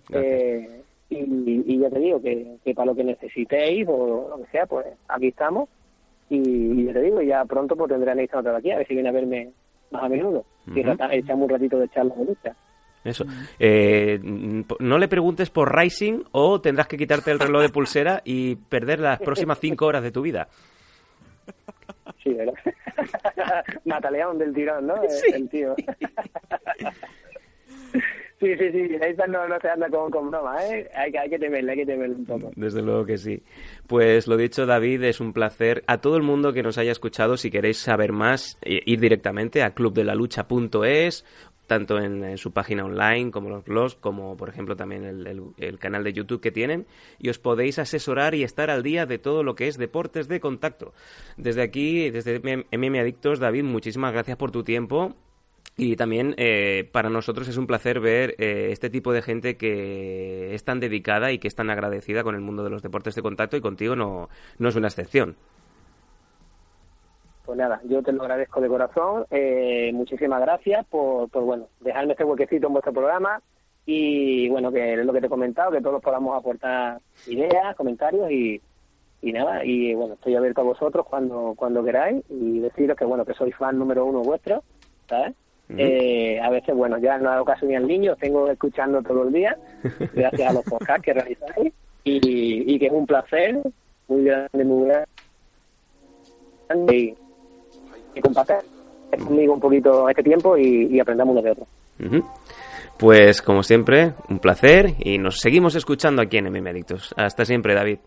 [0.08, 0.32] Gracias.
[0.42, 4.50] Eh, y, y ya te digo que, que para lo que necesitéis o lo que
[4.52, 5.68] sea, pues aquí estamos.
[6.28, 8.86] Y, y ya te digo, ya pronto pues tendré a otra vez aquí, a ver
[8.86, 9.50] si viene a verme
[9.90, 10.44] más a menudo.
[10.68, 10.88] Y Ujú.
[10.90, 12.54] rata- echamos un ratito de charla de lucha.
[13.04, 13.24] Eso.
[13.58, 18.20] Eh, mm, no le preguntes por Rising o tendrás que quitarte el reloj de pulsera
[18.24, 20.48] y perder las próximas cinco horas de tu vida.
[22.22, 22.52] Sí, ¿verdad?
[23.86, 25.02] Mataleón del tirón, ¿no?
[25.02, 25.30] El- Sí.
[25.32, 25.74] El tío.
[28.40, 28.96] sí, sí, sí.
[29.00, 30.90] Nathan no, no se anda con, con broma, ¿eh?
[30.94, 32.50] Hay, que- hay que temerle, hay que temerle un poco.
[32.56, 33.42] Desde luego que sí.
[33.86, 35.82] Pues lo dicho, David, es un placer.
[35.86, 39.62] A todo el mundo que nos haya escuchado, si queréis saber más, eh, ir directamente
[39.62, 41.24] a clubdelalucha.es,
[41.70, 45.78] tanto en, su página online como los blogs, como por ejemplo también el, el- el
[45.78, 46.84] canal de YouTube que tienen,
[47.20, 50.40] y os podéis asesorar y estar al día de todo lo que es deportes de
[50.40, 50.92] contacto.
[51.36, 55.14] Desde aquí, desde MM Adictos, David, muchísimas gracias por tu tiempo.
[55.76, 60.52] Y también eh, para nosotros es un placer ver eh, este tipo de gente que
[60.52, 63.22] es tan dedicada y que es tan agradecida con el mundo de los deportes de
[63.22, 64.28] contacto y contigo no,
[64.58, 65.36] no es una excepción.
[67.50, 69.26] Pues nada, yo te lo agradezco de corazón.
[69.28, 73.42] Eh, muchísimas gracias por, por, bueno, dejarme este huequecito en vuestro programa.
[73.84, 78.30] Y bueno, que es lo que te he comentado, que todos podamos aportar ideas, comentarios
[78.30, 78.60] y,
[79.20, 79.64] y nada.
[79.64, 83.50] Y bueno, estoy abierto a vosotros cuando, cuando queráis y deciros que bueno, que soy
[83.50, 84.62] fan número uno vuestro,
[85.08, 85.34] ¿sabes?
[85.76, 89.24] Eh, a veces, bueno, ya no ha dado caso ni al niño, tengo escuchando todo
[89.24, 89.56] el día,
[90.14, 91.72] gracias a los podcasts que realizáis,
[92.04, 93.60] y, y que es un placer
[94.06, 95.08] muy grande, muy grande,
[96.92, 97.16] y,
[98.14, 98.56] y compartir
[99.18, 101.66] conmigo un poquito este tiempo y, y aprendamos uno de otro.
[102.98, 107.14] Pues como siempre, un placer y nos seguimos escuchando aquí en Adictos.
[107.16, 107.98] Hasta siempre, David.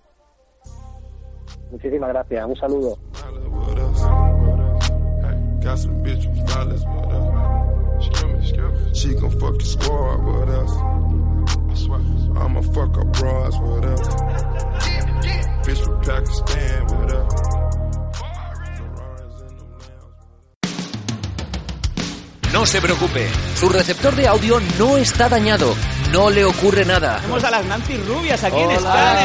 [1.71, 2.97] Muchísimas gracias, un saludo.
[8.93, 10.71] She gon' fuck your squad with us.
[12.37, 14.07] I'ma fuck her bras with us.
[15.65, 17.02] Bitch from Pakistan with us.
[22.53, 25.75] No se preocupe, su receptor de audio no está dañado,
[26.11, 27.17] no le ocurre nada.
[27.17, 29.23] Tenemos a las Nancy Rubias aquí en Hola, Sky.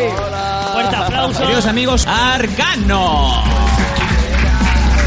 [0.00, 0.14] bien.
[0.16, 0.70] Hola.
[0.72, 1.40] Fuerte aplauso.
[1.40, 3.42] Queridos amigos, Argano.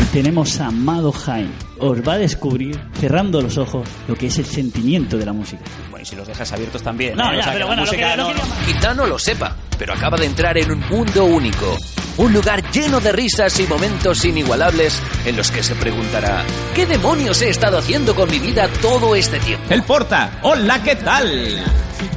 [0.02, 1.52] Y tenemos a Amado Jaime.
[1.80, 5.62] Os va a descubrir, cerrando los ojos, lo que es el sentimiento de la música.
[5.90, 7.16] Bueno, y si los dejas abiertos también.
[7.16, 7.36] No, ¿eh?
[7.36, 8.66] ya, O sea, pero que la bueno, lo que- lo no- quería más.
[8.66, 11.78] Quizá no lo sepa, pero acaba de entrar en un mundo único.
[12.18, 17.44] Un lugar lleno de risas y momentos inigualables en los que se preguntará, ¿qué demonios
[17.44, 19.64] he estado haciendo con mi vida todo este tiempo?
[19.70, 20.40] El Porta.
[20.42, 21.64] Hola, ¿qué tal?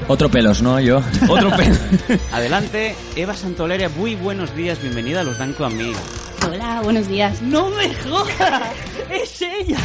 [0.08, 0.80] Otro pelos, ¿no?
[0.80, 1.02] Yo.
[1.28, 1.76] Otro pelo.
[2.32, 5.92] Adelante, Eva Santoleria, muy buenos días, bienvenida a los Dan con mí.
[6.48, 7.42] Hola, buenos días.
[7.42, 8.72] ¡No me jodas!
[9.10, 9.78] ¡Es ella!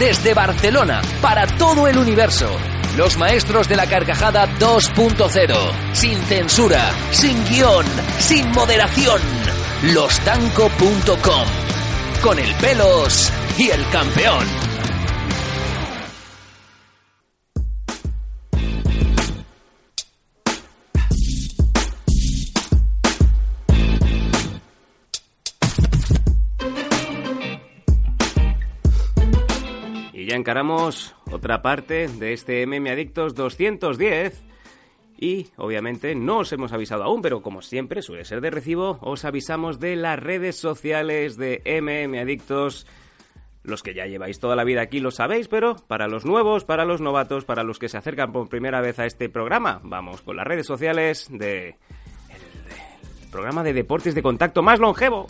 [0.00, 2.48] Desde Barcelona, para todo el universo.
[2.96, 5.94] Los maestros de la carcajada 2.0.
[5.94, 7.86] Sin censura, sin guion,
[8.18, 9.20] sin moderación.
[9.94, 11.46] Lostanco.com.
[12.22, 14.61] Con el pelos y el campeón.
[30.42, 34.42] Encaramos otra parte de este MM Adictos 210.
[35.16, 39.24] Y obviamente no os hemos avisado aún, pero como siempre suele ser de recibo, os
[39.24, 42.88] avisamos de las redes sociales de MM Adictos.
[43.62, 46.84] Los que ya lleváis toda la vida aquí lo sabéis, pero para los nuevos, para
[46.84, 50.34] los novatos, para los que se acercan por primera vez a este programa, vamos con
[50.34, 51.76] las redes sociales de
[53.30, 55.28] programa de deportes de contacto más longevo.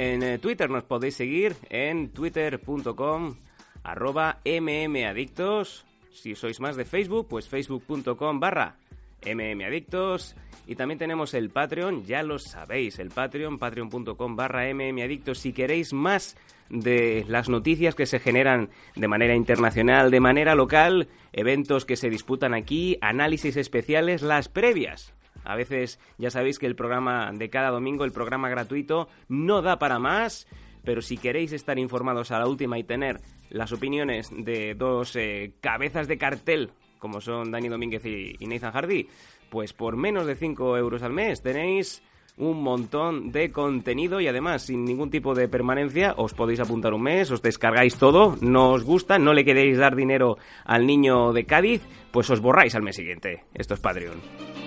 [0.00, 3.34] En eh, Twitter nos podéis seguir en twitter.com
[3.82, 5.84] arroba mmadictos.
[6.12, 8.76] Si sois más de Facebook, pues facebook.com barra
[9.26, 10.36] mmadictos.
[10.68, 15.40] Y también tenemos el Patreon, ya lo sabéis, el Patreon, patreon.com barra mmadictos.
[15.40, 16.36] Si queréis más
[16.70, 22.08] de las noticias que se generan de manera internacional, de manera local, eventos que se
[22.08, 25.12] disputan aquí, análisis especiales, las previas
[25.44, 29.78] a veces ya sabéis que el programa de cada domingo, el programa gratuito, no da
[29.78, 30.46] para más,
[30.84, 33.20] pero si queréis estar informados a la última y tener
[33.50, 39.08] las opiniones de dos eh, cabezas de cartel, como son Dani Domínguez y, Nathan Hardy,
[39.50, 42.02] Pues por menos de 5 euros al mes tenéis
[42.38, 47.02] un montón de contenido y además sin ningún tipo de permanencia os podéis apuntar un
[47.02, 51.44] mes, os descargáis todo, no os gusta, no le queréis dar dinero al niño de
[51.44, 51.82] Cádiz,
[52.12, 53.44] pues os borráis al mes siguiente.
[53.54, 54.57] Esto es Patreon.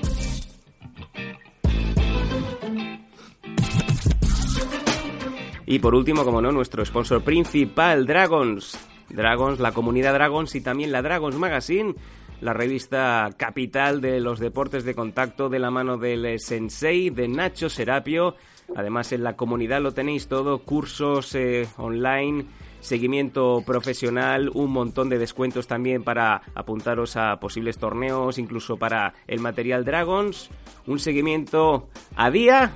[5.71, 8.77] Y por último, como no, nuestro sponsor principal, Dragons.
[9.07, 11.95] Dragons, la comunidad Dragons y también la Dragons Magazine,
[12.41, 17.69] la revista capital de los deportes de contacto de la mano del sensei de Nacho
[17.69, 18.35] Serapio.
[18.75, 22.47] Además, en la comunidad lo tenéis todo, cursos eh, online,
[22.81, 29.39] seguimiento profesional, un montón de descuentos también para apuntaros a posibles torneos, incluso para el
[29.39, 30.49] material Dragons,
[30.85, 31.87] un seguimiento
[32.17, 32.73] a día,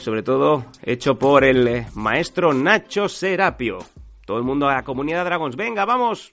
[0.00, 3.78] sobre todo hecho por el eh, maestro Nacho Serapio.
[4.26, 6.32] Todo el mundo a la comunidad Dragons, venga, vamos.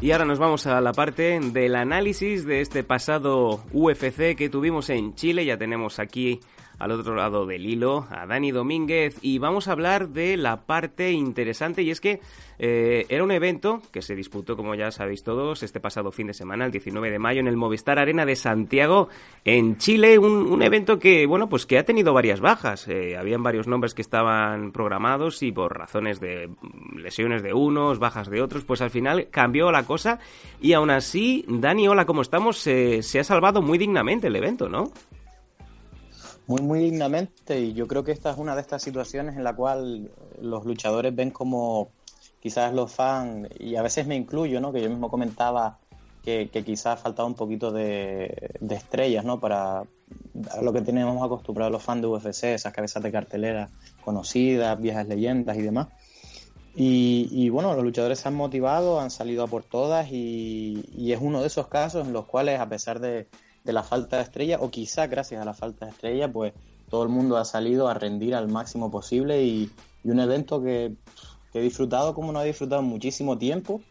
[0.00, 4.90] Y ahora nos vamos a la parte del análisis de este pasado UFC que tuvimos
[4.90, 5.44] en Chile.
[5.44, 6.40] Ya tenemos aquí
[6.78, 11.12] al otro lado del hilo a Dani Domínguez y vamos a hablar de la parte
[11.12, 12.20] interesante y es que
[12.64, 16.34] eh, era un evento que se disputó, como ya sabéis todos, este pasado fin de
[16.34, 19.08] semana, el 19 de mayo, en el Movistar Arena de Santiago,
[19.44, 20.16] en Chile.
[20.16, 22.86] Un, evento que, bueno, pues que ha tenido varias bajas.
[22.86, 26.50] Eh, habían varios nombres que estaban programados y por razones de
[26.96, 30.20] lesiones de unos, bajas de otros, pues al final cambió la cosa
[30.60, 32.58] y aún así, Dani, hola, ¿cómo estamos?
[32.58, 34.92] se ha salvado muy dignamente el evento, ¿no?
[36.46, 39.54] Muy, muy dignamente y yo creo que esta es una de estas situaciones en la
[39.54, 40.10] cual
[40.40, 41.90] los luchadores ven como
[42.40, 44.72] quizás los fans, y a veces me incluyo, ¿no?
[44.72, 45.78] que yo mismo comentaba
[46.24, 49.38] que, quizás faltaba un poquito de, estrellas ¿no?
[49.38, 49.84] para
[50.60, 53.68] lo que tenemos acostumbrados los fans de UFC, esas cabezas de cartelera
[54.04, 55.88] conocidas, viejas leyendas y demás.
[56.74, 61.20] Y, bueno, los luchadores se han motivado, han salido a por todas y, y es
[61.20, 63.28] uno de esos casos en los cuales, a pesar de,
[63.64, 66.52] de la falta de estrella, o quizá gracias a la falta de estrella, pues
[66.90, 69.70] todo el mundo ha salido a rendir al máximo posible y,
[70.04, 70.94] un evento que,
[71.54, 73.82] he disfrutado como no he disfrutado muchísimo tiempo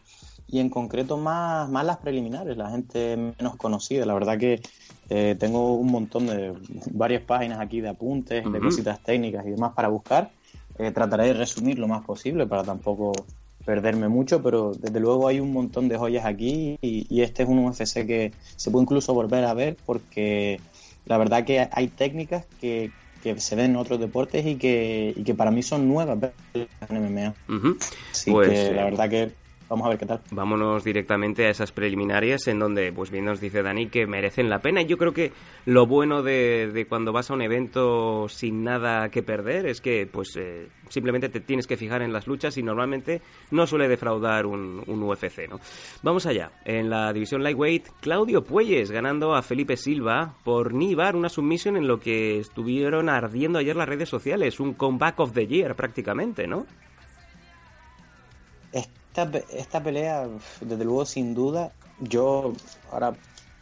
[0.48, 4.06] y en concreto más, más las preliminares, la gente menos conocida.
[4.06, 4.62] La verdad que
[5.10, 6.54] eh, tengo un montón de
[6.92, 10.32] varias páginas aquí de apuntes, de cositas técnicas y demás para buscar.
[10.80, 13.14] Eh, trataré de resumir lo más posible para tampoco
[13.66, 17.60] perderme mucho, pero desde luego hay un montón de joyas aquí y, este es un
[17.60, 20.60] UFC que se puede incluso volver a ver porque
[21.06, 22.92] la verdad que hay técnicas que,
[23.24, 26.68] que se ven en otros deportes y que, y que para mí son nuevas en
[26.90, 27.34] MMA.
[28.12, 29.32] Así pues, que la verdad que
[29.72, 30.20] Vamos a ver qué tal.
[30.32, 34.60] Vámonos directamente a esas preliminarias en donde, pues bien nos dice Dani que merecen la
[34.60, 34.82] pena.
[34.82, 35.32] Y yo creo que
[35.66, 40.36] lo bueno de, cuando vas a un evento sin nada que perder es que, pues,
[40.36, 43.22] eh, simplemente te tienes que fijar en las luchas y normalmente
[43.52, 45.50] no suele defraudar un, UFC.
[46.04, 46.52] Vamos allá.
[46.66, 51.88] En la división lightweight, Claudio Puelles ganando a Felipe Silva por Nibar, una submisión en
[51.88, 56.66] lo que estuvieron ardiendo ayer las redes sociales, un comeback of the year prácticamente, ¿no?
[59.14, 60.30] Esta, esta pelea,
[60.62, 62.54] desde luego, sin duda, yo
[62.90, 63.18] ahora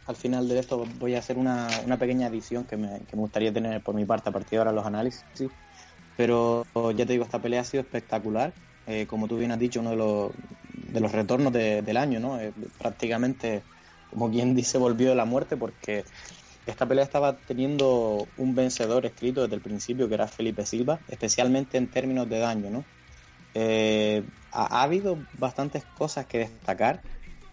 [0.06, 3.22] al final de esto voy a hacer una, una pequeña edición que me, que me,
[3.22, 5.24] gustaría tener por mi parte a partir de ahora los análisis.
[6.16, 6.64] Pero
[6.94, 8.54] ya te digo, esta pelea ha sido espectacular.
[8.86, 10.32] Eh, como tú bien has dicho, uno de los,
[10.62, 12.40] de los retornos del año, ¿no?
[12.40, 13.64] Eh, prácticamente,
[14.08, 16.04] como quien dice, volvió de la muerte porque
[16.64, 21.76] esta pelea estaba teniendo un vencedor escrito desde el principio, que era Felipe Silva, especialmente
[21.76, 22.84] en términos de daño, ¿no?
[23.54, 24.22] Eh,
[24.52, 27.00] ha, habido bastantes cosas que destacar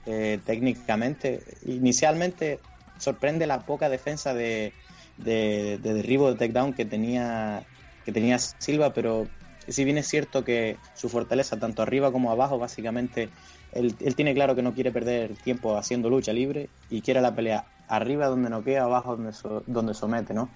[0.06, 1.44] eh, técnicamente.
[1.66, 2.60] Inicialmente
[2.98, 4.74] sorprende la poca defensa de,
[5.18, 7.64] de, derribo de takedown que tenía,
[8.06, 9.28] que tenía Silva, pero
[9.68, 13.30] si bien es cierto que su fortaleza tanto arriba como abajo, básicamente,
[13.74, 17.66] él, tiene claro que no quiere perder tiempo haciendo lucha libre y quiere la pelea
[17.88, 19.36] arriba donde no queda, abajo donde,
[19.68, 20.50] donde somete, ¿no?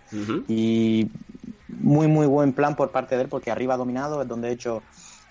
[0.48, 1.08] Y
[1.68, 4.82] muy, muy buen plan por parte de él, porque arriba dominado es donde de hecho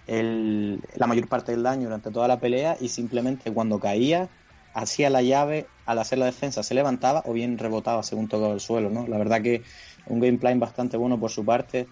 [0.07, 4.29] la mayor parte del daño durante toda la pelea y simplemente cuando caía
[4.75, 8.61] hacía la llave al hacer la defensa se levantaba o bien rebotaba según tocaba el
[8.61, 9.63] suelo no la verdad que
[10.07, 11.87] un gameplay bastante bueno por su parte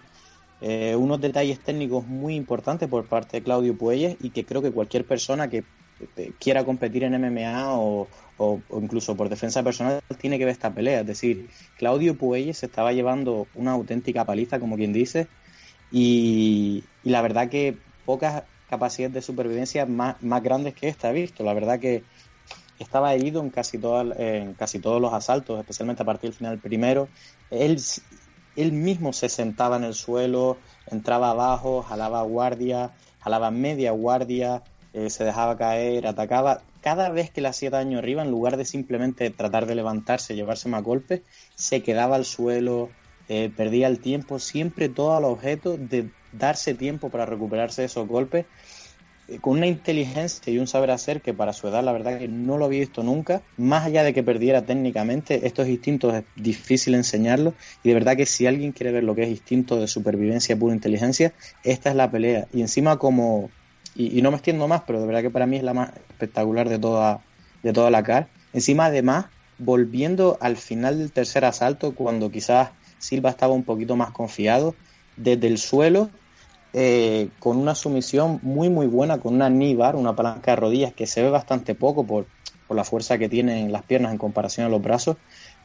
[0.61, 4.73] eh, unos detalles técnicos muy importantes por parte de Claudio Puelles y que creo que
[4.73, 5.63] cualquier persona que
[6.17, 8.09] eh, quiera competir en MMA o,
[8.73, 11.01] incluso por defensa personal tiene que ver esta pelea.
[11.01, 15.29] Es decir, Claudio Puelles se estaba llevando una auténtica paliza, como quien dice,
[15.93, 17.77] y la verdad que
[18.09, 21.45] pocas capacidades de supervivencia más, más grandes que esta he visto.
[21.45, 22.05] La verdad que
[22.79, 26.59] estaba herido en casi, todas, en casi todos los asaltos, especialmente a partir del final
[26.59, 27.09] primero.
[27.51, 27.79] Él,
[28.57, 30.57] él mismo se sentaba en el suelo,
[30.91, 34.63] entraba abajo, jalaba guardia, jalaba media guardia,
[34.95, 36.63] eh, se dejaba caer, atacaba.
[36.81, 40.71] Cada vez que le hacía daño arriba, en lugar de simplemente tratar de levantarse, llevarse
[40.71, 41.21] más golpes,
[41.57, 42.89] se quedaba al suelo,
[43.29, 48.07] eh, perdía el tiempo, siempre todo al objeto de darse tiempo para recuperarse de esos
[48.07, 48.47] golpes
[49.29, 52.29] eh, con una inteligencia y un saber hacer que para su edad la verdad que
[52.29, 56.95] no lo había visto nunca, más allá de que perdiera técnicamente, estos instintos es difícil
[56.95, 57.53] enseñarlos
[57.83, 60.75] y de verdad que si alguien quiere ver lo que es instinto de supervivencia pura
[60.75, 62.49] inteligencia, esta es la pelea.
[62.55, 63.51] Y encima como,
[63.95, 66.71] y, no me extiendo más, pero de verdad que para mí es la más espectacular
[66.71, 67.21] de toda,
[67.63, 69.27] de toda la CAR, encima además
[69.59, 74.75] volviendo al final del tercer asalto cuando quizás Silva estaba un poquito más confiado,
[75.19, 76.11] desde el suelo
[76.73, 80.93] eh, con una sumisión muy muy buena, con una knee bar, una palanca de rodillas
[80.93, 82.27] que se ve bastante poco por,
[82.67, 85.17] por la fuerza que tienen las piernas en comparación a los brazos,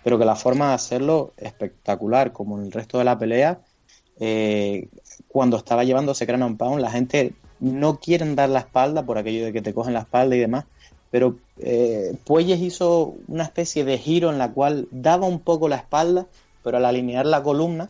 [0.04, 3.60] pero que la forma de hacerlo espectacular, como en el resto de la pelea,
[4.20, 4.88] eh,
[5.28, 9.54] cuando estaba llevándose Crown Pound, la gente no quieren dar la espalda por aquello de
[9.54, 10.66] que te cogen la espalda y demás,
[11.12, 15.76] pero eh, Puelles hizo una especie de giro en la cual daba un poco la
[15.76, 16.28] espalda,
[16.64, 17.90] pero al alinear la columna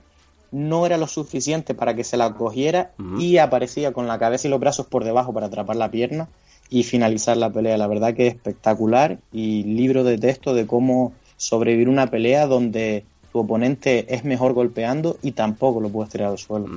[0.54, 4.52] no era lo suficiente para que se la cogiera y aparecía con la cabeza y
[4.52, 6.30] los brazos por debajo para atrapar la pierna
[6.70, 7.76] y finalizar la pelea.
[7.76, 13.04] La verdad que es espectacular y libro de texto de cómo sobrevivir una pelea donde
[13.34, 16.68] tu oponente es mejor golpeando y tampoco lo puedes tirar al suelo.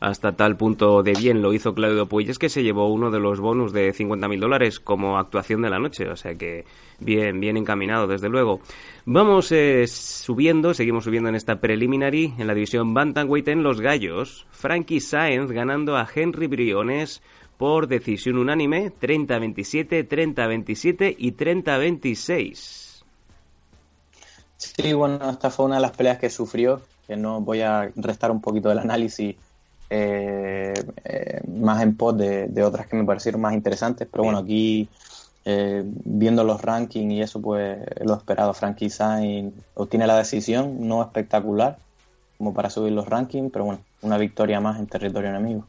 [0.00, 3.38] Hasta tal punto de bien lo hizo Claudio Puelles que se llevó uno de los
[3.38, 6.64] bonus de 50.000 dólares como actuación de la noche, o sea que
[7.00, 8.60] bien, bien encaminado desde luego.
[9.04, 14.46] Vamos eh, subiendo, seguimos subiendo en esta preliminary en la división Bantamweight en los gallos.
[14.50, 17.22] Frankie Saenz ganando a Henry Briones
[17.58, 22.89] por decisión unánime 30-27, 30-27 y 30-26.
[24.60, 28.30] Sí, bueno, esta fue una de las peleas que sufrió, que no voy a restar
[28.30, 29.34] un poquito del análisis
[29.88, 34.86] eh, eh, más en pos de, otras que me parecieron más interesantes, pero bueno, aquí
[35.46, 41.02] eh, viendo los rankings y eso, pues lo esperado, Frankie Sainz obtiene la decisión, no
[41.02, 41.78] espectacular
[42.36, 45.64] como para subir los rankings, pero bueno, una victoria más en territorio enemigo.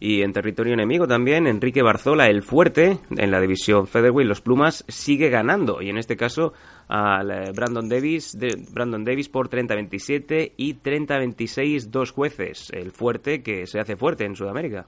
[0.00, 4.84] Y en territorio enemigo también, Enrique Barzola, el fuerte, en la división Featherweight, los Plumas,
[4.88, 5.80] sigue ganando.
[5.80, 6.52] Y en este caso
[6.88, 12.70] al Brandon Davis, de, Brandon Davis por 30-27 y 30-26 dos jueces.
[12.72, 14.86] El fuerte que se hace fuerte en Sudamérica.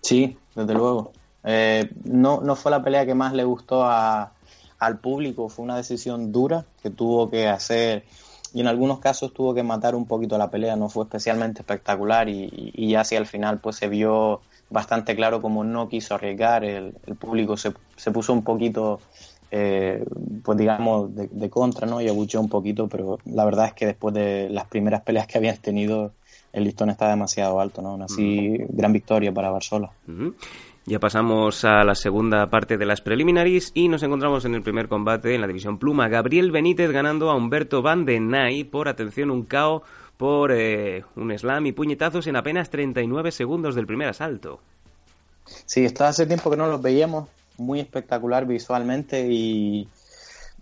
[0.00, 1.12] Sí, desde luego.
[1.44, 4.32] Eh, no, no fue la pelea que más le gustó a,
[4.80, 8.04] al público, fue una decisión dura que tuvo que hacer
[8.52, 12.28] y en algunos casos tuvo que matar un poquito la pelea, no fue especialmente espectacular
[12.28, 14.40] y, y, hacia el final pues se vio
[14.70, 19.00] bastante claro como no quiso arriesgar, el, público se, se, puso un poquito,
[19.50, 20.04] eh,
[20.44, 22.00] pues digamos, de, contra, ¿no?
[22.00, 25.38] Y abucheó un poquito, pero la verdad es que después de las primeras peleas que
[25.38, 26.12] habían tenido,
[26.52, 28.02] el listón está demasiado alto, ¿no?
[28.02, 29.90] así, gran victoria para Barzola.
[30.90, 34.88] Ya pasamos a la segunda parte de las preliminaries y nos encontramos en el primer
[34.88, 36.08] combate en la división pluma.
[36.08, 39.84] Gabriel Benítez ganando a Humberto Van de Nay por, atención, un KO
[40.16, 44.58] por eh, un slam y puñetazos en apenas 39 segundos del primer asalto.
[45.64, 49.88] Sí, está hace tiempo que no los veíamos, muy espectacular visualmente y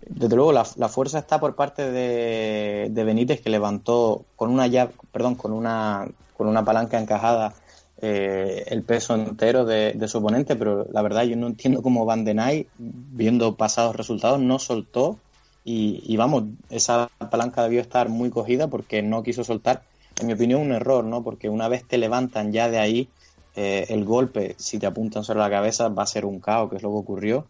[0.05, 4.91] desde luego la, fuerza está por parte de, de, Benítez que levantó con una llave,
[5.11, 6.05] perdón, con una
[6.37, 7.55] con una palanca encajada
[8.01, 12.23] eh, el peso entero de, su oponente, pero la verdad yo no entiendo cómo Van
[12.23, 12.39] den
[12.77, 15.19] viendo pasados resultados, no soltó
[15.65, 19.83] y, vamos, esa palanca debió estar muy cogida porque no quiso soltar.
[20.19, 21.23] En mi opinión, un error, ¿no?
[21.23, 23.09] Porque una vez te levantan ya de ahí,
[23.55, 26.77] eh, el golpe, si te apuntan sobre la cabeza, va a ser un caos, que
[26.77, 27.47] es lo que ocurrió.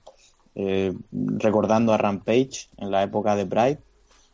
[0.55, 3.79] Eh, recordando a Rampage en la época de Bright.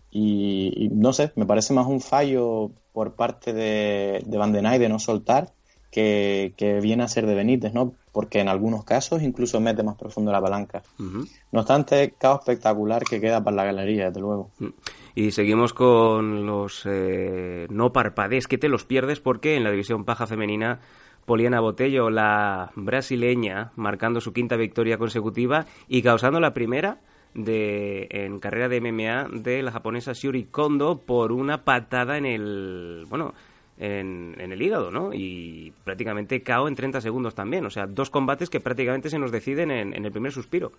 [0.09, 4.97] Y, no sé, me parece más un fallo por parte de, Van den de no
[4.97, 5.53] soltar
[5.95, 7.93] que, viene a ser de Benítez, ¿no?
[8.11, 10.83] Porque en algunos casos incluso mete más profundo la palanca.
[10.99, 14.51] No obstante, caos espectacular que queda para la galería, desde luego.
[14.59, 14.67] Mm.
[15.15, 20.03] Y seguimos con los eh, no parpadees, que te los pierdes porque en la división
[20.03, 20.81] paja femenina
[21.25, 26.99] Poliana Botello, la brasileña, marcando su quinta victoria consecutiva y causando la primera
[27.33, 33.05] de en carrera de MMA de la japonesa Shuri Kondo por una patada en el
[33.09, 33.33] bueno
[33.77, 35.13] en, el hígado, ¿no?
[35.13, 37.65] Y prácticamente KO en 30 segundos también.
[37.65, 40.71] O sea, dos combates que prácticamente se nos deciden en, el primer suspiro.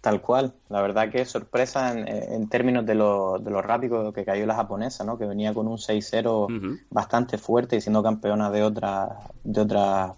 [0.00, 0.54] Tal cual.
[0.68, 4.54] La verdad que es sorpresa en, términos de lo, de lo, rápido que cayó la
[4.54, 5.18] japonesa, ¿no?
[5.18, 10.12] Que venía con un 6-0 bastante fuerte y siendo campeona de, otra, de otras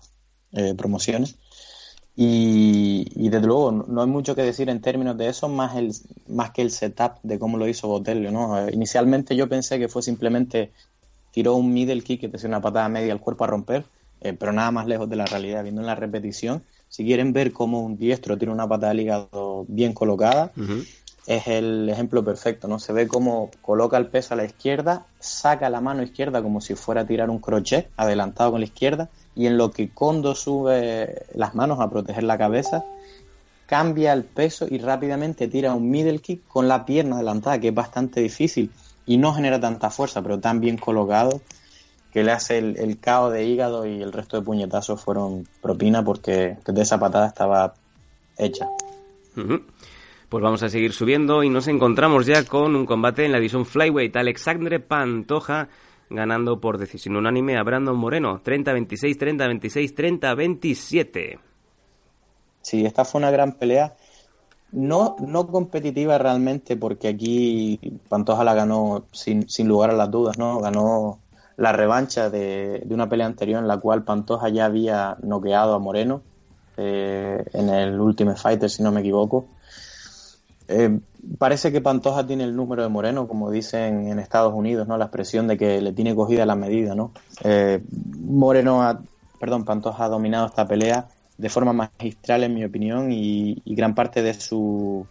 [0.53, 1.39] eh, promociones.
[2.15, 5.95] Y, y, desde luego no hay mucho que decir en términos de eso más el
[6.29, 9.89] más que el setup de cómo lo hizo Botello no eh, inicialmente yo pensé que
[9.89, 10.73] fue simplemente
[11.33, 13.85] tiró un middle kick, que te una patada media al cuerpo a romper,
[14.21, 16.63] eh, pero nada más lejos de la realidad, viendo en la repetición.
[16.89, 20.53] Si quieren ver cómo un diestro tiene una pata de hígado bien colocada,
[21.27, 22.79] es el ejemplo perfecto, ¿no?
[22.79, 26.75] Se ve cómo coloca el peso a la izquierda, saca la mano izquierda como si
[26.75, 31.25] fuera a tirar un crochet, adelantado con la izquierda, y en lo que Kondo sube
[31.35, 32.85] las manos a proteger la cabeza,
[33.67, 37.75] cambia el peso y rápidamente tira un middle kick con la pierna adelantada, que es
[37.75, 38.71] bastante difícil
[39.07, 41.41] y no genera tanta fuerza, pero tan bien colocado
[42.13, 46.59] que le hace el, caos de hígado y el resto de puñetazos fueron propina porque
[46.65, 47.75] de esa patada estaba
[48.37, 48.69] hecha.
[49.35, 53.65] Pues vamos a seguir subiendo y nos encontramos ya con un combate en la división
[53.65, 54.15] Flyweight.
[54.17, 55.69] Alexandre Pantoja
[56.11, 58.43] ganando por decisión unánime a Brandon Moreno.
[58.43, 61.39] 30-26, 30-26, 30-27.
[62.61, 63.97] Sí, esta fue una gran pelea.
[64.73, 67.79] No, no competitiva realmente, porque aquí
[68.09, 70.61] Pantoja la ganó sin, sin lugar a las dudas, ¿no?
[70.61, 71.19] Ganó
[71.57, 76.23] la revancha de, una pelea anterior en la cual Pantoja ya había noqueado a Moreno
[76.77, 79.47] eh, en el Ultimate Fighter, si no me equivoco.
[80.69, 80.99] Eh,
[81.39, 84.97] parece que Pantoja tiene el número de Moreno, como dicen en Estados Unidos, ¿no?
[84.97, 87.13] La expresión de que le tiene cogida la medida, ¿no?
[87.45, 87.83] Eh,
[88.21, 89.01] Moreno, ha,
[89.39, 91.09] perdón, Pantoja ha dominado esta pelea
[91.43, 95.05] de forma magistral, en mi opinión, y, gran parte de su,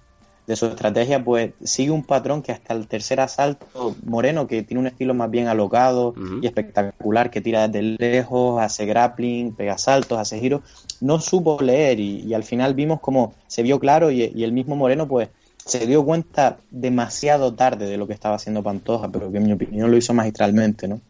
[0.48, 4.80] de su estrategia, pues sigue un patrón que hasta el tercer asalto, Moreno, que tiene
[4.80, 10.18] un estilo más bien alocado y espectacular, que tira desde lejos, hace grappling, pega saltos,
[10.18, 10.62] hace giros,
[11.02, 15.10] no supo leer y, al final vimos como se vio claro y, el mismo Moreno,
[15.10, 15.28] pues
[15.58, 19.52] se dio cuenta demasiado tarde de lo que estaba haciendo Pantoja, pero que en mi
[19.52, 21.02] opinión lo hizo magistralmente, ¿no?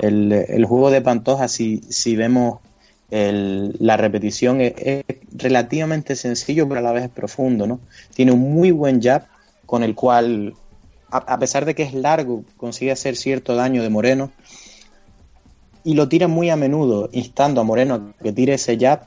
[0.00, 2.58] el, el, juego de Pantoja, si, si vemos
[3.10, 7.80] la repetición es, relativamente sencillo, pero a la vez es profundo, ¿no?
[8.14, 9.26] Tiene un muy buen jab
[9.66, 10.54] con el cual,
[11.10, 14.32] a, pesar de que es largo, consigue hacer cierto daño de Moreno
[15.84, 19.06] y lo tira muy a menudo, instando a Moreno a que tire ese jab,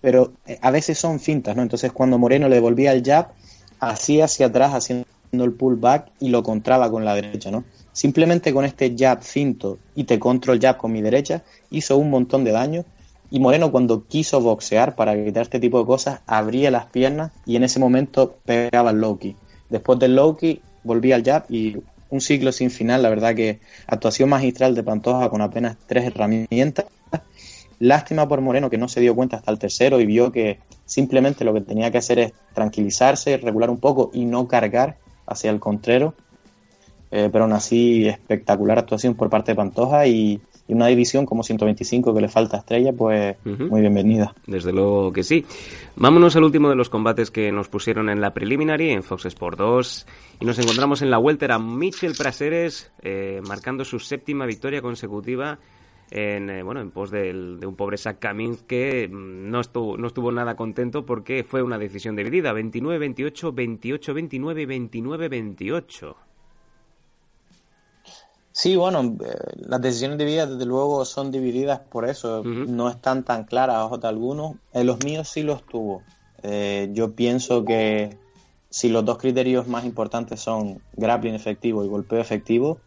[0.00, 1.62] pero eh, a veces son fintas, ¿no?
[1.62, 3.28] Entonces cuando Moreno le devolvía el jab,
[3.80, 7.64] hacía hacia atrás haciendo el pullback y lo contraba con la derecha, ¿no?
[7.92, 12.44] Simplemente con este jab finto y te control jab con mi derecha, hizo un montón
[12.44, 12.84] de daño
[13.30, 17.56] y Moreno cuando quiso boxear para evitar este tipo de cosas, abría las piernas y
[17.56, 19.18] en ese momento pegaba el low
[19.68, 20.36] Después del low
[20.82, 21.76] volvía al jab y
[22.10, 26.86] un ciclo sin final, la verdad que actuación magistral de Pantoja con apenas tres herramientas.
[27.80, 31.44] Lástima por Moreno que no se dio cuenta hasta el tercero y vio que simplemente
[31.44, 34.96] lo que tenía que hacer es tranquilizarse, regular un poco y no cargar
[35.26, 36.14] hacia el contrero.
[37.10, 41.42] Eh, pero aún así, espectacular actuación por parte de Pantoja y, y una división como
[41.42, 44.34] 125 que le falta estrella, pues muy bienvenida.
[44.46, 45.44] Desde luego que sí.
[45.96, 49.58] Vámonos al último de los combates que nos pusieron en la preliminary en Fox Sport
[49.58, 50.06] 2
[50.40, 55.58] y nos encontramos en la welter a Michel Praseres eh, marcando su séptima victoria consecutiva
[56.10, 60.06] en eh, bueno en pos de un pobre Zach Kamins que mm, no estuvo no
[60.06, 66.27] estuvo nada contento porque fue una decisión dividida 29-28 28-29 y 29-28
[68.58, 69.36] Sí, bueno, eh,
[69.68, 73.84] las decisiones de vida desde luego son divididas por eso, no están tan claras a
[73.84, 74.56] ojos de algunos.
[74.72, 76.02] En los míos sí los tuvo.
[76.42, 78.18] Eh, yo pienso que
[78.68, 82.80] si los dos criterios más importantes son grappling efectivo y golpeo efectivo,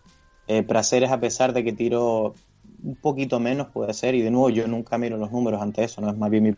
[0.48, 2.35] eh, Praceres a pesar de que tiro
[2.84, 6.02] un poquito menos puede ser, y de nuevo yo nunca miro los números ante eso,
[6.02, 6.56] no es más bien mi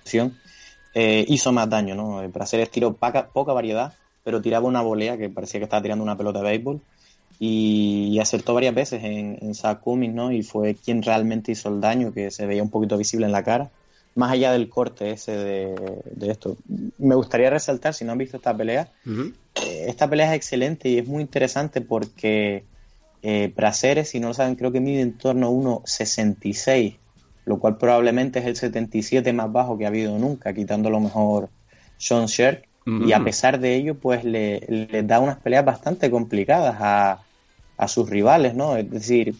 [0.00, 0.36] posición,
[0.94, 2.28] eh, hizo más daño, ¿no?
[2.32, 3.92] Praceres tiró poca, poca variedad,
[4.24, 6.80] pero tiraba una volea que parecía que estaba tirando una pelota de béisbol
[7.42, 10.30] y, acertó varias veces en, en ¿no?
[10.30, 13.42] Y fue quien realmente hizo el daño, que se veía un poquito visible en la
[13.42, 13.70] cara,
[14.14, 16.58] más allá del corte ese de, esto.
[16.98, 20.98] Me gustaría resaltar, si no han visto esta pelea, eh, esta pelea es excelente y
[20.98, 22.64] es muy interesante porque
[23.22, 26.98] eh, Praceres, si no lo saben, creo que mide en torno a 1,66,
[27.46, 31.48] lo cual probablemente es el 77 más bajo que ha habido nunca, quitando lo mejor
[31.96, 32.68] Sean Sherk.
[33.06, 37.20] Y a pesar de ello, pues le, le da unas peleas bastante complicadas a,
[37.80, 38.76] a sus rivales, ¿no?
[38.76, 39.34] Es decir,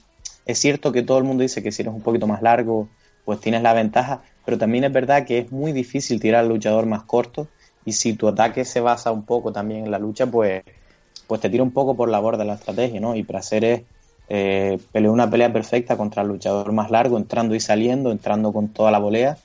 [0.46, 2.88] es cierto que todo el mundo dice que si eres un poquito más largo,
[3.26, 6.86] pues tienes la ventaja, pero también es verdad que es muy difícil tirar al luchador
[6.86, 7.48] más corto
[7.84, 10.62] y si tu ataque se basa un poco también en la lucha, pues,
[11.26, 13.14] pues te tira un poco por la borda la estrategia, ¿no?
[13.14, 13.82] Y Praceres
[14.30, 18.68] eh, peleó una pelea perfecta contra el luchador más largo, entrando y saliendo, entrando con
[18.68, 19.36] toda la volea,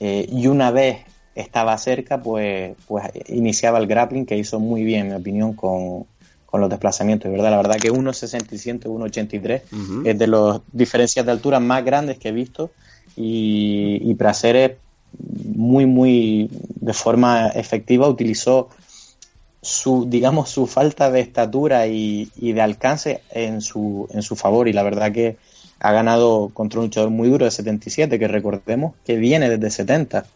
[0.00, 0.98] eh, y una vez
[1.36, 6.06] estaba cerca, pues, pues iniciaba el grappling que hizo muy bien, en mi opinión, con,
[6.52, 7.50] con los desplazamientos, ¿verdad?
[7.50, 12.32] La verdad que 1.67, 1.83 es de las diferencias de altura más grandes que he
[12.32, 12.70] visto
[13.16, 14.72] y, y Praceres
[15.18, 18.68] muy, muy de forma efectiva utilizó
[19.62, 24.74] su, digamos, su falta de estatura y, de alcance en su, en su favor y
[24.74, 25.38] la verdad que
[25.80, 30.26] ha ganado contra un luchador muy duro de 77, que recordemos que viene desde 70.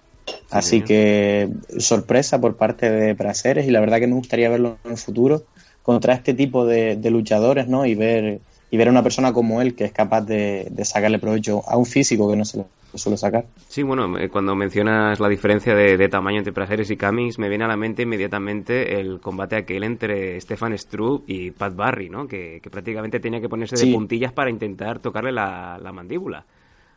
[0.50, 4.92] Así que sorpresa por parte de Praceres y la verdad que me gustaría verlo en
[4.92, 5.44] el futuro
[5.86, 7.86] contra este tipo de, de luchadores, ¿no?
[7.86, 11.18] Y ver y ver a una persona como él que es capaz de, de sacarle
[11.20, 13.46] provecho a un físico que no se le suele sacar.
[13.68, 17.48] Sí, bueno, eh, cuando mencionas la diferencia de, de tamaño entre Prajeres y Cummings, me
[17.48, 22.28] viene a la mente inmediatamente el combate aquel entre Stefan Struve y Pat Barry, ¿no?
[22.28, 26.46] Que, que prácticamente tenía que ponerse de puntillas para intentar tocarle la, la mandíbula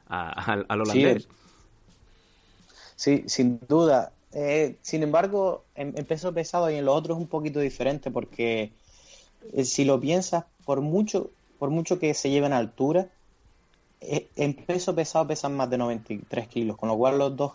[0.08, 1.30] a- al, al holandés.
[2.96, 4.16] Sí, sin duda.
[4.32, 8.12] Eh, sin embargo, en, en peso pesado y en los otros es un poquito diferente
[8.12, 8.78] porque
[9.54, 13.08] eh, si lo piensas, por mucho, por mucho que se lleven a altura,
[14.02, 17.54] eh, en peso pesado pesan más de 93 kilos, con lo cual los dos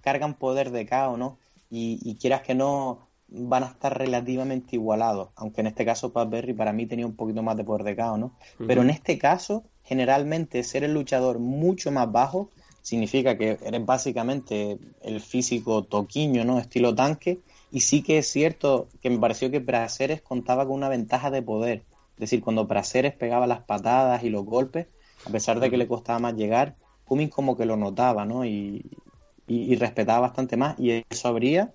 [0.00, 1.38] cargan poder de KO, ¿no?
[1.70, 6.28] Y, y quieras que no, van a estar relativamente igualados, aunque en este caso Pat
[6.30, 8.32] Berry para mí tenía un poquito más de poder de KO, ¿no?
[8.66, 12.50] Pero en este caso, generalmente ser el luchador mucho más bajo
[12.82, 16.58] significa que eres básicamente el físico toquiño, ¿no?
[16.60, 17.40] Estilo tanque.
[17.76, 21.42] Y sí que es cierto que me pareció que Praceres contaba con una ventaja de
[21.42, 21.86] poder.
[22.16, 24.88] Es decir, cuando Praceres pegaba las patadas y los golpes,
[25.24, 28.44] a pesar de que le costaba más llegar, Cummings como que lo notaba, ¿no?
[28.46, 29.04] Y,
[29.46, 30.78] y- y respetaba bastante más.
[30.78, 31.74] Y eso habría,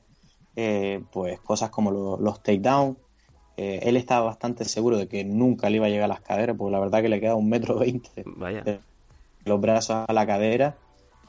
[0.55, 2.97] eh, pues, cosas como lo- los takedowns.
[3.57, 6.55] Eh, él estaba bastante seguro de que nunca le iba a llegar a las caderas,
[6.57, 8.29] porque la verdad que le queda un metro veinte
[8.63, 8.83] de
[9.45, 10.81] los brazos a la cadera.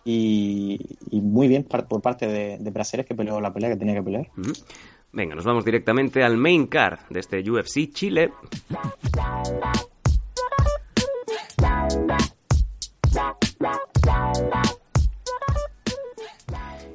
[0.04, 0.78] Y,
[1.12, 4.28] muy bien por parte de, de que peleó la pelea que tenía que pelear.
[5.12, 8.32] Venga, nos vamos directamente al main card de este UFC Chile.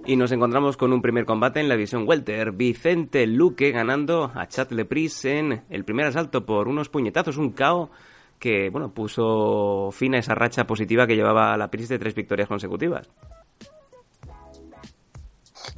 [0.06, 2.54] Y nos encontramos con un primer combate en la división Welter.
[2.54, 7.92] Vicente Luque ganando a Chad Lepris en el primer asalto por unos puñetazos, un KO
[8.40, 12.48] que bueno puso fin a esa racha positiva que llevaba la Pris de tres victorias
[12.48, 13.10] consecutivas.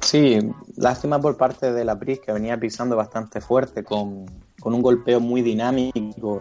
[0.00, 0.38] Sí,
[0.76, 4.26] lástima por parte de la Pris que venía pisando bastante fuerte con,
[4.58, 6.38] con un golpeo muy dinámico,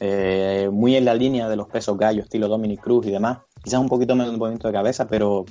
[0.00, 3.38] eh, muy en la línea de los pesos gallos, estilo Dominic Cruz y demás.
[3.62, 5.44] Quizás un poquito menos de movimiento de cabeza, pero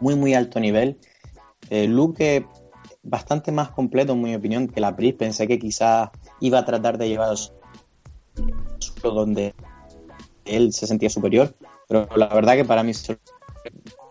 [0.00, 0.98] muy, muy alto nivel.
[1.70, 2.46] Eh, Luque
[3.02, 5.14] bastante más completo, en mi opinión, que la Pris.
[5.14, 6.10] Pensé que quizás
[6.40, 7.34] iba a tratar de llevar
[9.02, 9.54] donde
[10.44, 11.54] él se sentía superior,
[11.88, 12.92] pero la verdad que para mí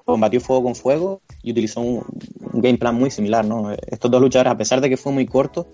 [0.05, 2.03] combatió fuego con fuego y utilizó un,
[2.51, 3.71] un game plan muy similar, ¿no?
[3.87, 5.67] Estos dos luchadores, a pesar de que fue muy corto,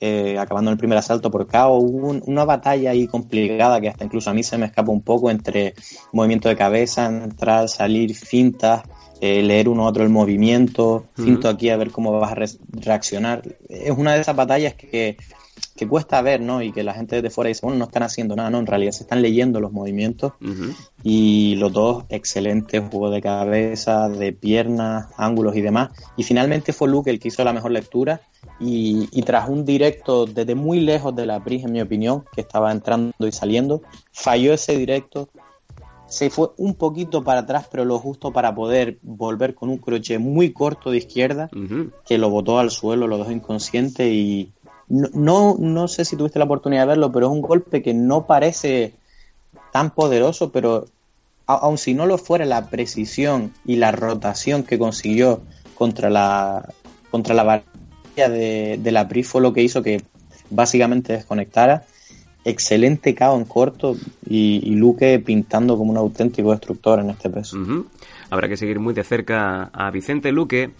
[0.00, 3.88] eh, acabando en el primer asalto por KO, hubo un- una batalla ahí complicada que
[3.88, 5.74] hasta incluso a mí se me escapa un poco entre
[6.12, 8.82] movimiento de cabeza, entrar, salir, fintas,
[9.20, 12.46] eh, leer uno a otro el movimiento, finto aquí a ver cómo vas a re-
[12.72, 13.42] reaccionar.
[13.68, 15.16] Es una de esas batallas que, que
[15.86, 16.62] cuesta ver, ¿no?
[16.62, 18.92] Y que la gente desde fuera dice, bueno, no están haciendo nada, no, en realidad
[18.92, 20.32] se están leyendo los movimientos
[21.02, 25.90] y los dos excelentes, juego de cabeza, de piernas, ángulos y demás.
[26.16, 28.20] Y finalmente fue Luke el que hizo la mejor lectura
[28.58, 32.42] y, y tras un directo desde muy lejos de la Pris, en mi opinión, que
[32.42, 33.82] estaba entrando y saliendo,
[34.12, 35.28] falló ese directo.
[36.06, 40.18] Se fue un poquito para atrás, pero lo justo para poder volver con un crochet
[40.18, 41.48] muy corto de izquierda,
[42.04, 44.52] que lo botó al suelo, lo dejó inconsciente y
[44.90, 47.94] no, no, no sé si tuviste la oportunidad de verlo, pero es un golpe que
[47.94, 48.92] no parece
[49.72, 50.86] tan poderoso, pero
[51.46, 55.40] aun si no lo fuera la precisión y la rotación que consiguió
[55.74, 56.68] contra la
[57.10, 60.02] contra la varilla de, de la PRI fue lo que hizo que
[60.50, 61.84] básicamente desconectara.
[62.44, 63.96] Excelente KO en corto
[64.26, 67.58] y, Luque pintando como un auténtico destructor en este peso.
[68.30, 70.70] Habrá que seguir muy de cerca a Vicente Luque.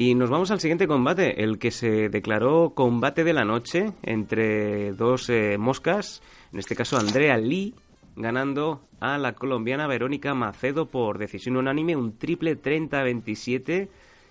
[0.00, 4.92] Y nos vamos al siguiente combate, el que se declaró combate de la noche entre
[4.92, 6.22] dos eh, moscas,
[6.52, 7.74] en este caso Andrea Lee,
[8.14, 13.88] ganando a la colombiana Verónica Macedo por decisión unánime, un triple 30-27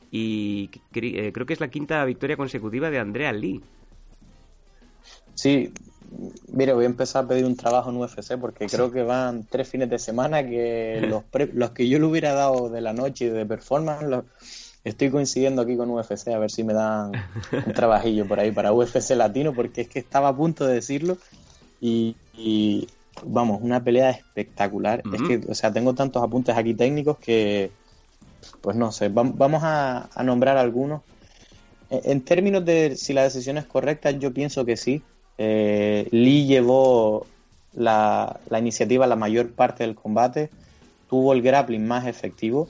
[0.10, 3.62] y cre- eh, creo que es la quinta victoria consecutiva de Andrea Lee.
[5.36, 5.74] Sí,
[6.54, 9.68] mire, voy a empezar a pedir un trabajo en UFC porque creo que van tres
[9.68, 13.26] fines de semana que los, pre- los que yo le hubiera dado de la noche
[13.26, 14.24] y de performance, los-
[14.88, 17.12] estoy coincidiendo aquí con UFC a ver si me dan
[17.66, 21.18] un trabajillo por ahí para UFC Latino porque es que estaba a punto de decirlo
[21.82, 22.88] y, y,
[23.26, 25.04] vamos, una pelea espectacular.
[25.12, 27.72] Es que, o sea, tengo tantos apuntes aquí técnicos que,
[28.62, 31.02] pues no sé, vam- vamos a, a nombrar algunos.
[31.90, 35.02] En en términos de si la decisión es correcta, yo pienso que sí.
[35.38, 37.26] Eh, Lee llevó
[37.74, 40.50] la, la iniciativa la mayor parte del combate,
[41.10, 42.68] tuvo el grappling más efectivo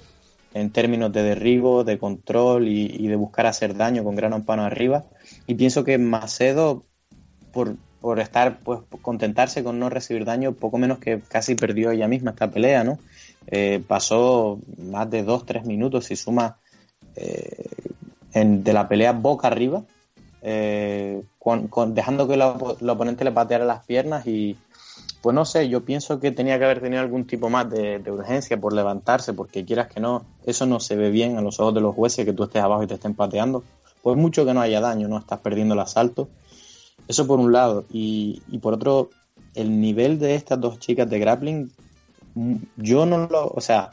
[0.59, 4.63] en términos de derribo, de control y, y de buscar hacer daño con gran pano
[4.63, 5.05] arriba.
[5.45, 6.83] Y pienso que Macedo,
[7.51, 12.07] por, por estar, pues, contentarse con no recibir daño, poco menos que casi perdió ella
[12.07, 12.99] misma esta pelea, ¿no?
[13.47, 16.57] Eh, pasó más de 2-3 minutos y suma
[17.15, 17.65] eh,
[18.33, 19.83] en, de la pelea boca arriba,
[20.41, 24.55] eh, con, con- dejando que la- el oponente le pateara las piernas y
[25.21, 28.59] pues no sé, yo pienso que tenía que haber tenido algún tipo más de, urgencia
[28.59, 31.81] por levantarse, porque quieras que no, eso no se ve bien a los ojos de
[31.81, 33.63] los jueces que tú estés abajo y te estén pateando.
[34.03, 36.29] Pues mucho que no haya daño, no estás perdiendo el asalto.
[37.07, 37.85] Eso por un lado.
[37.91, 39.09] Y, y por otro,
[39.55, 41.71] el nivel de estas dos chicas de grappling,
[42.35, 43.91] mm, yo no lo, o sea,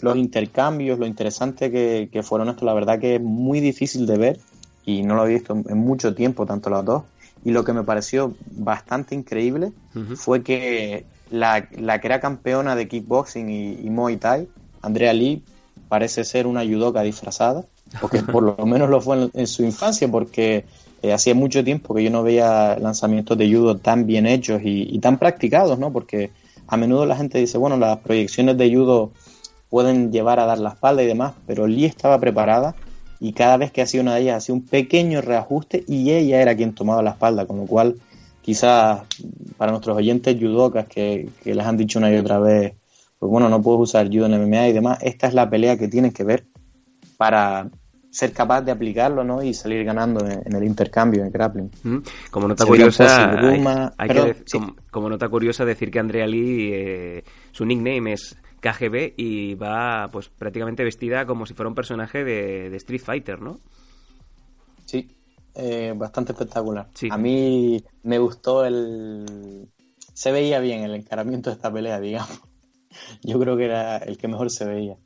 [0.00, 4.18] los intercambios, lo interesante que, que fueron esto, la verdad que es muy difícil de
[4.18, 4.40] ver
[4.84, 7.04] y no lo he visto en mucho tiempo, tanto las dos.
[7.44, 9.72] Y lo que me pareció bastante increíble
[10.16, 14.48] fue que la, la que era campeona de kickboxing y, y Muay Thai,
[14.80, 15.42] Andrea Lee,
[15.88, 17.64] parece ser una judoka disfrazada,
[18.00, 20.64] porque por lo menos lo fue en, en su infancia, porque
[21.02, 24.94] eh, hacía mucho tiempo que yo no veía lanzamientos de judo tan bien hechos y,
[24.94, 25.92] y tan practicados, ¿no?
[25.92, 26.30] Porque
[26.68, 29.10] a menudo la gente dice, bueno, las proyecciones de judo
[29.68, 32.74] pueden llevar a dar la espalda y demás, pero Lee estaba preparada
[33.24, 36.56] y cada vez que hacía una de ellas hacía un pequeño reajuste y ella era
[36.56, 37.94] quien tomaba la espalda, con lo cual
[38.42, 39.02] quizás
[39.56, 42.74] para nuestros oyentes judocas que, que les han dicho una y otra vez,
[43.20, 45.86] pues bueno, no puedes usar judo en MMA y demás, esta es la pelea que
[45.86, 46.44] tienes que ver
[47.16, 47.68] para
[48.10, 49.42] ser capaz de aplicarlo ¿no?
[49.42, 51.70] y salir ganando en, en el intercambio, en grappling.
[51.84, 51.98] Mm,
[52.30, 53.04] Como nota curiosa,
[53.96, 54.58] hay, que perdón, dec- sí.
[54.58, 60.08] como, como nota curiosa decir que Andrea Lee, eh, su nickname es KGB y va
[60.12, 63.58] pues prácticamente vestida como si fuera un personaje de, de Street Fighter, ¿no?
[64.86, 65.08] Sí,
[65.54, 66.88] eh, bastante espectacular.
[67.10, 69.68] A mí me gustó el...
[70.14, 72.40] Se veía bien el encaramiento de esta pelea, digamos.
[73.22, 74.96] Yo creo que era el que mejor se veía.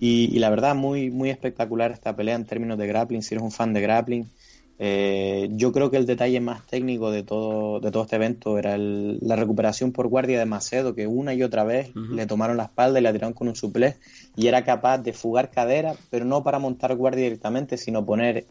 [0.00, 3.22] Y, y la verdad, muy, muy espectacular esta pelea en términos de grappling.
[3.22, 4.30] Si eres un fan de grappling,
[4.78, 8.74] eh, yo creo que el detalle más técnico de todo, de todo este evento era
[8.76, 12.64] el- la recuperación por guardia de Macedo, que una y otra vez le tomaron la
[12.64, 13.96] espalda y la tiraron con un suplé
[14.36, 18.46] y era capaz de fugar cadera, pero no para montar guardia directamente, sino poner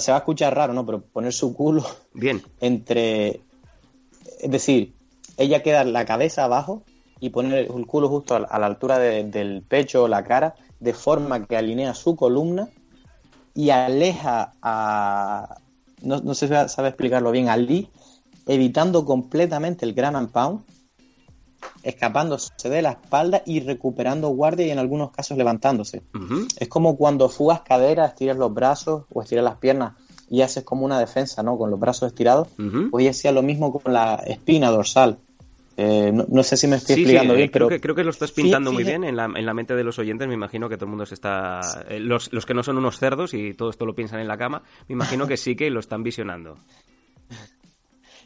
[0.00, 0.84] se va a escuchar raro, ¿no?
[0.84, 2.42] Pero poner su culo Bien.
[2.60, 3.40] entre.
[4.40, 4.94] Es decir,
[5.36, 6.82] ella queda la cabeza abajo
[7.20, 10.24] y poner el culo justo a la, a la altura de- del pecho o la
[10.24, 12.68] cara, de forma que alinea su columna
[13.56, 15.56] y aleja a.
[16.02, 17.88] No, no sé si sabe explicarlo bien, a Lee,
[18.46, 20.60] evitando completamente el gran and pound,
[21.82, 26.02] escapándose de la espalda y recuperando guardia y en algunos casos levantándose.
[26.58, 29.94] Es como cuando fugas cadera, estiras los brazos o estiras las piernas
[30.28, 31.56] y haces como una defensa, ¿no?
[31.56, 32.48] Con los brazos estirados.
[32.90, 35.18] Pues ella hacía lo mismo con la espina dorsal.
[35.78, 37.94] Eh, no, no sé si me estoy Sí, explicando eh, bien, creo, pero que, creo
[37.94, 40.26] que lo estás pintando muy bien en la, en la mente de los oyentes.
[40.26, 41.84] Me imagino que todo el mundo se está.
[41.88, 44.38] eh, los, los que no son unos cerdos y todo esto lo piensan en la
[44.38, 46.56] cama, me imagino que sí que lo están visionando.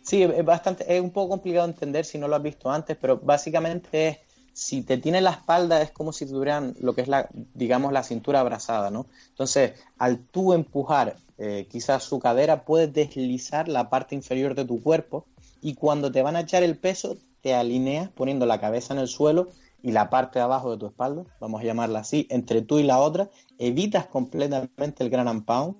[0.02, 2.97] Sí, es bastante, es un poco complicado de entender si no lo has visto antes,
[3.01, 4.18] pero básicamente es,
[4.52, 8.02] si te tiene la espalda es como si tuvieran lo que es la, digamos, la
[8.02, 9.06] cintura abrazada, ¿no?
[9.28, 14.82] Entonces, al tú empujar eh, quizás su cadera, puedes deslizar la parte inferior de tu
[14.82, 15.27] cuerpo
[15.60, 19.09] y cuando te van a echar el peso, te alineas poniendo la cabeza en el
[19.09, 19.49] suelo
[19.83, 22.83] y la parte de abajo de tu espalda, vamos a llamarla así, entre tú y
[22.83, 25.77] la otra, evitas completamente el gran and pound,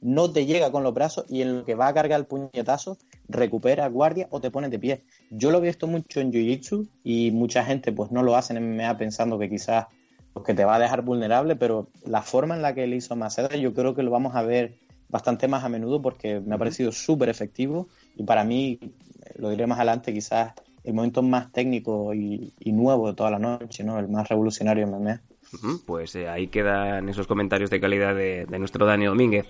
[0.00, 2.98] no te llega con los brazos y en lo que va a cargar el puñetazo,
[3.26, 5.04] recupera guardia o te pones de pie.
[5.30, 8.76] Yo lo he visto mucho en Jiu-Jitsu y mucha gente pues no lo hace en
[8.76, 9.86] MMA pensando que quizás
[10.34, 13.16] pues, que te va a dejar vulnerable, pero la forma en la que le hizo
[13.16, 14.74] Maceda yo creo que lo vamos a ver
[15.08, 18.90] bastante más a menudo porque me ha parecido súper efectivo y para mí, eh,
[19.36, 20.52] lo diré más adelante, quizás
[20.84, 23.98] el momento más técnico y, y nuevo de toda la noche, ¿no?
[23.98, 25.20] El más revolucionario MMA.
[25.54, 29.46] Ujú, Pues eh, ahí quedan esos comentarios de calidad de, nuestro Dani Domínguez.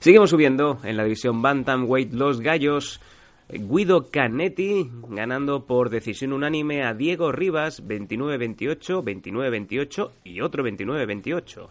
[0.00, 3.00] Seguimos subiendo en la división Bantamweight Los Gallos.
[3.46, 11.68] Guido Canetti ganando por decisión unánime a Diego Rivas 29-28, 29-28 y otro 29-28.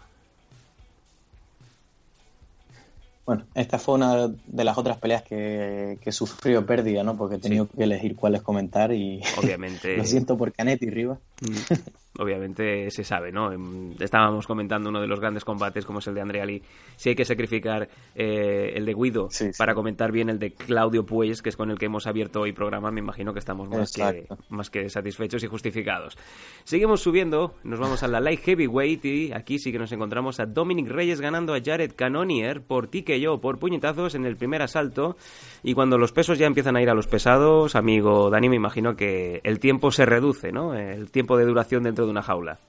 [3.25, 7.15] Bueno, esta fue una de las otras peleas que, que sufrió pérdida, ¿no?
[7.15, 9.95] Porque he tenido que elegir cuáles comentar y Obviamente.
[9.97, 11.19] lo siento por Canetti y Rivas.
[11.41, 11.73] Mm,
[12.19, 13.51] Obviamente se sabe, ¿no?
[13.51, 16.61] Em, Estábamos comentando uno de los grandes combates como es el de Andrea Lee.
[16.95, 21.41] Si hay que sacrificar eh, el de Guido para comentar bien el de Claudio Puelles,
[21.41, 24.27] que es con el que hemos abierto hoy programa, me imagino que estamos más, que,
[24.49, 26.17] más que satisfechos y justificados.
[26.63, 30.45] Seguimos subiendo, nos vamos a la Light Heavyweight y aquí sí que nos encontramos a
[30.45, 35.17] Dominic Reyes ganando a Jared Cannonier por TKO, por puñetazos en el primer asalto.
[35.63, 38.95] Y cuando los pesos ya empiezan a ir a los pesados, amigo Dani, me imagino
[38.95, 40.75] que el tiempo se reduce, ¿no?
[40.75, 42.59] El tiempo de duración dentro de una jaula.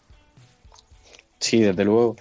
[1.39, 2.17] Sí, desde luego.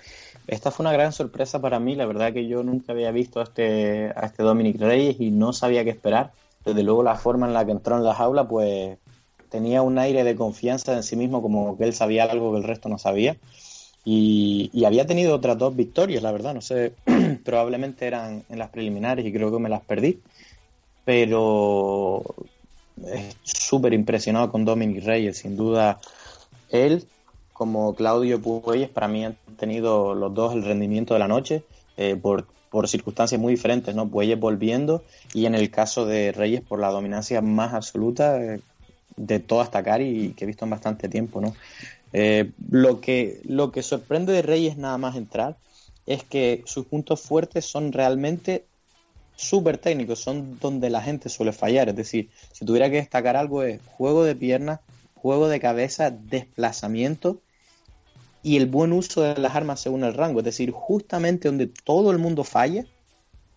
[0.47, 3.43] Esta fue una gran sorpresa para mí, la verdad que yo nunca había visto a
[3.43, 6.31] este, a este Dominic Reyes y no sabía qué esperar.
[6.65, 8.97] Desde luego la forma en la que entró en la jaula, pues
[9.49, 12.63] tenía un aire de confianza en sí mismo, como que él sabía algo que el
[12.63, 13.37] resto no sabía.
[14.05, 16.93] Y, había tenido otras dos victorias, la verdad, no sé,
[17.45, 20.19] probablemente eran en las preliminares y creo que me las perdí.
[21.05, 22.23] Pero
[23.05, 25.99] es súper impresionado con Dominic Reyes, sin duda.
[26.73, 27.05] Él
[27.53, 31.63] como Claudio Puelles, para mí han tenido los dos el rendimiento de la noche
[31.97, 34.09] eh, por, por, circunstancias muy diferentes, ¿no?
[34.09, 38.59] Puelles volviendo y en el caso de Reyes por la dominancia más absoluta eh,
[39.15, 41.55] de toda esta cari que he visto en bastante tiempo, ¿no?
[42.11, 45.57] Eh, lo, que, lo que sorprende de Reyes nada más entrar
[46.05, 48.65] es que sus puntos fuertes son realmente
[49.35, 51.89] súper técnicos, son donde la gente suele fallar.
[51.89, 54.79] Es decir, si tuviera que destacar algo es juego de piernas,
[55.23, 57.39] juego de cabeza, desplazamiento
[58.43, 60.39] y el buen uso de las armas según el rango.
[60.39, 62.85] Es decir, justamente donde todo el mundo falla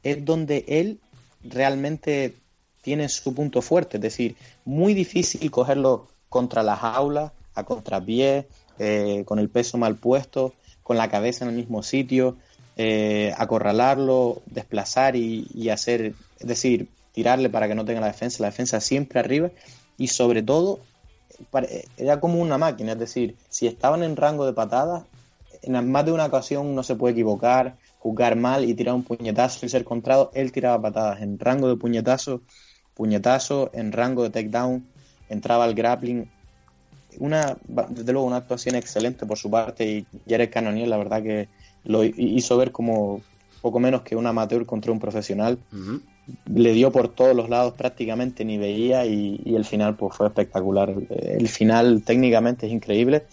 [0.04, 1.00] es donde él
[1.42, 2.36] realmente
[2.82, 3.96] tiene su punto fuerte.
[3.96, 8.46] Es decir, muy difícil cogerlo contra las aulas, a contrapié,
[8.78, 12.36] eh, con el peso mal puesto, con la cabeza en el mismo sitio,
[12.76, 18.40] eh, acorralarlo, desplazar y, y hacer, es decir, tirarle para que no tenga la defensa,
[18.40, 19.50] la defensa siempre arriba
[19.98, 20.78] y sobre todo
[21.96, 25.04] era como una máquina, es decir, si estaban en rango de patadas,
[25.62, 29.66] en más de una ocasión no se puede equivocar, jugar mal y tirar un puñetazo
[29.66, 31.22] y ser contrado, él tiraba patadas.
[31.22, 32.42] En rango de puñetazo,
[32.94, 34.86] puñetazo, en rango de takedown,
[35.28, 36.30] entraba al grappling.
[37.18, 37.56] Una,
[37.88, 41.48] desde luego, una actuación excelente por su parte y Jared Cannonier, la verdad que
[41.84, 43.22] lo hizo ver como
[43.60, 45.58] poco menos que un amateur contra un profesional
[46.46, 50.92] le dio por todos los lados prácticamente ni veía y, el final pues fue espectacular.
[51.10, 53.24] El final técnicamente es increíble.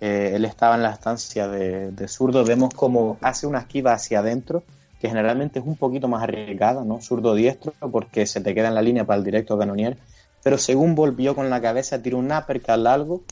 [0.00, 4.62] Eh, él estaba en la estancia de, zurdo, vemos como hace una esquiva hacia adentro,
[5.00, 7.00] que generalmente es un poquito más arriesgada, ¿no?
[7.00, 9.96] Zurdo diestro, porque se te queda en la línea para el directo canonier,
[10.44, 13.22] pero según volvió con la cabeza, tiró un uppercut largo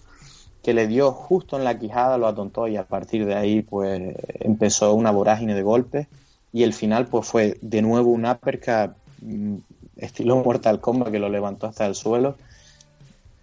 [0.63, 4.17] que le dio justo en la quijada, lo atontó y a partir de ahí pues
[4.41, 6.09] empezó una vorágine de golpes
[6.57, 9.57] y el final pues fue de nuevo un uppercut mm,
[9.99, 12.39] estilo Mortal Kombat que lo levantó hasta el suelo.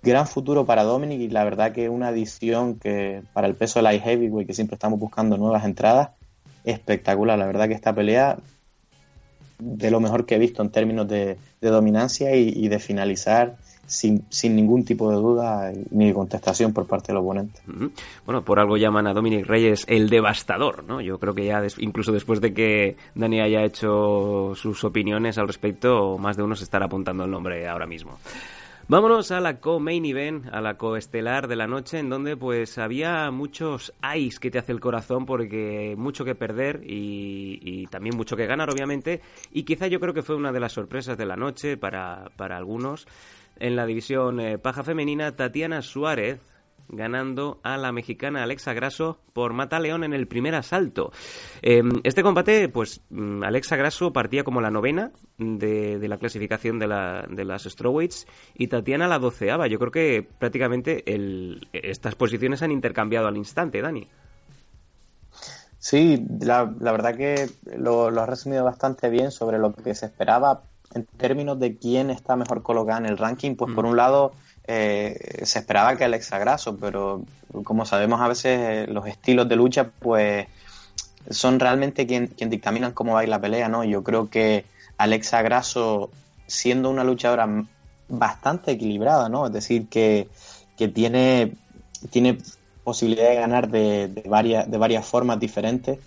[0.02, 3.84] Gran futuro para Dominic y la verdad que una adición que para el peso de
[3.84, 6.10] light heavyweight que siempre estamos buscando nuevas entradas,
[6.64, 7.38] espectacular.
[7.38, 8.40] La verdad que esta pelea
[9.60, 14.56] de lo mejor que he visto en términos de, dominancia y, de finalizar sin, sin,
[14.56, 17.62] ningún tipo de duda ni contestación por parte del oponente.
[18.26, 21.02] Bueno, por algo llaman a Dominic Reyes el devastador, ¿no?
[21.02, 26.18] Yo creo que ya incluso después de que Dani haya hecho sus opiniones al respecto,
[26.18, 28.18] más de uno se estará apuntando el nombre ahora mismo.
[28.86, 33.32] Vámonos a la co-main event, a la co-estelar de la noche, en donde pues había
[33.32, 38.36] muchos ice que te hace el corazón porque mucho que perder y, y, también mucho
[38.36, 39.22] que ganar, obviamente.
[39.54, 42.58] Y quizá yo creo que fue una de las sorpresas de la noche para, para
[42.58, 43.08] algunos.
[43.58, 46.40] En la división eh, paja femenina, Tatiana Suárez
[46.90, 51.12] ganando a la mexicana Alexa Grasso por Mata León en el primer asalto.
[51.62, 56.88] Em, este combate, pues mm, Alexa Grasso partía como la novena de, la clasificación de,
[56.88, 59.68] la, de las strawweights y Tatiana la doceava.
[59.68, 61.04] Yo creo que prácticamente
[61.74, 64.08] estas posiciones han intercambiado al instante, Dani.
[65.80, 70.64] Sí, la, verdad que lo, lo has resumido bastante bien sobre lo que se esperaba
[70.96, 73.90] en términos de quién está mejor colocada en el ranking, pues por mm.
[73.90, 74.34] un lado
[74.68, 77.24] eh, se esperaba que Alexa Grasso, pero
[77.64, 80.48] como sabemos a veces eh, los estilos de lucha pues
[81.30, 83.84] son realmente quien, quien dictaminan cómo va a ir la pelea, ¿no?
[83.84, 84.66] Yo creo que
[84.98, 86.10] Alexa Grasso,
[86.48, 87.48] siendo una luchadora
[88.10, 89.48] bastante equilibrada, ¿no?
[89.48, 90.28] Es decir, que,
[90.78, 91.54] que tiene,
[92.10, 92.38] tiene
[92.84, 96.00] posibilidad de ganar de, varias, de varias formas diferentes.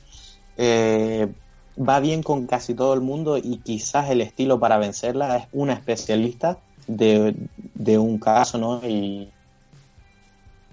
[0.56, 1.28] Eh,
[1.76, 5.74] va bien con casi todo el mundo y quizás el estilo para vencerla es una
[5.74, 7.34] especialista de,
[7.98, 8.80] un caso, ¿no?
[8.86, 9.28] Y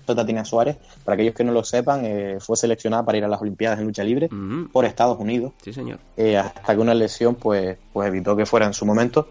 [0.05, 3.41] Tatiana Suárez, para aquellos que no lo sepan, eh, fue seleccionada para ir a las
[3.41, 4.29] Olimpiadas de lucha libre
[4.71, 5.53] por Estados Unidos.
[5.63, 5.99] Sí, señor.
[6.17, 9.27] Eh, hasta que una lesión, pues, pues evitó que fuera en su momento.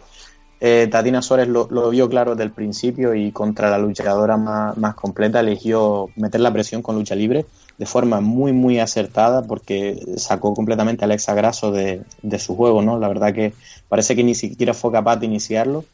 [0.60, 4.76] Eh, Tatiana Suárez lo, lo, vio claro desde el principio y contra la luchadora más,
[4.78, 7.46] más completa eligió meter la presión con lucha libre
[7.82, 12.04] de forma muy, muy acertada porque sacó completamente a Alexa Grasso de,
[12.38, 12.96] su juego, ¿no?
[12.96, 13.54] La verdad que
[13.88, 15.84] parece que ni siquiera fue capaz de iniciarlo.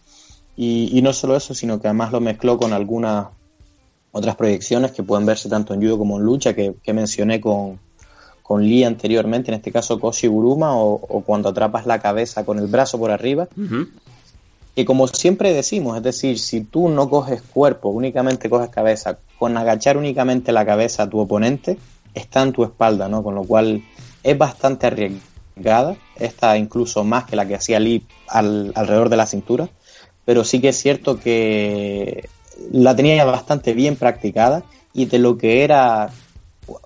[0.55, 3.29] Y, no solo eso, sino que además lo mezcló con algunas
[4.13, 7.79] otras proyecciones que pueden verse tanto en judo como en lucha, que, mencioné con,
[8.43, 12.67] con Lee anteriormente, en este caso Koshi Guruma, o, cuando atrapas la cabeza con el
[12.67, 13.49] brazo por arriba.
[14.79, 19.57] Que como siempre decimos, es decir, si tú no coges cuerpo, únicamente coges cabeza, con
[19.57, 21.77] agachar únicamente la cabeza a tu oponente,
[22.15, 23.25] está en tu espalda, ¿no?
[23.25, 23.83] Con lo cual
[24.23, 29.27] es bastante arriesgada, esta incluso más que la que hacía Lee al- alrededor de la
[29.27, 29.69] cintura,
[30.25, 32.29] pero sí que es cierto que
[32.71, 34.63] la tenía bastante bien practicada
[34.95, 36.09] y de lo que era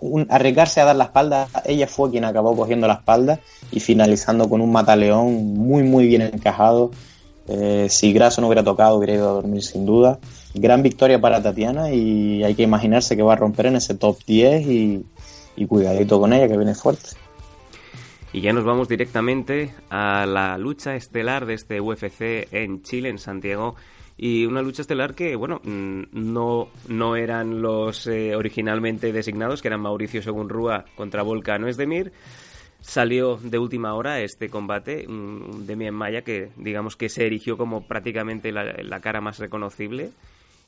[0.01, 3.39] un- arriesgarse a dar la espalda, ella fue quien acabó cogiendo la espalda
[3.71, 6.91] y finalizando con un mataleón muy muy bien encajado.
[7.49, 10.19] Eh, si Grasso no hubiera tocado, hubiera ido a dormir sin duda.
[10.55, 14.19] Gran victoria para Tatiana y hay que imaginarse que va a romper en ese top
[14.27, 15.05] 10 y,
[15.57, 17.11] y cuidadito con ella que viene fuerte.
[18.33, 23.19] Y ya nos vamos directamente a la lucha estelar de este UFC en Chile, en
[23.19, 23.77] Santiago.
[24.17, 29.69] Y una lucha estelar que, bueno, mm, no, no eran los eh, originalmente designados, que
[29.69, 30.49] eran Mauricio Según
[30.95, 32.13] contra Volcano Esdemir.
[32.83, 37.87] Salió de última hora este combate, un Demian Maya que digamos que se erigió como
[37.87, 40.11] prácticamente la, cara más reconocible.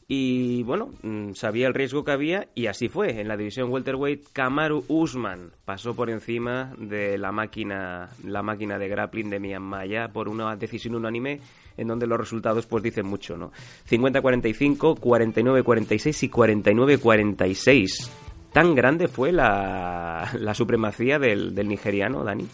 [0.06, 3.20] Y bueno, mm, sabía el riesgo que había y así fue.
[3.20, 8.88] En la división welterweight, Kamaru Usman pasó por encima de la máquina, la máquina de
[8.88, 11.40] grappling de Mian Maya por una decisión unánime
[11.76, 13.50] en donde los resultados pues dicen mucho, ¿no?
[13.90, 18.23] 50-45, 49-46 y 49-46.
[18.54, 22.46] Tan grande fue la, la supremacía del, del nigeriano, Dani.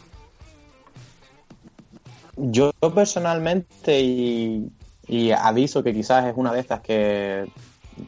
[2.36, 7.46] Yo personalmente y, aviso que quizás es una de estas que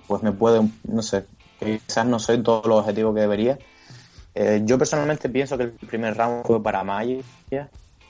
[0.06, 1.26] pues me puede, no sé,
[1.58, 3.58] quizás no soy todo lo objetivo que debería.
[4.34, 7.20] Eh, yo personalmente pienso que el primer round fue para Maya.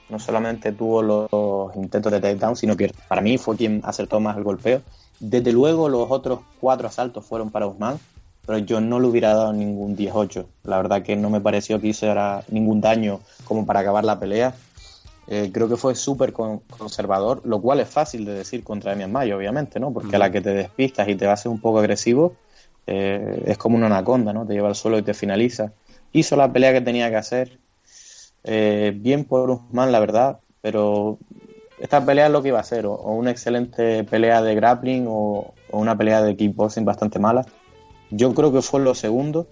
[0.08, 4.36] No solamente tuvo los intentos de takedown, sino que para mí fue quien acertó más
[4.36, 4.80] el golpeo.
[5.18, 7.98] Desde luego los otros cuatro asaltos fueron para Usman,
[8.46, 10.48] pero yo no le hubiera dado ningún 18.
[10.64, 14.54] La verdad que no me pareció que hiciera ningún daño como para acabar la pelea.
[15.28, 19.12] Eh, creo que fue súper con- conservador, lo cual es fácil de decir contra Demian
[19.12, 19.92] Mayo, obviamente, ¿no?
[19.92, 22.34] Porque a la que te despistas y te haces un poco agresivo,
[22.86, 24.44] eh, es como una anaconda, ¿no?
[24.46, 25.72] Te lleva al suelo y te finaliza.
[26.12, 27.58] Hizo la pelea que tenía que hacer.
[28.44, 31.18] Eh, bien por Usman, la verdad, pero
[31.80, 35.06] esta pelea es lo que iba a ser, o, o una excelente pelea de grappling
[35.08, 37.46] o, o una pelea de kickboxing bastante mala.
[38.12, 39.46] Yo creo que fue lo segundo.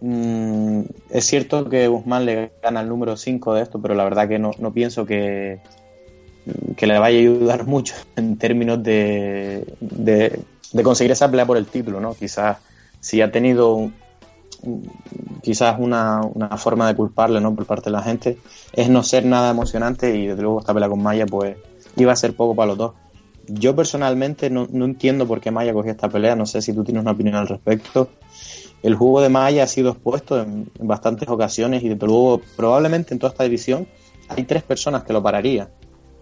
[0.00, 4.28] Mm, es cierto que Guzmán le gana el número 5 de esto, pero la verdad
[4.28, 5.60] que no, no pienso que,
[6.76, 11.66] que le vaya a ayudar mucho en términos de, de, conseguir esa pelea por el
[11.66, 12.14] título, ¿no?
[12.14, 12.58] Quizás
[13.00, 13.90] si ha tenido
[15.40, 17.54] quizás una, una forma de culparle, ¿no?
[17.54, 18.38] Por parte de la gente,
[18.72, 21.56] es no ser nada emocionante y desde luego esta pelea con Maya pues
[21.96, 22.92] iba a ser poco para los dos.
[23.48, 26.84] Yo personalmente no, no entiendo por qué Maya cogió esta pelea, no sé si tú
[26.84, 28.10] tienes una opinión al respecto.
[28.82, 33.18] El juego de Maya ha sido expuesto en, bastantes ocasiones y desde luego probablemente en
[33.18, 33.88] toda esta división
[34.28, 35.68] hay tres personas que lo pararían.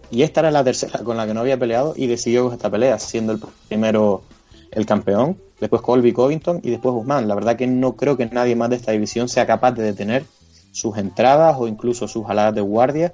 [0.09, 2.69] Y esta era la tercera con la que no había peleado y decidió coger esta
[2.69, 4.23] pelea, siendo el primero
[4.71, 7.27] el campeón, después Colby Covington y después Guzmán.
[7.27, 10.25] La verdad que no creo que nadie más de esta división sea capaz de detener
[10.71, 13.13] sus entradas o incluso sus jaladas de guardia.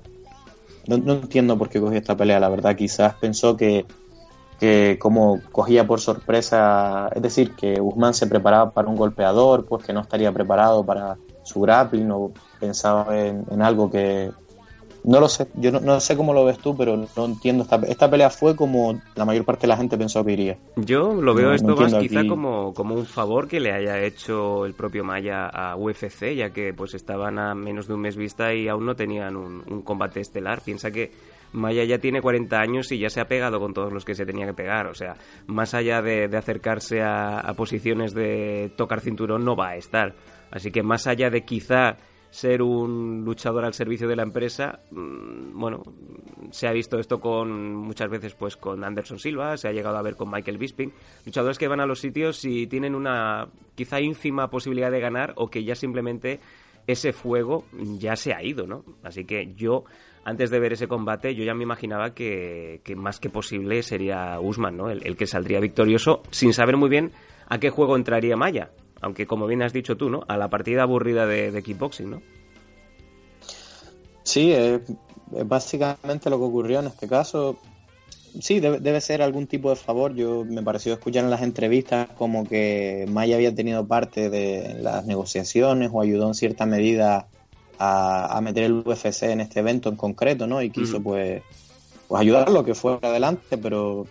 [0.88, 2.76] No, no entiendo por qué cogió esta pelea, la verdad.
[2.76, 3.86] Quizás pensó que,
[4.60, 9.86] que como cogía por sorpresa, es decir, que Guzmán se preparaba para un golpeador, pues
[9.86, 14.32] que no estaría preparado para su grappling o pensaba en, en algo que...
[15.06, 17.64] No lo sé, yo no, no sé cómo lo ves tú, pero no entiendo.
[17.64, 20.58] Esta, esta pelea fue como la mayor parte de la gente pensó que iría.
[20.78, 22.30] Yo lo veo No- no esto más quizá aquí.
[22.30, 26.74] como, como un favor que le haya hecho el propio Maya a UFC, ya que
[26.74, 30.22] pues estaban a menos de un mes vista y aún no tenían un, un combate
[30.22, 30.62] estelar.
[30.62, 31.12] Piensa que
[31.54, 34.26] Maya ya tiene 40 años y ya se ha pegado con todos los que se
[34.26, 34.88] tenía que pegar.
[34.88, 35.16] O sea,
[35.48, 40.16] más allá de, acercarse a, a posiciones de tocar cinturón, no va a estar.
[40.52, 41.98] Así que más allá de quizá
[42.34, 45.84] ser un luchador al servicio de la empresa, mm, bueno,
[46.50, 50.02] se ha visto esto con muchas veces pues con Anderson Silva, se ha llegado a
[50.02, 50.92] ver con Michael Bisping,
[51.28, 55.48] luchadores que van a los sitios y tienen una quizá ínfima posibilidad de ganar o
[55.48, 56.40] que ya simplemente
[56.88, 57.66] ese fuego
[58.00, 58.84] ya se ha ido, ¿no?
[59.04, 59.84] Así que yo
[60.26, 64.78] antes de ver ese combate yo ya me imaginaba que, más que posible sería Usman,
[64.78, 64.90] ¿no?
[64.90, 67.12] El, que saldría victorioso sin saber muy bien
[67.48, 68.72] a qué juego entraría Maya.
[69.02, 70.22] Aunque, como bien has dicho tú, ¿no?
[70.30, 72.22] A la partida aburrida de, kickboxing, ¿no?
[74.24, 74.80] Sí, es
[75.46, 77.58] básicamente lo que ocurrió en este caso.
[78.40, 80.16] Sí, debe, debe ser algún tipo de favor.
[80.16, 85.06] Yo me pareció escuchar en las entrevistas como que Maya había tenido parte de las
[85.06, 87.28] negociaciones o ayudó en cierta medida
[87.80, 90.62] a, a meter el UFC en este evento en concreto, ¿no?
[90.62, 91.04] Y quiso Ujú.
[91.04, 91.44] pues,
[92.08, 94.06] pues ayudarlo que fuera adelante, pero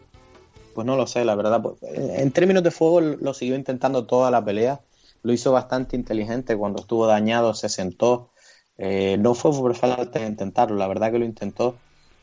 [0.74, 1.62] pues no lo sé, la verdad.
[1.62, 4.80] Pues, en en términos de fuego lo siguió intentando toda la pelea.
[5.22, 6.56] Lo hizo bastante inteligente.
[6.56, 8.30] Cuando estuvo dañado se sentó.
[8.78, 11.76] Eh, no fue por falta de intentarlo, la verdad que lo intentó.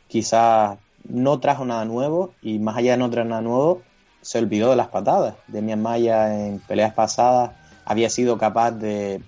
[0.07, 3.83] Quizás no trajo nada nuevo y más allá de no traer nada nuevo,
[4.21, 5.35] se olvidó de las patadas.
[5.47, 7.51] Demian Maya en peleas pasadas
[7.85, 9.21] había sido capaz de,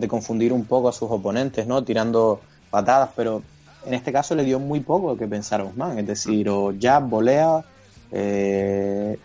[0.00, 1.84] de confundir un poco a sus oponentes, ¿no?
[1.84, 2.40] Tirando
[2.70, 3.42] patadas, pero
[3.86, 7.08] en este caso le dio muy poco que pensar a Usman, es decir, o jab,
[7.08, 7.64] volea
[8.12, 9.18] eh,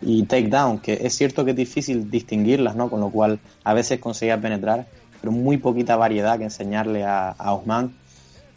[0.00, 2.90] y takedown, que es cierto que es difícil distinguirlas, ¿no?
[2.90, 4.86] Con lo cual a veces conseguía penetrar,
[5.20, 7.94] pero muy poquita variedad que enseñarle a, a Usman.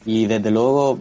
[0.06, 1.00] Y desde luego,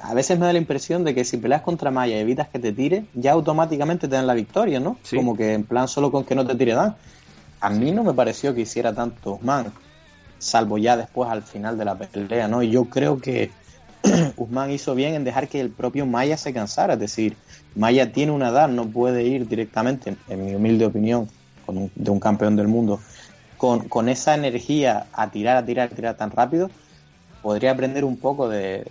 [0.00, 2.58] a veces me da la impresión de que si peleas contra Maya y evitas que
[2.58, 4.98] te tire, ya automáticamente te dan la victoria, ¿no?
[5.14, 6.96] Como que en plan solo con que no te tire dan.
[7.60, 9.72] A mí no me pareció que hiciera tanto Usman,
[10.40, 12.62] salvo ya después al final de la pelea, ¿no?
[12.62, 13.50] Y yo creo que
[14.36, 17.36] Usman hizo bien en dejar que el propio Maya se cansara, es decir,
[17.76, 21.28] Maya tiene una edad, no puede ir directamente, en mi humilde opinión,
[21.66, 22.98] con un- de un campeón del mundo,
[23.58, 26.70] con, con esa energía a tirar, a tirar, a tirar tan rápido,
[27.42, 28.84] podría aprender un poco de,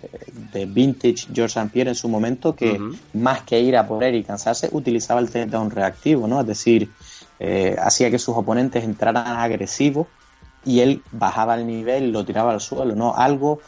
[0.52, 1.70] de vintage George St.
[1.72, 2.76] Pierre en su momento, que
[3.12, 6.40] más que ir a por él y cansarse, utilizaba el takedown reactivo, ¿no?
[6.40, 6.88] Es decir,
[7.40, 10.06] eh, hacía que sus oponentes entraran agresivos
[10.64, 13.14] y él bajaba el nivel lo tiraba al suelo, ¿no?
[13.16, 13.60] Algo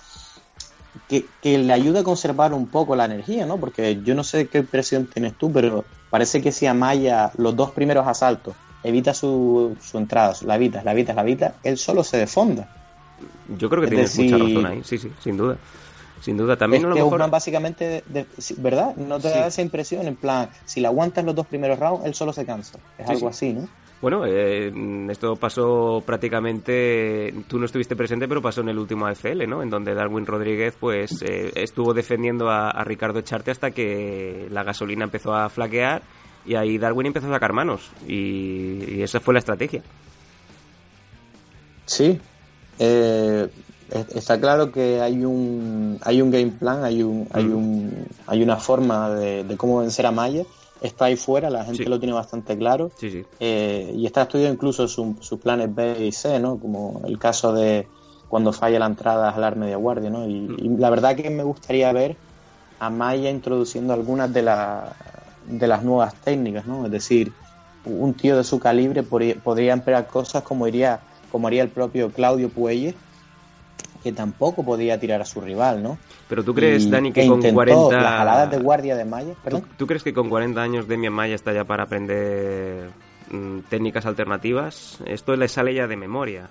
[1.08, 3.58] que, que le ayude a conservar un poco la energía, ¿no?
[3.58, 7.70] Porque yo no sé qué impresión tienes tú, pero parece que si Amaya los dos
[7.70, 8.54] primeros asaltos
[8.84, 12.68] evita su, su entrada, la evita, la evita, la evita, él solo se defonda.
[13.56, 15.56] Yo creo que Es tienes decir- mucha razón ahí, sí, sí, sin duda.
[16.20, 17.30] Sin duda, también es lo mejor...
[17.30, 18.26] Básicamente, de-
[18.58, 18.94] ¿verdad?
[18.96, 19.34] No te Sí.
[19.34, 22.46] da esa impresión, en plan, si le aguantas los dos primeros rounds, él solo se
[22.46, 22.78] cansa.
[22.98, 23.34] Es Sí, algo sí.
[23.34, 23.68] así, ¿no?
[24.02, 24.72] Bueno, eh,
[25.10, 29.62] esto pasó prácticamente, tú no estuviste presente, pero pasó en el último AFL, ¿no?
[29.62, 34.64] En donde Darwin Rodríguez, pues, eh, estuvo defendiendo a, a Ricardo Charte hasta que la
[34.64, 36.02] gasolina empezó a flaquear
[36.44, 39.82] y ahí Darwin empezó a sacar manos y, y esa fue la estrategia.
[41.86, 42.18] Sí.
[42.80, 43.48] Eh,
[43.90, 47.56] es- está claro que hay un hay un game plan, hay un hay Mm.
[47.56, 50.42] un hay una forma de, de cómo vencer a Maya.
[50.82, 51.88] Está ahí fuera, la gente Sí.
[51.88, 52.90] lo tiene bastante claro.
[52.96, 53.22] Sí, sí.
[53.38, 56.58] Eh, y está estudiado incluso su- sus planes B y C, ¿no?
[56.60, 57.90] Como el caso de
[58.28, 60.26] cuando falla la entrada a jalar media guardia, ¿no?
[60.28, 60.56] Y, Mm.
[60.58, 62.20] y la verdad que me gustaría ver
[62.78, 64.96] a Maya introduciendo algunas de, la-
[65.40, 66.84] de las nuevas técnicas, ¿no?
[66.86, 67.36] Es decir,
[67.84, 72.12] un tío de su calibre podría, podría emplear cosas como iría, como haría el propio
[72.12, 72.96] Claudio Puelles,
[74.02, 75.98] que tampoco podía tirar a su rival, ¿no?
[76.28, 78.00] Pero tú crees, Y- Dani, que e con intentó 40...
[78.00, 81.34] Las jaladas de guardia de Maya, ¿Tú, tú crees que con 40 años Demian Maya
[81.34, 82.90] está ya para aprender
[83.30, 84.98] mm, técnicas alternativas?
[85.06, 86.48] Esto le sale ya de memoria.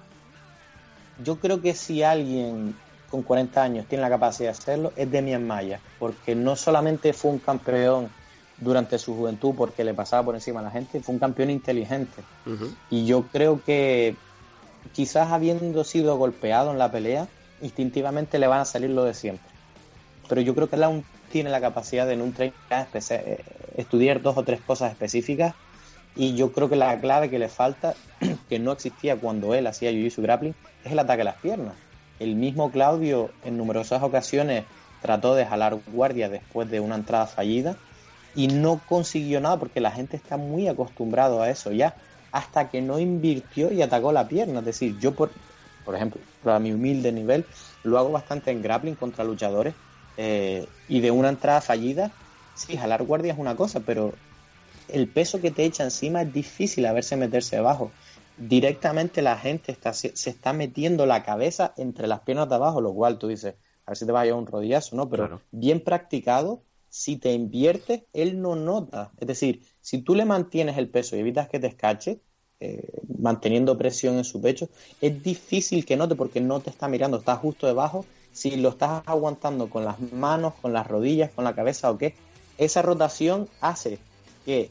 [1.23, 2.75] Yo creo que si alguien
[3.09, 7.31] con 40 años tiene la capacidad de hacerlo, es Demian Maya, porque no solamente fue
[7.31, 8.09] un campeón
[8.57, 12.21] durante su juventud porque le pasaba por encima a la gente, fue un campeón inteligente.
[12.89, 14.15] Y yo creo que
[14.93, 17.27] quizás habiendo sido golpeado en la pelea,
[17.61, 19.47] instintivamente le van a salir lo de siempre.
[20.27, 23.43] Pero yo creo que él aún tiene la capacidad de en un training eh,
[23.77, 25.55] estudiar dos o tres cosas específicas
[26.15, 27.95] y yo creo que la clave que le falta,
[28.49, 31.75] que no existía cuando él hacía Jiu-Jitsu Grappling, es el ataque a las piernas.
[32.19, 34.65] El mismo Claudio en numerosas ocasiones
[35.01, 37.77] trató de jalar guardia después de una entrada fallida
[38.35, 41.95] y no consiguió nada porque la gente está muy acostumbrado a eso ya,
[42.31, 44.59] hasta que no invirtió y atacó la pierna.
[44.59, 45.31] Es decir, yo por,
[45.83, 47.47] por ejemplo, a mi humilde nivel,
[47.83, 49.75] lo hago bastante en grappling contra luchadores
[50.17, 52.17] eh, y de una entrada fallida,
[52.53, 54.23] sí, jalar guardia es una cosa, pero
[54.87, 57.95] el peso que te echa encima es difícil a verse meterse abajo.
[58.35, 62.81] Directamente la gente está, se, se está metiendo la cabeza entre las piernas de abajo,
[62.81, 63.55] lo cual tú dices,
[63.85, 65.09] a ver si te va a llevar un rodillazo, ¿no?
[65.09, 65.45] Pero Claro.
[65.51, 69.13] bien practicado, si te inviertes, él no nota.
[69.17, 72.21] Es decir, si tú le mantienes el peso y evitas que te escache,
[72.63, 74.69] eh, manteniendo presión en su pecho,
[75.01, 78.05] es difícil que note porque no te está mirando, está justo debajo.
[78.33, 82.13] Si lo estás aguantando con las manos, con las rodillas, con la cabeza o qué,
[82.59, 83.97] esa rotación hace
[84.45, 84.69] que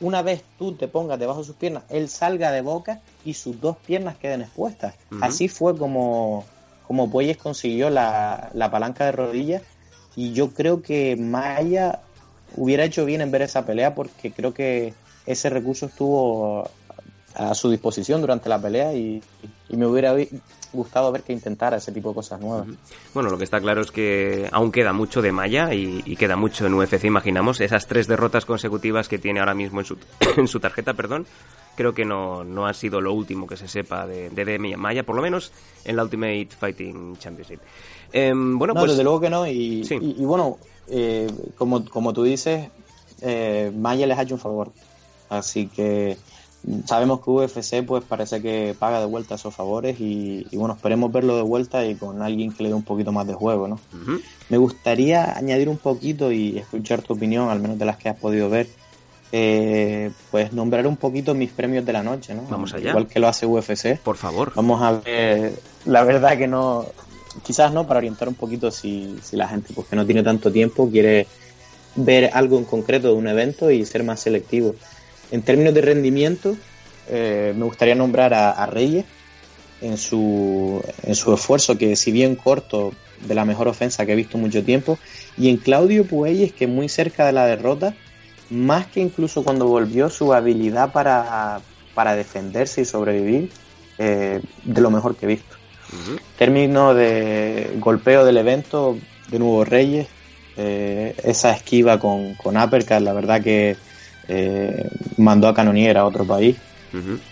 [0.00, 3.60] una vez tú te pongas debajo de sus piernas, él salga de boca y sus
[3.60, 4.94] dos piernas queden expuestas.
[5.20, 6.46] Así fue como,
[6.86, 9.62] como Puelles consiguió la, la palanca de rodillas
[10.16, 12.00] y yo creo que Maya
[12.56, 14.94] hubiera hecho bien en ver esa pelea porque creo que
[15.26, 16.70] ese recurso estuvo
[17.34, 19.22] a su disposición durante la pelea y,
[19.68, 20.14] y me hubiera
[20.72, 22.66] gustado ver que intentara ese tipo de cosas nuevas.
[23.12, 26.36] Bueno, lo que está claro es que aún queda mucho de Maya y, y queda
[26.36, 27.60] mucho en UFC, imaginamos.
[27.60, 29.96] Esas tres derrotas consecutivas que tiene ahora mismo en su,
[30.36, 31.26] en su tarjeta, perdón,
[31.76, 35.02] creo que no, no ha sido lo último que se sepa de, de Demian Maya,
[35.04, 35.52] por lo menos
[35.84, 37.60] en la Ultimate Fighting Championship.
[38.12, 38.92] Em, bueno, no, pues...
[38.92, 39.46] desde luego que no.
[39.46, 39.96] Y, Sí.
[40.00, 40.58] y- y bueno,
[40.88, 41.28] eh,
[41.58, 42.68] como, como tú dices,
[43.22, 44.72] eh, Maya les ha hecho un favor.
[45.30, 46.16] Así que
[46.86, 51.12] sabemos que UFC pues parece que paga de vuelta esos favores y, y bueno, esperemos
[51.12, 53.78] verlo de vuelta y con alguien que le dé un poquito más de juego, ¿no?
[54.48, 58.16] Me gustaría añadir un poquito y escuchar tu opinión, al menos de las que has
[58.16, 58.66] podido ver.
[59.32, 62.42] eh, pues nombrar un poquito mis premios de la noche, ¿no?
[62.48, 62.90] Vamos allá.
[62.90, 63.98] Igual que lo hace UFC.
[63.98, 64.52] Por favor.
[64.54, 65.52] Vamos a ver,
[65.86, 66.86] la verdad que no,
[67.42, 70.52] quizás no, para orientar un poquito si, si la gente pues que no tiene tanto
[70.52, 71.26] tiempo quiere
[71.96, 74.74] ver algo en concreto de un evento y ser más selectivo.
[75.34, 76.56] En términos de rendimiento,
[77.08, 79.04] eh, me gustaría nombrar a, a Reyes
[79.80, 82.92] en su, en su esfuerzo, que si bien corto,
[83.26, 84.96] de la mejor ofensa que he visto mucho tiempo,
[85.36, 87.96] y en Claudio Puelles, que muy cerca de la derrota,
[88.48, 91.60] más que incluso cuando volvió su habilidad para,
[91.94, 93.50] para defenderse y sobrevivir,
[93.98, 95.56] eh, de lo mejor que he visto.
[96.38, 98.96] Término de golpeo del evento,
[99.32, 100.06] de nuevo Reyes,
[100.56, 103.76] eh, esa esquiva con, con Uppercut, la verdad que
[104.28, 106.56] eh, mandó a Canonier a otro país.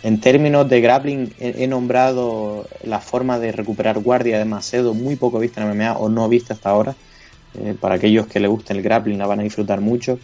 [0.02, 5.14] En términos de grappling, he, he nombrado la forma de recuperar guardia de Macedo, muy
[5.14, 6.96] poco vista en MMA o no vista hasta ahora.
[7.54, 10.18] Eh, para aquellos que les guste el grappling, la van a disfrutar mucho.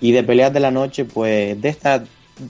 [0.00, 2.02] Y de peleas de la noche, pues de esta,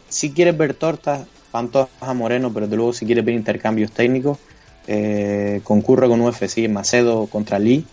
[0.08, 4.38] si quieres ver tortas, Pantoja Moreno, pero de luego si quieres ver intercambios técnicos,
[4.86, 7.84] eh, concurre con UFC, Macedo contra Lee.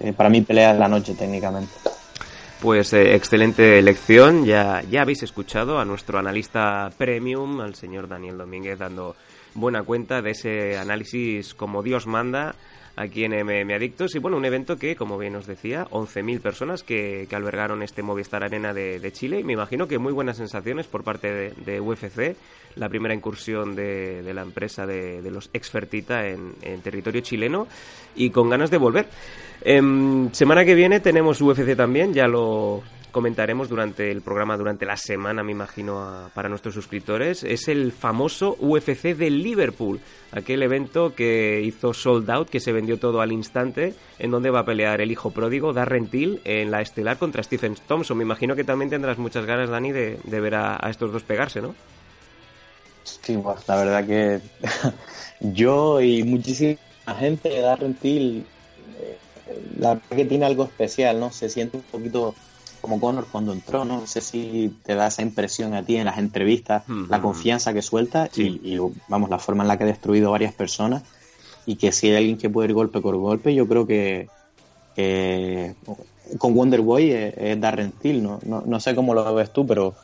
[0.00, 1.72] Eh, para mí, pelea de la noche técnicamente.
[2.60, 4.44] Pues eh, excelente elección.
[4.44, 9.16] Ya, ya habéis escuchado a nuestro analista premium, al señor Daniel Domínguez, dando
[9.54, 12.54] buena cuenta de ese análisis como Dios manda
[12.96, 14.14] aquí en MM Adictos.
[14.14, 18.02] Y bueno, un evento que, como bien os decía, 11.000 personas que, que albergaron este
[18.02, 19.40] Movistar Arena de, de Chile.
[19.40, 22.36] Y me imagino que muy buenas sensaciones por parte de, UFC,
[22.76, 27.66] la primera incursión de, de la empresa de, los Exfertita en, en territorio chileno
[28.16, 29.08] y con ganas de volver.
[29.62, 34.96] Em, semana que viene tenemos UFC también, ya lo comentaremos durante el programa, durante la
[34.96, 37.42] semana, me imagino, a- para nuestros suscriptores.
[37.44, 40.00] Es el famoso UFC de Liverpool,
[40.32, 44.60] aquel evento que hizo sold out, que se vendió todo al instante, en donde va
[44.60, 48.16] a pelear el hijo pródigo, Darren Till, en la estelar contra Stephen Thompson.
[48.16, 51.60] Me imagino que también tendrás muchas ganas, Dani, de, de ver a, estos dos pegarse,
[51.60, 51.74] ¿no?
[53.04, 54.40] Sí, pues, la verdad que
[55.40, 56.78] yo y muchísima
[57.18, 58.46] gente de Darren Till,
[59.00, 59.16] eh,
[59.78, 61.32] la verdad que tiene algo especial, ¿no?
[61.32, 62.34] Se siente un poquito
[62.80, 64.00] como Conor cuando entró, ¿no?
[64.00, 67.82] No sé si te da esa impresión a ti en las entrevistas, la confianza que
[67.82, 68.78] suelta y, y,
[69.08, 71.02] vamos, la forma en la que ha destruido varias personas
[71.66, 74.28] y que si hay alguien que puede ir golpe por golpe, yo creo que,
[74.94, 75.74] que
[76.38, 78.40] con Wonder Boy es, es Darren Till, ¿no?
[78.44, 78.62] ¿no?
[78.66, 79.94] No sé cómo lo ves tú, pero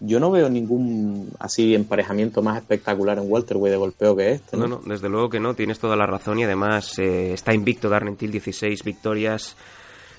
[0.00, 4.56] yo no veo ningún así emparejamiento más espectacular en welterweight de golpeo que este.
[4.56, 7.88] No, no, desde luego que no, tienes toda la razón y además eh, está invicto
[7.88, 9.56] Darren Till, 16 victorias,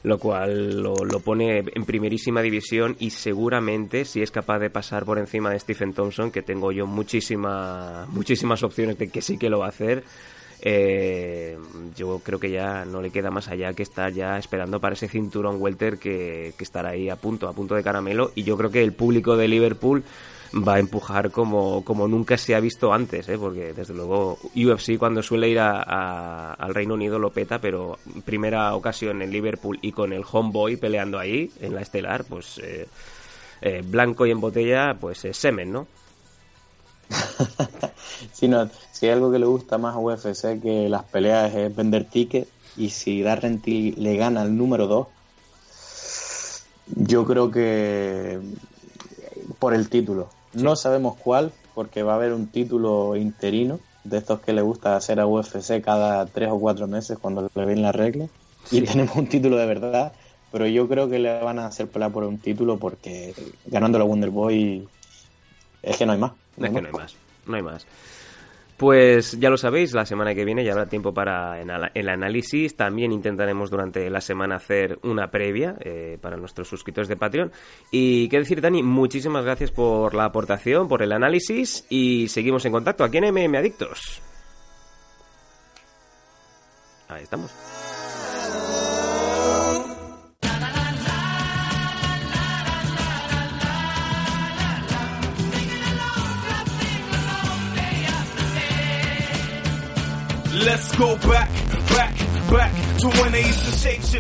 [0.06, 5.04] lo cual lo, lo, pone en primerísima división y seguramente si es capaz de pasar
[5.04, 9.50] por encima de Stephen Thompson, que tengo yo muchísima, muchísimas opciones de que sí que
[9.50, 10.04] lo va a hacer,
[10.62, 11.58] eh,
[11.96, 15.08] yo creo que ya no le queda más allá que estar ya esperando para ese
[15.08, 18.84] cinturón welter que, estará ahí a punto, a punto de caramelo y yo creo que
[18.84, 20.04] el público de Liverpool
[20.56, 23.38] va a empujar como, como nunca se ha visto antes, ¿eh?
[23.38, 28.74] porque desde luego UFC cuando suele ir a, al Reino Unido lo peta, pero primera
[28.76, 32.88] ocasión en Liverpool y con el homeboy peleando ahí en la estelar, pues eh,
[33.62, 35.88] eh, blanco y en botella, pues es semen, ¿no?
[38.34, 41.76] si, no, si hay algo que le gusta más a UFC que las peleas es
[41.76, 42.48] vender tickets
[42.78, 45.08] y si Darren Till le gana al número 2,
[46.96, 48.40] yo creo que
[49.60, 50.30] por el título.
[50.54, 50.64] Sí.
[50.64, 54.96] No sabemos cuál, porque va a haber un título interino de estos que le gusta
[54.96, 58.28] hacer a UFC cada tres o cuatro meses cuando le ven la regla.
[58.64, 58.78] Sí.
[58.78, 60.14] Y tenemos un título de verdad,
[60.54, 63.36] pero yo creo que le van a hacer pelear por un título porque
[63.66, 64.88] ganando la Wonder Boy
[65.84, 66.32] es que no hay más.
[66.56, 67.16] No es que no hay más,
[67.46, 67.86] no hay más.
[68.78, 71.62] Pues ya lo sabéis, la semana que viene ya habrá tiempo para
[71.94, 72.76] el análisis.
[72.76, 77.52] También intentaremos durante la semana hacer una previa eh, para nuestros suscriptores de Patreon.
[77.90, 82.74] Y qué decir, Dani, muchísimas gracias por la aportación, por el análisis y seguimos en
[82.74, 84.22] contacto aquí en MM Adictos.
[87.08, 87.75] Ahí estamos.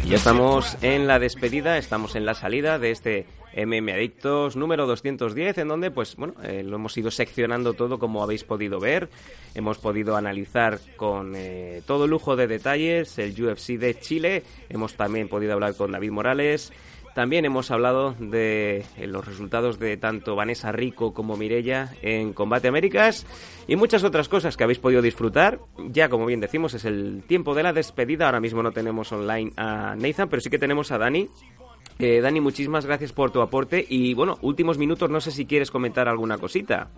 [0.06, 5.58] Ya estamos en la despedida, estamos en la salida de este MM Adictos número 210,
[5.58, 9.10] en donde, pues, bueno, eh, lo hemos ido seccionando todo como habéis podido ver.
[9.56, 14.44] Hemos podido analizar con eh, todo lujo de detalles el UFC de Chile.
[14.70, 16.72] Hemos también podido hablar con David Morales.
[17.16, 23.26] También hemos hablado de los resultados de tanto Vanessa Rico como Mirella en Combate Américas
[23.68, 25.62] y muchas otras cosas que habéis podido disfrutar.
[25.78, 28.26] Ya, como bien decimos, es el tiempo de la despedida.
[28.26, 31.30] Ahora mismo no tenemos online a Nathan, pero sí que tenemos a Dani
[32.00, 35.72] Eh, Dani, muchísimas gracias por tu aporte y bueno, últimos minutos, no sé si quieres
[35.72, 36.90] comentar alguna cosita.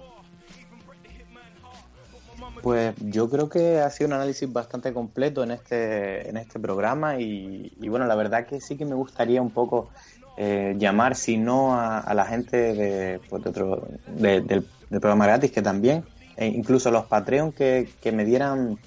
[2.62, 7.20] Pues yo creo que ha sido un análisis bastante completo en este, en este programa
[7.20, 9.90] y, bueno, la verdad que sí que me gustaría un poco
[10.38, 15.62] eh, llamar, si no a, la gente de, pues de otro, del, programa gratis, que
[15.62, 16.04] también,
[16.36, 18.78] e incluso los Patreon que, que me dieran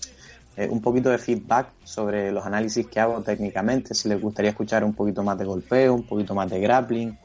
[0.57, 4.85] eh, un poquito de feedback sobre los análisis que hago técnicamente, si les gustaría escuchar
[4.85, 7.17] un poquito más de golpeo, un poquito más de grappling,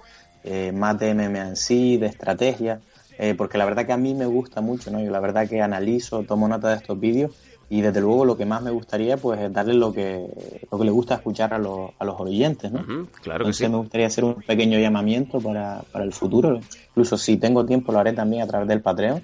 [0.44, 2.80] eh, más de MMA en sí, de estrategia.
[3.18, 5.02] Eh, porque la verdad que a mí me gusta mucho, ¿no?
[5.02, 7.32] Yo la verdad que analizo, tomo nota de estos vídeos
[7.70, 10.28] y desde luego lo que más me gustaría pues es darle lo que
[10.72, 13.08] lo que le gusta escuchar a los, a los oyentes, ¿no?
[13.22, 16.60] claro Entonces me gustaría hacer un pequeño llamamiento para, para el futuro.
[16.90, 19.22] Incluso si tengo tiempo lo haré también a través del Patreon.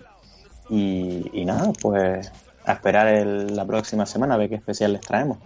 [0.69, 2.31] Y, y nada, pues
[2.65, 5.37] a esperar el, la próxima semana a ver qué especial les traemos.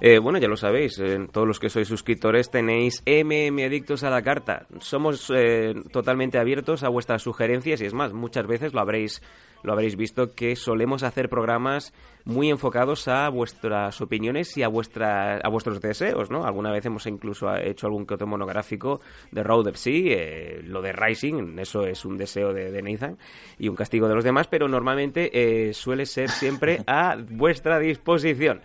[0.00, 4.10] Eh, bueno, ya lo sabéis, eh, todos los que sois suscriptores tenéis MM Adictos a
[4.10, 4.66] la carta.
[4.80, 9.22] Somos eh, totalmente abiertos a vuestras sugerencias y es más, muchas veces lo habréis
[9.62, 11.92] lo habréis visto que solemos hacer programas
[12.26, 16.44] muy enfocados a vuestras opiniones y a vuestra, a vuestros deseos, ¿no?
[16.44, 19.00] Alguna vez hemos incluso hecho algún que otro monográfico
[19.30, 23.16] de Road FC, eh, lo de Rising, eso es un deseo de, de, Nathan
[23.58, 28.60] y un castigo de los demás, pero normalmente eh, suele ser siempre a vuestra disposición.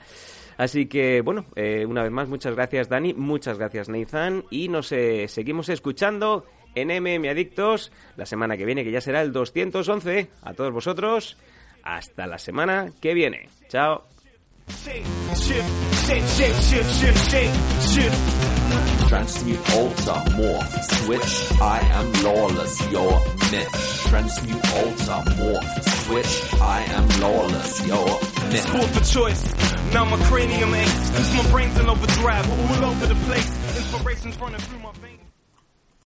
[0.58, 4.92] Así que, bueno, eh, una vez más, muchas gracias Dani, muchas gracias Nathan y nos
[4.92, 10.30] eh, seguimos escuchando en MM Adictos la semana que viene, que ya será el 211.
[10.44, 11.38] A todos vosotros,
[11.84, 13.50] hasta la semana que viene.
[13.70, 14.04] Chao.
[19.08, 21.62] Transmute, alter, morph, switch.
[21.62, 23.12] I am lawless, your
[23.52, 24.06] myth.
[24.08, 26.62] Transmute, alter, morph, switch.
[26.62, 28.06] I am lawless, your
[28.50, 28.68] myth.
[28.68, 29.94] Sport for choice.
[29.94, 31.36] Now my cranium aches.
[31.36, 32.50] My brain's in overdrive.
[32.50, 33.78] All over the place.
[33.78, 35.11] Inspiration's running through my veins.